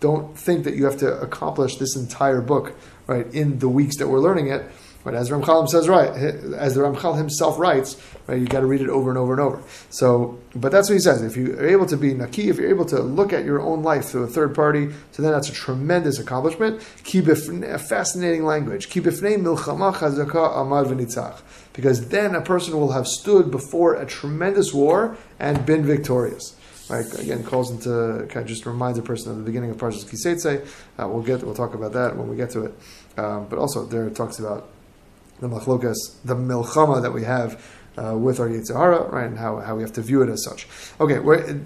don't 0.00 0.36
think 0.36 0.64
that 0.64 0.74
you 0.74 0.84
have 0.86 0.98
to 0.98 1.20
accomplish 1.20 1.76
this 1.76 1.94
entire 1.96 2.40
book, 2.40 2.74
right, 3.06 3.26
in 3.34 3.58
the 3.58 3.68
weeks 3.68 3.96
that 3.98 4.08
we're 4.08 4.20
learning 4.20 4.48
it. 4.48 4.64
Right, 5.02 5.14
as 5.14 5.30
Ramchal 5.30 5.66
says, 5.70 5.88
right, 5.88 6.10
as 6.10 6.74
the 6.74 6.82
Ramchal 6.82 7.16
himself 7.16 7.58
writes, 7.58 7.96
right, 8.26 8.38
you 8.38 8.46
got 8.46 8.60
to 8.60 8.66
read 8.66 8.82
it 8.82 8.90
over 8.90 9.08
and 9.08 9.18
over 9.18 9.32
and 9.32 9.40
over. 9.40 9.62
So, 9.88 10.38
but 10.54 10.72
that's 10.72 10.90
what 10.90 10.94
he 10.96 11.00
says. 11.00 11.22
If 11.22 11.38
you 11.38 11.54
are 11.54 11.66
able 11.66 11.86
to 11.86 11.96
be 11.96 12.12
naki, 12.12 12.50
if 12.50 12.58
you're 12.58 12.68
able 12.68 12.84
to 12.86 13.00
look 13.00 13.32
at 13.32 13.46
your 13.46 13.62
own 13.62 13.82
life 13.82 14.04
through 14.04 14.24
a 14.24 14.26
third 14.26 14.54
party, 14.54 14.90
so 15.12 15.22
then 15.22 15.32
that's 15.32 15.48
a 15.48 15.54
tremendous 15.54 16.18
accomplishment. 16.18 16.86
Keep 17.04 17.28
a 17.28 17.78
fascinating 17.78 18.44
language. 18.44 18.92
Because 18.92 19.20
then 22.08 22.34
a 22.34 22.42
person 22.42 22.76
will 22.76 22.92
have 22.92 23.06
stood 23.06 23.50
before 23.50 23.94
a 23.94 24.04
tremendous 24.04 24.74
war 24.74 25.16
and 25.38 25.64
been 25.64 25.82
victorious 25.82 26.59
Again, 26.90 27.44
calls 27.44 27.70
into 27.70 28.26
kind 28.26 28.42
of 28.42 28.46
just 28.46 28.66
reminds 28.66 28.98
a 28.98 29.02
person 29.02 29.30
of 29.32 29.38
the 29.38 29.44
beginning 29.44 29.70
of 29.70 29.76
Parshas 29.76 30.04
Kiseitze. 30.04 30.66
Uh, 30.98 31.08
we'll 31.08 31.22
get 31.22 31.42
we'll 31.42 31.54
talk 31.54 31.74
about 31.74 31.92
that 31.92 32.16
when 32.16 32.28
we 32.28 32.36
get 32.36 32.50
to 32.50 32.64
it. 32.64 32.74
Um, 33.16 33.46
but 33.48 33.58
also 33.58 33.86
there 33.86 34.06
it 34.06 34.16
talks 34.16 34.38
about 34.38 34.68
the 35.40 35.48
machlokas, 35.48 35.96
the 36.24 36.34
milchama 36.34 37.02
that 37.02 37.12
we 37.12 37.24
have 37.24 37.64
uh, 37.96 38.16
with 38.16 38.40
our 38.40 38.48
Yitzhahara, 38.48 39.10
right, 39.10 39.26
and 39.26 39.38
how, 39.38 39.58
how 39.58 39.76
we 39.76 39.82
have 39.82 39.92
to 39.92 40.02
view 40.02 40.22
it 40.22 40.28
as 40.28 40.44
such. 40.44 40.66
Okay, 41.00 41.18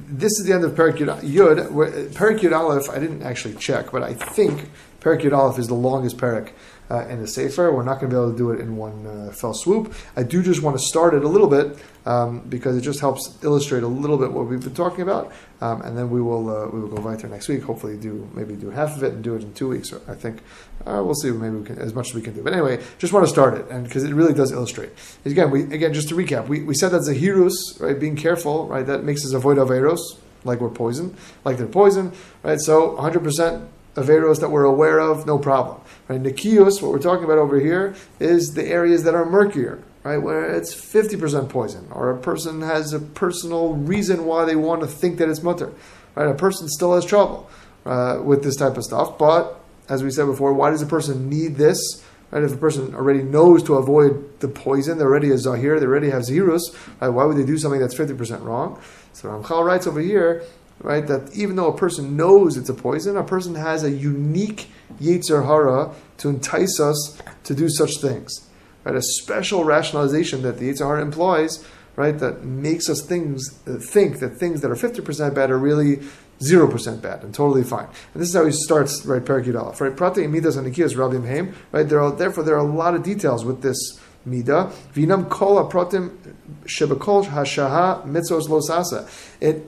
this 0.08 0.32
is 0.38 0.46
the 0.46 0.52
end 0.52 0.64
of 0.64 0.72
Perik 0.72 0.96
Yud. 0.96 1.20
Yud 1.20 2.12
Perik 2.12 2.40
Yud 2.40 2.56
Aleph, 2.56 2.88
I 2.88 2.98
didn't 2.98 3.22
actually 3.22 3.54
check, 3.54 3.92
but 3.92 4.02
I 4.02 4.14
think 4.14 4.70
Perik 5.00 5.20
Yud 5.20 5.36
Aleph 5.36 5.58
is 5.58 5.68
the 5.68 5.74
longest 5.74 6.16
Perik 6.16 6.52
uh, 6.90 7.06
in 7.08 7.20
the 7.20 7.28
Sefer. 7.28 7.72
We're 7.72 7.82
not 7.82 8.00
going 8.00 8.10
to 8.10 8.16
be 8.16 8.20
able 8.20 8.32
to 8.32 8.38
do 8.38 8.50
it 8.50 8.60
in 8.60 8.76
one 8.76 9.06
uh, 9.06 9.32
fell 9.32 9.54
swoop. 9.54 9.94
I 10.16 10.22
do 10.22 10.42
just 10.42 10.62
want 10.62 10.78
to 10.78 10.82
start 10.84 11.14
it 11.14 11.24
a 11.24 11.28
little 11.28 11.48
bit 11.48 11.78
um, 12.06 12.40
because 12.48 12.76
it 12.76 12.82
just 12.82 13.00
helps 13.00 13.38
illustrate 13.42 13.82
a 13.82 13.88
little 13.88 14.18
bit 14.18 14.32
what 14.32 14.46
we've 14.46 14.62
been 14.62 14.74
talking 14.74 15.02
about, 15.02 15.32
um, 15.60 15.82
and 15.82 15.96
then 15.96 16.10
we 16.10 16.20
will 16.20 16.50
uh, 16.50 16.68
we 16.68 16.80
will 16.80 16.88
go 16.88 17.00
weiter 17.00 17.28
next 17.28 17.48
week. 17.48 17.62
Hopefully, 17.62 17.96
do 17.96 18.28
maybe 18.34 18.54
do 18.54 18.70
half 18.70 18.96
of 18.96 19.02
it 19.02 19.14
and 19.14 19.24
do 19.24 19.34
it 19.34 19.42
in 19.42 19.54
two 19.54 19.68
weeks. 19.68 19.92
I 20.08 20.14
think 20.14 20.40
uh, 20.86 21.02
we'll 21.04 21.14
see. 21.14 21.30
Maybe 21.30 21.56
we 21.56 21.64
can 21.64 21.78
as 21.78 21.94
much 21.94 22.08
as 22.08 22.14
we 22.14 22.22
can 22.22 22.34
do. 22.34 22.42
But 22.42 22.52
anyway, 22.52 22.82
just 22.98 23.12
want 23.12 23.24
to 23.24 23.30
start 23.30 23.54
it, 23.54 23.68
and 23.70 23.84
because 23.84 24.04
it 24.04 24.12
really 24.12 24.34
does 24.34 24.52
illustrate. 24.52 24.90
Again, 25.24 25.50
we 25.50 25.62
again 25.62 25.94
just 25.94 26.08
to 26.10 26.14
recap, 26.14 26.48
we, 26.48 26.62
we 26.62 26.74
said 26.74 26.90
that 26.90 27.02
Zahirus, 27.02 27.80
right, 27.80 27.98
being 27.98 28.16
careful, 28.16 28.66
right, 28.66 28.86
that 28.86 29.04
makes 29.04 29.24
us 29.24 29.32
avoid 29.32 29.56
Averos, 29.56 30.00
like 30.44 30.60
we're 30.60 30.68
poison, 30.68 31.16
like 31.44 31.56
they're 31.56 31.66
poison, 31.66 32.12
right? 32.42 32.60
So 32.60 32.96
100% 32.96 33.68
Averos 33.94 34.40
that 34.40 34.50
we're 34.50 34.64
aware 34.64 34.98
of, 34.98 35.26
no 35.26 35.38
problem. 35.38 35.80
Right? 36.08 36.22
Nikios, 36.22 36.82
what 36.82 36.90
we're 36.90 36.98
talking 36.98 37.24
about 37.24 37.38
over 37.38 37.60
here, 37.60 37.94
is 38.18 38.54
the 38.54 38.66
areas 38.66 39.04
that 39.04 39.14
are 39.14 39.24
murkier, 39.24 39.82
right? 40.02 40.18
Where 40.18 40.52
it's 40.52 40.74
50% 40.74 41.48
poison, 41.48 41.88
or 41.92 42.10
a 42.10 42.18
person 42.18 42.62
has 42.62 42.92
a 42.92 42.98
personal 42.98 43.74
reason 43.74 44.24
why 44.24 44.44
they 44.44 44.56
want 44.56 44.80
to 44.80 44.86
think 44.86 45.18
that 45.18 45.28
it's 45.28 45.42
mutter, 45.42 45.72
right? 46.14 46.28
A 46.28 46.34
person 46.34 46.68
still 46.68 46.94
has 46.94 47.04
trouble 47.04 47.48
uh, 47.86 48.20
with 48.22 48.42
this 48.42 48.56
type 48.56 48.76
of 48.76 48.84
stuff, 48.84 49.16
but 49.18 49.60
as 49.88 50.02
we 50.02 50.10
said 50.10 50.26
before, 50.26 50.52
why 50.54 50.70
does 50.70 50.82
a 50.82 50.86
person 50.86 51.28
need 51.28 51.56
this? 51.56 52.02
Right? 52.30 52.42
If 52.42 52.52
a 52.52 52.56
person 52.56 52.94
already 52.94 53.22
knows 53.22 53.62
to 53.64 53.74
avoid 53.74 54.40
the 54.40 54.48
poison, 54.48 54.98
they're 54.98 55.06
already 55.06 55.30
a 55.30 55.38
zahir, 55.38 55.78
they 55.78 55.86
already 55.86 56.10
have 56.10 56.22
zirus, 56.22 56.62
right? 57.00 57.08
why 57.08 57.24
would 57.24 57.36
they 57.36 57.44
do 57.44 57.58
something 57.58 57.80
that's 57.80 57.94
50% 57.94 58.42
wrong? 58.42 58.80
So 59.12 59.28
Ramchal 59.28 59.64
writes 59.64 59.86
over 59.86 60.00
here, 60.00 60.42
right, 60.84 61.06
that 61.06 61.34
even 61.34 61.56
though 61.56 61.68
a 61.68 61.76
person 61.76 62.16
knows 62.16 62.56
it's 62.56 62.68
a 62.68 62.74
poison, 62.74 63.16
a 63.16 63.24
person 63.24 63.54
has 63.54 63.82
a 63.82 63.90
unique 63.90 64.68
Yetzer 65.00 65.46
Hara 65.46 65.94
to 66.18 66.28
entice 66.28 66.78
us 66.78 67.20
to 67.44 67.54
do 67.54 67.68
such 67.68 67.96
things. 68.00 68.48
Right? 68.84 68.94
A 68.94 69.02
special 69.02 69.64
rationalization 69.64 70.42
that 70.42 70.58
the 70.58 70.70
Yetzer 70.70 70.86
Hara 70.86 71.00
employs, 71.00 71.66
right, 71.96 72.16
that 72.18 72.44
makes 72.44 72.90
us 72.90 73.00
things 73.00 73.58
uh, 73.66 73.78
think 73.78 74.18
that 74.20 74.36
things 74.36 74.60
that 74.60 74.70
are 74.70 74.76
50% 74.76 75.34
bad 75.34 75.50
are 75.50 75.58
really 75.58 76.00
0% 76.40 77.00
bad 77.00 77.22
and 77.24 77.34
totally 77.34 77.64
fine. 77.64 77.86
And 78.12 78.22
this 78.22 78.28
is 78.28 78.34
how 78.34 78.44
he 78.44 78.52
starts, 78.52 79.06
right, 79.06 79.24
Parakid 79.24 79.80
right? 79.80 79.96
Prate 79.96 80.28
Midas 80.28 80.56
and 80.56 80.66
Nekiyus 80.66 80.94
Rabim 80.94 81.26
Haim, 81.26 81.54
right? 81.72 81.88
There 81.88 82.00
are, 82.00 82.12
therefore, 82.12 82.44
there 82.44 82.56
are 82.56 82.66
a 82.66 82.72
lot 82.72 82.94
of 82.94 83.02
details 83.02 83.44
with 83.44 83.62
this 83.62 83.78
Mida. 84.24 84.72
Vinam 84.94 85.28
kol 85.28 85.62
aprotim 85.62 86.16
shebekol 86.64 87.26
hashaha 87.26 88.06
mitzvos 88.06 88.48
losasa. 88.48 89.08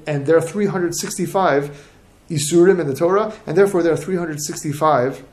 And 0.06 0.26
there 0.26 0.36
are 0.36 0.42
365 0.42 1.92
isurim 2.30 2.80
in 2.80 2.86
the 2.86 2.94
Torah, 2.94 3.32
and 3.46 3.56
therefore 3.56 3.82
there 3.82 3.92
are 3.92 3.96
365 3.96 5.24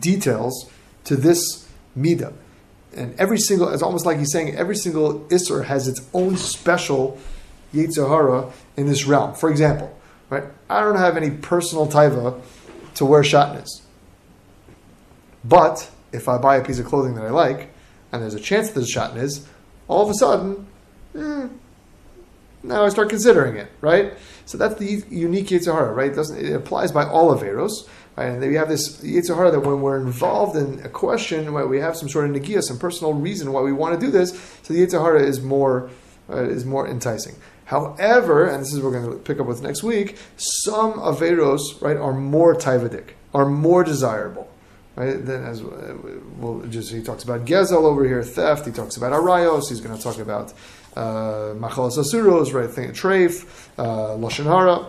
details 0.00 0.70
to 1.04 1.16
this 1.16 1.68
Mida. 1.94 2.32
And 2.96 3.18
every 3.20 3.38
single, 3.38 3.68
it's 3.68 3.82
almost 3.82 4.06
like 4.06 4.18
he's 4.18 4.32
saying 4.32 4.56
every 4.56 4.76
single 4.76 5.20
isur 5.28 5.64
has 5.66 5.86
its 5.88 6.00
own 6.14 6.36
special 6.36 7.18
Yetzirah 7.74 8.52
in 8.76 8.86
this 8.86 9.04
realm. 9.06 9.34
For 9.34 9.50
example, 9.50 9.94
right? 10.30 10.44
I 10.70 10.80
don't 10.80 10.96
have 10.96 11.16
any 11.16 11.30
personal 11.30 11.86
taiva 11.86 12.40
to 12.94 13.04
wear 13.04 13.22
shatnez. 13.22 13.82
But 15.44 15.90
if 16.12 16.28
I 16.28 16.38
buy 16.38 16.56
a 16.56 16.64
piece 16.64 16.78
of 16.78 16.86
clothing 16.86 17.14
that 17.16 17.24
I 17.24 17.30
like, 17.30 17.70
and 18.12 18.22
there's 18.22 18.34
a 18.34 18.40
chance 18.40 18.68
that 18.68 18.74
there's 18.74 18.92
shatnez, 18.92 19.44
all 19.88 20.02
of 20.02 20.10
a 20.10 20.14
sudden, 20.14 20.66
eh, 21.14 21.48
now 22.62 22.84
I 22.84 22.88
start 22.88 23.08
considering 23.08 23.56
it, 23.56 23.70
right? 23.80 24.14
So 24.44 24.58
that's 24.58 24.76
the 24.76 25.04
unique 25.10 25.48
Yetzer 25.48 25.72
Hara, 25.72 25.92
right? 25.92 26.10
It, 26.10 26.16
doesn't, 26.16 26.44
it 26.44 26.52
applies 26.52 26.92
by 26.92 27.04
all 27.04 27.32
of 27.32 27.42
Eros, 27.42 27.88
right? 28.16 28.26
And 28.26 28.40
we 28.40 28.54
have 28.54 28.68
this 28.68 29.00
Yetzer 29.02 29.36
Hara 29.36 29.50
that 29.52 29.60
when 29.60 29.80
we're 29.80 30.00
involved 30.00 30.56
in 30.56 30.80
a 30.84 30.88
question, 30.88 31.52
right, 31.52 31.68
we 31.68 31.78
have 31.78 31.96
some 31.96 32.08
sort 32.08 32.28
of 32.28 32.34
nagia, 32.34 32.62
some 32.62 32.78
personal 32.78 33.14
reason 33.14 33.52
why 33.52 33.60
we 33.60 33.72
want 33.72 33.98
to 33.98 34.04
do 34.04 34.10
this, 34.10 34.30
so 34.62 34.74
the 34.74 34.84
Yetzer 34.84 35.00
Hara 35.00 35.22
is 35.22 35.40
more, 35.40 35.90
uh, 36.28 36.42
is 36.42 36.64
more 36.64 36.88
enticing. 36.88 37.36
However, 37.66 38.46
and 38.46 38.62
this 38.62 38.72
is 38.72 38.80
what 38.80 38.92
we're 38.92 39.00
going 39.00 39.10
to 39.10 39.18
pick 39.18 39.40
up 39.40 39.46
with 39.46 39.62
next 39.62 39.82
week, 39.82 40.16
some 40.36 40.94
Averos, 40.94 41.80
right, 41.80 41.96
are 41.96 42.12
more 42.12 42.54
taivadik, 42.54 43.10
are 43.34 43.46
more 43.46 43.82
desirable. 43.82 44.48
Right? 44.96 45.24
Then, 45.24 45.44
as 45.44 45.62
well, 45.62 46.64
just 46.70 46.90
he 46.90 47.02
talks 47.02 47.22
about 47.22 47.44
gezel 47.44 47.84
over 47.84 48.04
here, 48.04 48.22
theft. 48.22 48.64
He 48.64 48.72
talks 48.72 48.96
about 48.96 49.12
arayos. 49.12 49.68
He's 49.68 49.80
going 49.80 49.96
to 49.96 50.02
talk 50.02 50.18
about 50.18 50.54
uh, 50.96 51.54
machalas 51.54 51.98
asuros, 51.98 52.54
right? 52.54 52.70
Treif, 52.94 53.68
uh, 53.76 54.16
lashon 54.16 54.44
hara. 54.44 54.88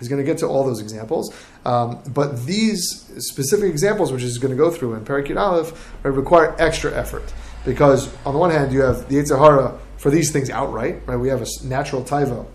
He's 0.00 0.08
going 0.08 0.20
to 0.20 0.26
get 0.26 0.38
to 0.38 0.46
all 0.46 0.64
those 0.64 0.80
examples, 0.80 1.34
um, 1.64 2.00
but 2.14 2.44
these 2.46 3.10
specific 3.18 3.70
examples, 3.70 4.12
which 4.12 4.22
he's 4.22 4.38
going 4.38 4.52
to 4.52 4.56
go 4.56 4.70
through 4.70 4.94
in 4.94 5.04
Parakit 5.04 5.36
Aleph, 5.36 5.92
right, 6.04 6.10
require 6.10 6.54
extra 6.58 6.94
effort 6.94 7.32
because 7.64 8.08
on 8.24 8.32
the 8.32 8.38
one 8.38 8.50
hand 8.50 8.72
you 8.72 8.80
have 8.82 9.08
the 9.08 9.16
Yetzer 9.16 9.38
Hara 9.38 9.78
for 9.96 10.10
these 10.10 10.30
things 10.32 10.50
outright, 10.50 11.02
right? 11.06 11.16
We 11.16 11.28
have 11.28 11.42
a 11.42 11.46
natural 11.64 12.02
taiva 12.02 12.46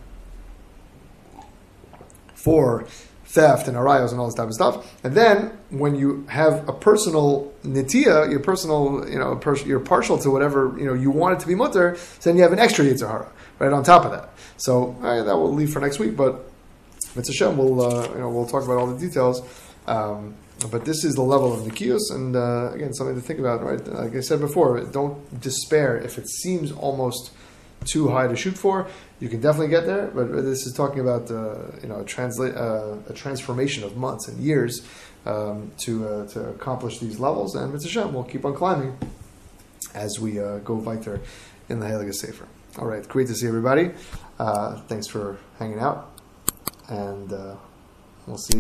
for 2.34 2.88
theft 3.34 3.68
and 3.68 3.76
arayos 3.76 4.12
and 4.12 4.20
all 4.20 4.28
this 4.28 4.36
type 4.36 4.48
of 4.48 4.54
stuff. 4.54 5.04
And 5.04 5.16
then 5.16 5.58
when 5.70 5.96
you 5.96 6.24
have 6.30 6.70
a 6.70 6.74
personal 6.74 7.52
nitia, 7.64 8.30
your 8.30 8.40
personal, 8.40 9.10
you 9.10 9.18
know, 9.18 9.36
pers- 9.36 9.66
you're 9.66 9.80
partial 9.80 10.20
to 10.20 10.30
whatever 10.30 10.76
you 10.78 10.86
know 10.86 10.94
you 10.94 11.10
want 11.10 11.36
it 11.38 11.40
to 11.42 11.48
be 11.48 11.56
mutter, 11.56 11.96
so 11.96 12.30
then 12.30 12.38
you 12.38 12.44
have 12.44 12.54
an 12.54 12.60
extra 12.60 12.86
Yetzer 12.86 13.08
Hara 13.08 13.32
right 13.60 13.74
on 13.74 13.84
top 13.84 14.06
of 14.06 14.12
that. 14.12 14.30
So 14.58 14.88
right, 15.00 15.24
that 15.24 15.36
will 15.36 15.54
leave 15.54 15.74
for 15.74 15.80
next 15.80 15.98
week, 16.00 16.16
but 16.16 16.48
it's 17.16 17.30
a 17.30 17.34
Shem. 17.34 17.58
We'll 17.58 17.82
uh, 17.82 18.08
you 18.10 18.20
know 18.20 18.30
we'll 18.30 18.46
talk 18.46 18.64
about 18.64 18.78
all 18.78 18.88
the 18.88 19.00
details. 19.00 19.42
Um, 19.88 20.36
but 20.72 20.86
this 20.86 21.04
is 21.04 21.16
the 21.16 21.24
level 21.24 21.52
of 21.54 21.62
Nekiyus, 21.62 22.12
and 22.12 22.36
uh, 22.36 22.72
again, 22.74 22.94
something 22.94 23.16
to 23.16 23.22
think 23.22 23.40
about, 23.40 23.64
right? 23.64 23.86
Like 23.86 24.16
I 24.16 24.22
said 24.22 24.40
before, 24.40 24.80
don't 24.82 25.42
despair 25.42 25.98
if 25.98 26.18
it 26.18 26.30
seems 26.30 26.72
almost 26.72 27.32
too 27.86 28.10
high 28.10 28.28
to 28.28 28.36
shoot 28.36 28.58
for. 28.58 28.88
You 29.20 29.30
can 29.30 29.42
definitely 29.42 29.70
get 29.70 29.86
there, 29.86 30.08
but 30.08 30.32
this 30.32 30.66
is 30.66 30.74
talking 30.74 31.00
about 31.00 31.30
uh, 31.32 31.72
you 31.82 31.90
know 31.90 32.02
a, 32.02 32.06
translate, 32.06 32.56
uh, 32.56 32.96
a 33.10 33.14
transformation 33.14 33.84
of 33.84 33.96
months 33.96 34.28
and 34.28 34.38
years 34.40 34.86
um, 35.26 35.72
to 35.80 36.08
uh, 36.08 36.28
to 36.30 36.50
accomplish 36.50 37.00
these 37.00 37.20
levels. 37.20 37.56
And 37.56 37.72
Mitzvah 37.72 38.08
will 38.08 38.24
keep 38.24 38.46
on 38.46 38.54
climbing 38.54 38.98
as 39.94 40.20
we 40.20 40.40
uh, 40.40 40.60
go 40.60 40.76
weiter 40.76 41.22
in 41.70 41.80
the 41.80 41.86
Heilige 41.86 42.14
Sefer. 42.14 42.48
All 42.80 42.88
right, 42.88 43.08
great 43.08 43.28
to 43.28 43.36
see 43.36 43.48
everybody. 43.48 43.92
Uh, 44.40 44.82
thanks 44.88 45.08
for 45.08 45.38
hanging 45.60 45.80
out, 45.80 46.12
and 46.90 47.32
uh, 47.32 47.56
we'll 48.26 48.38
see. 48.38 48.52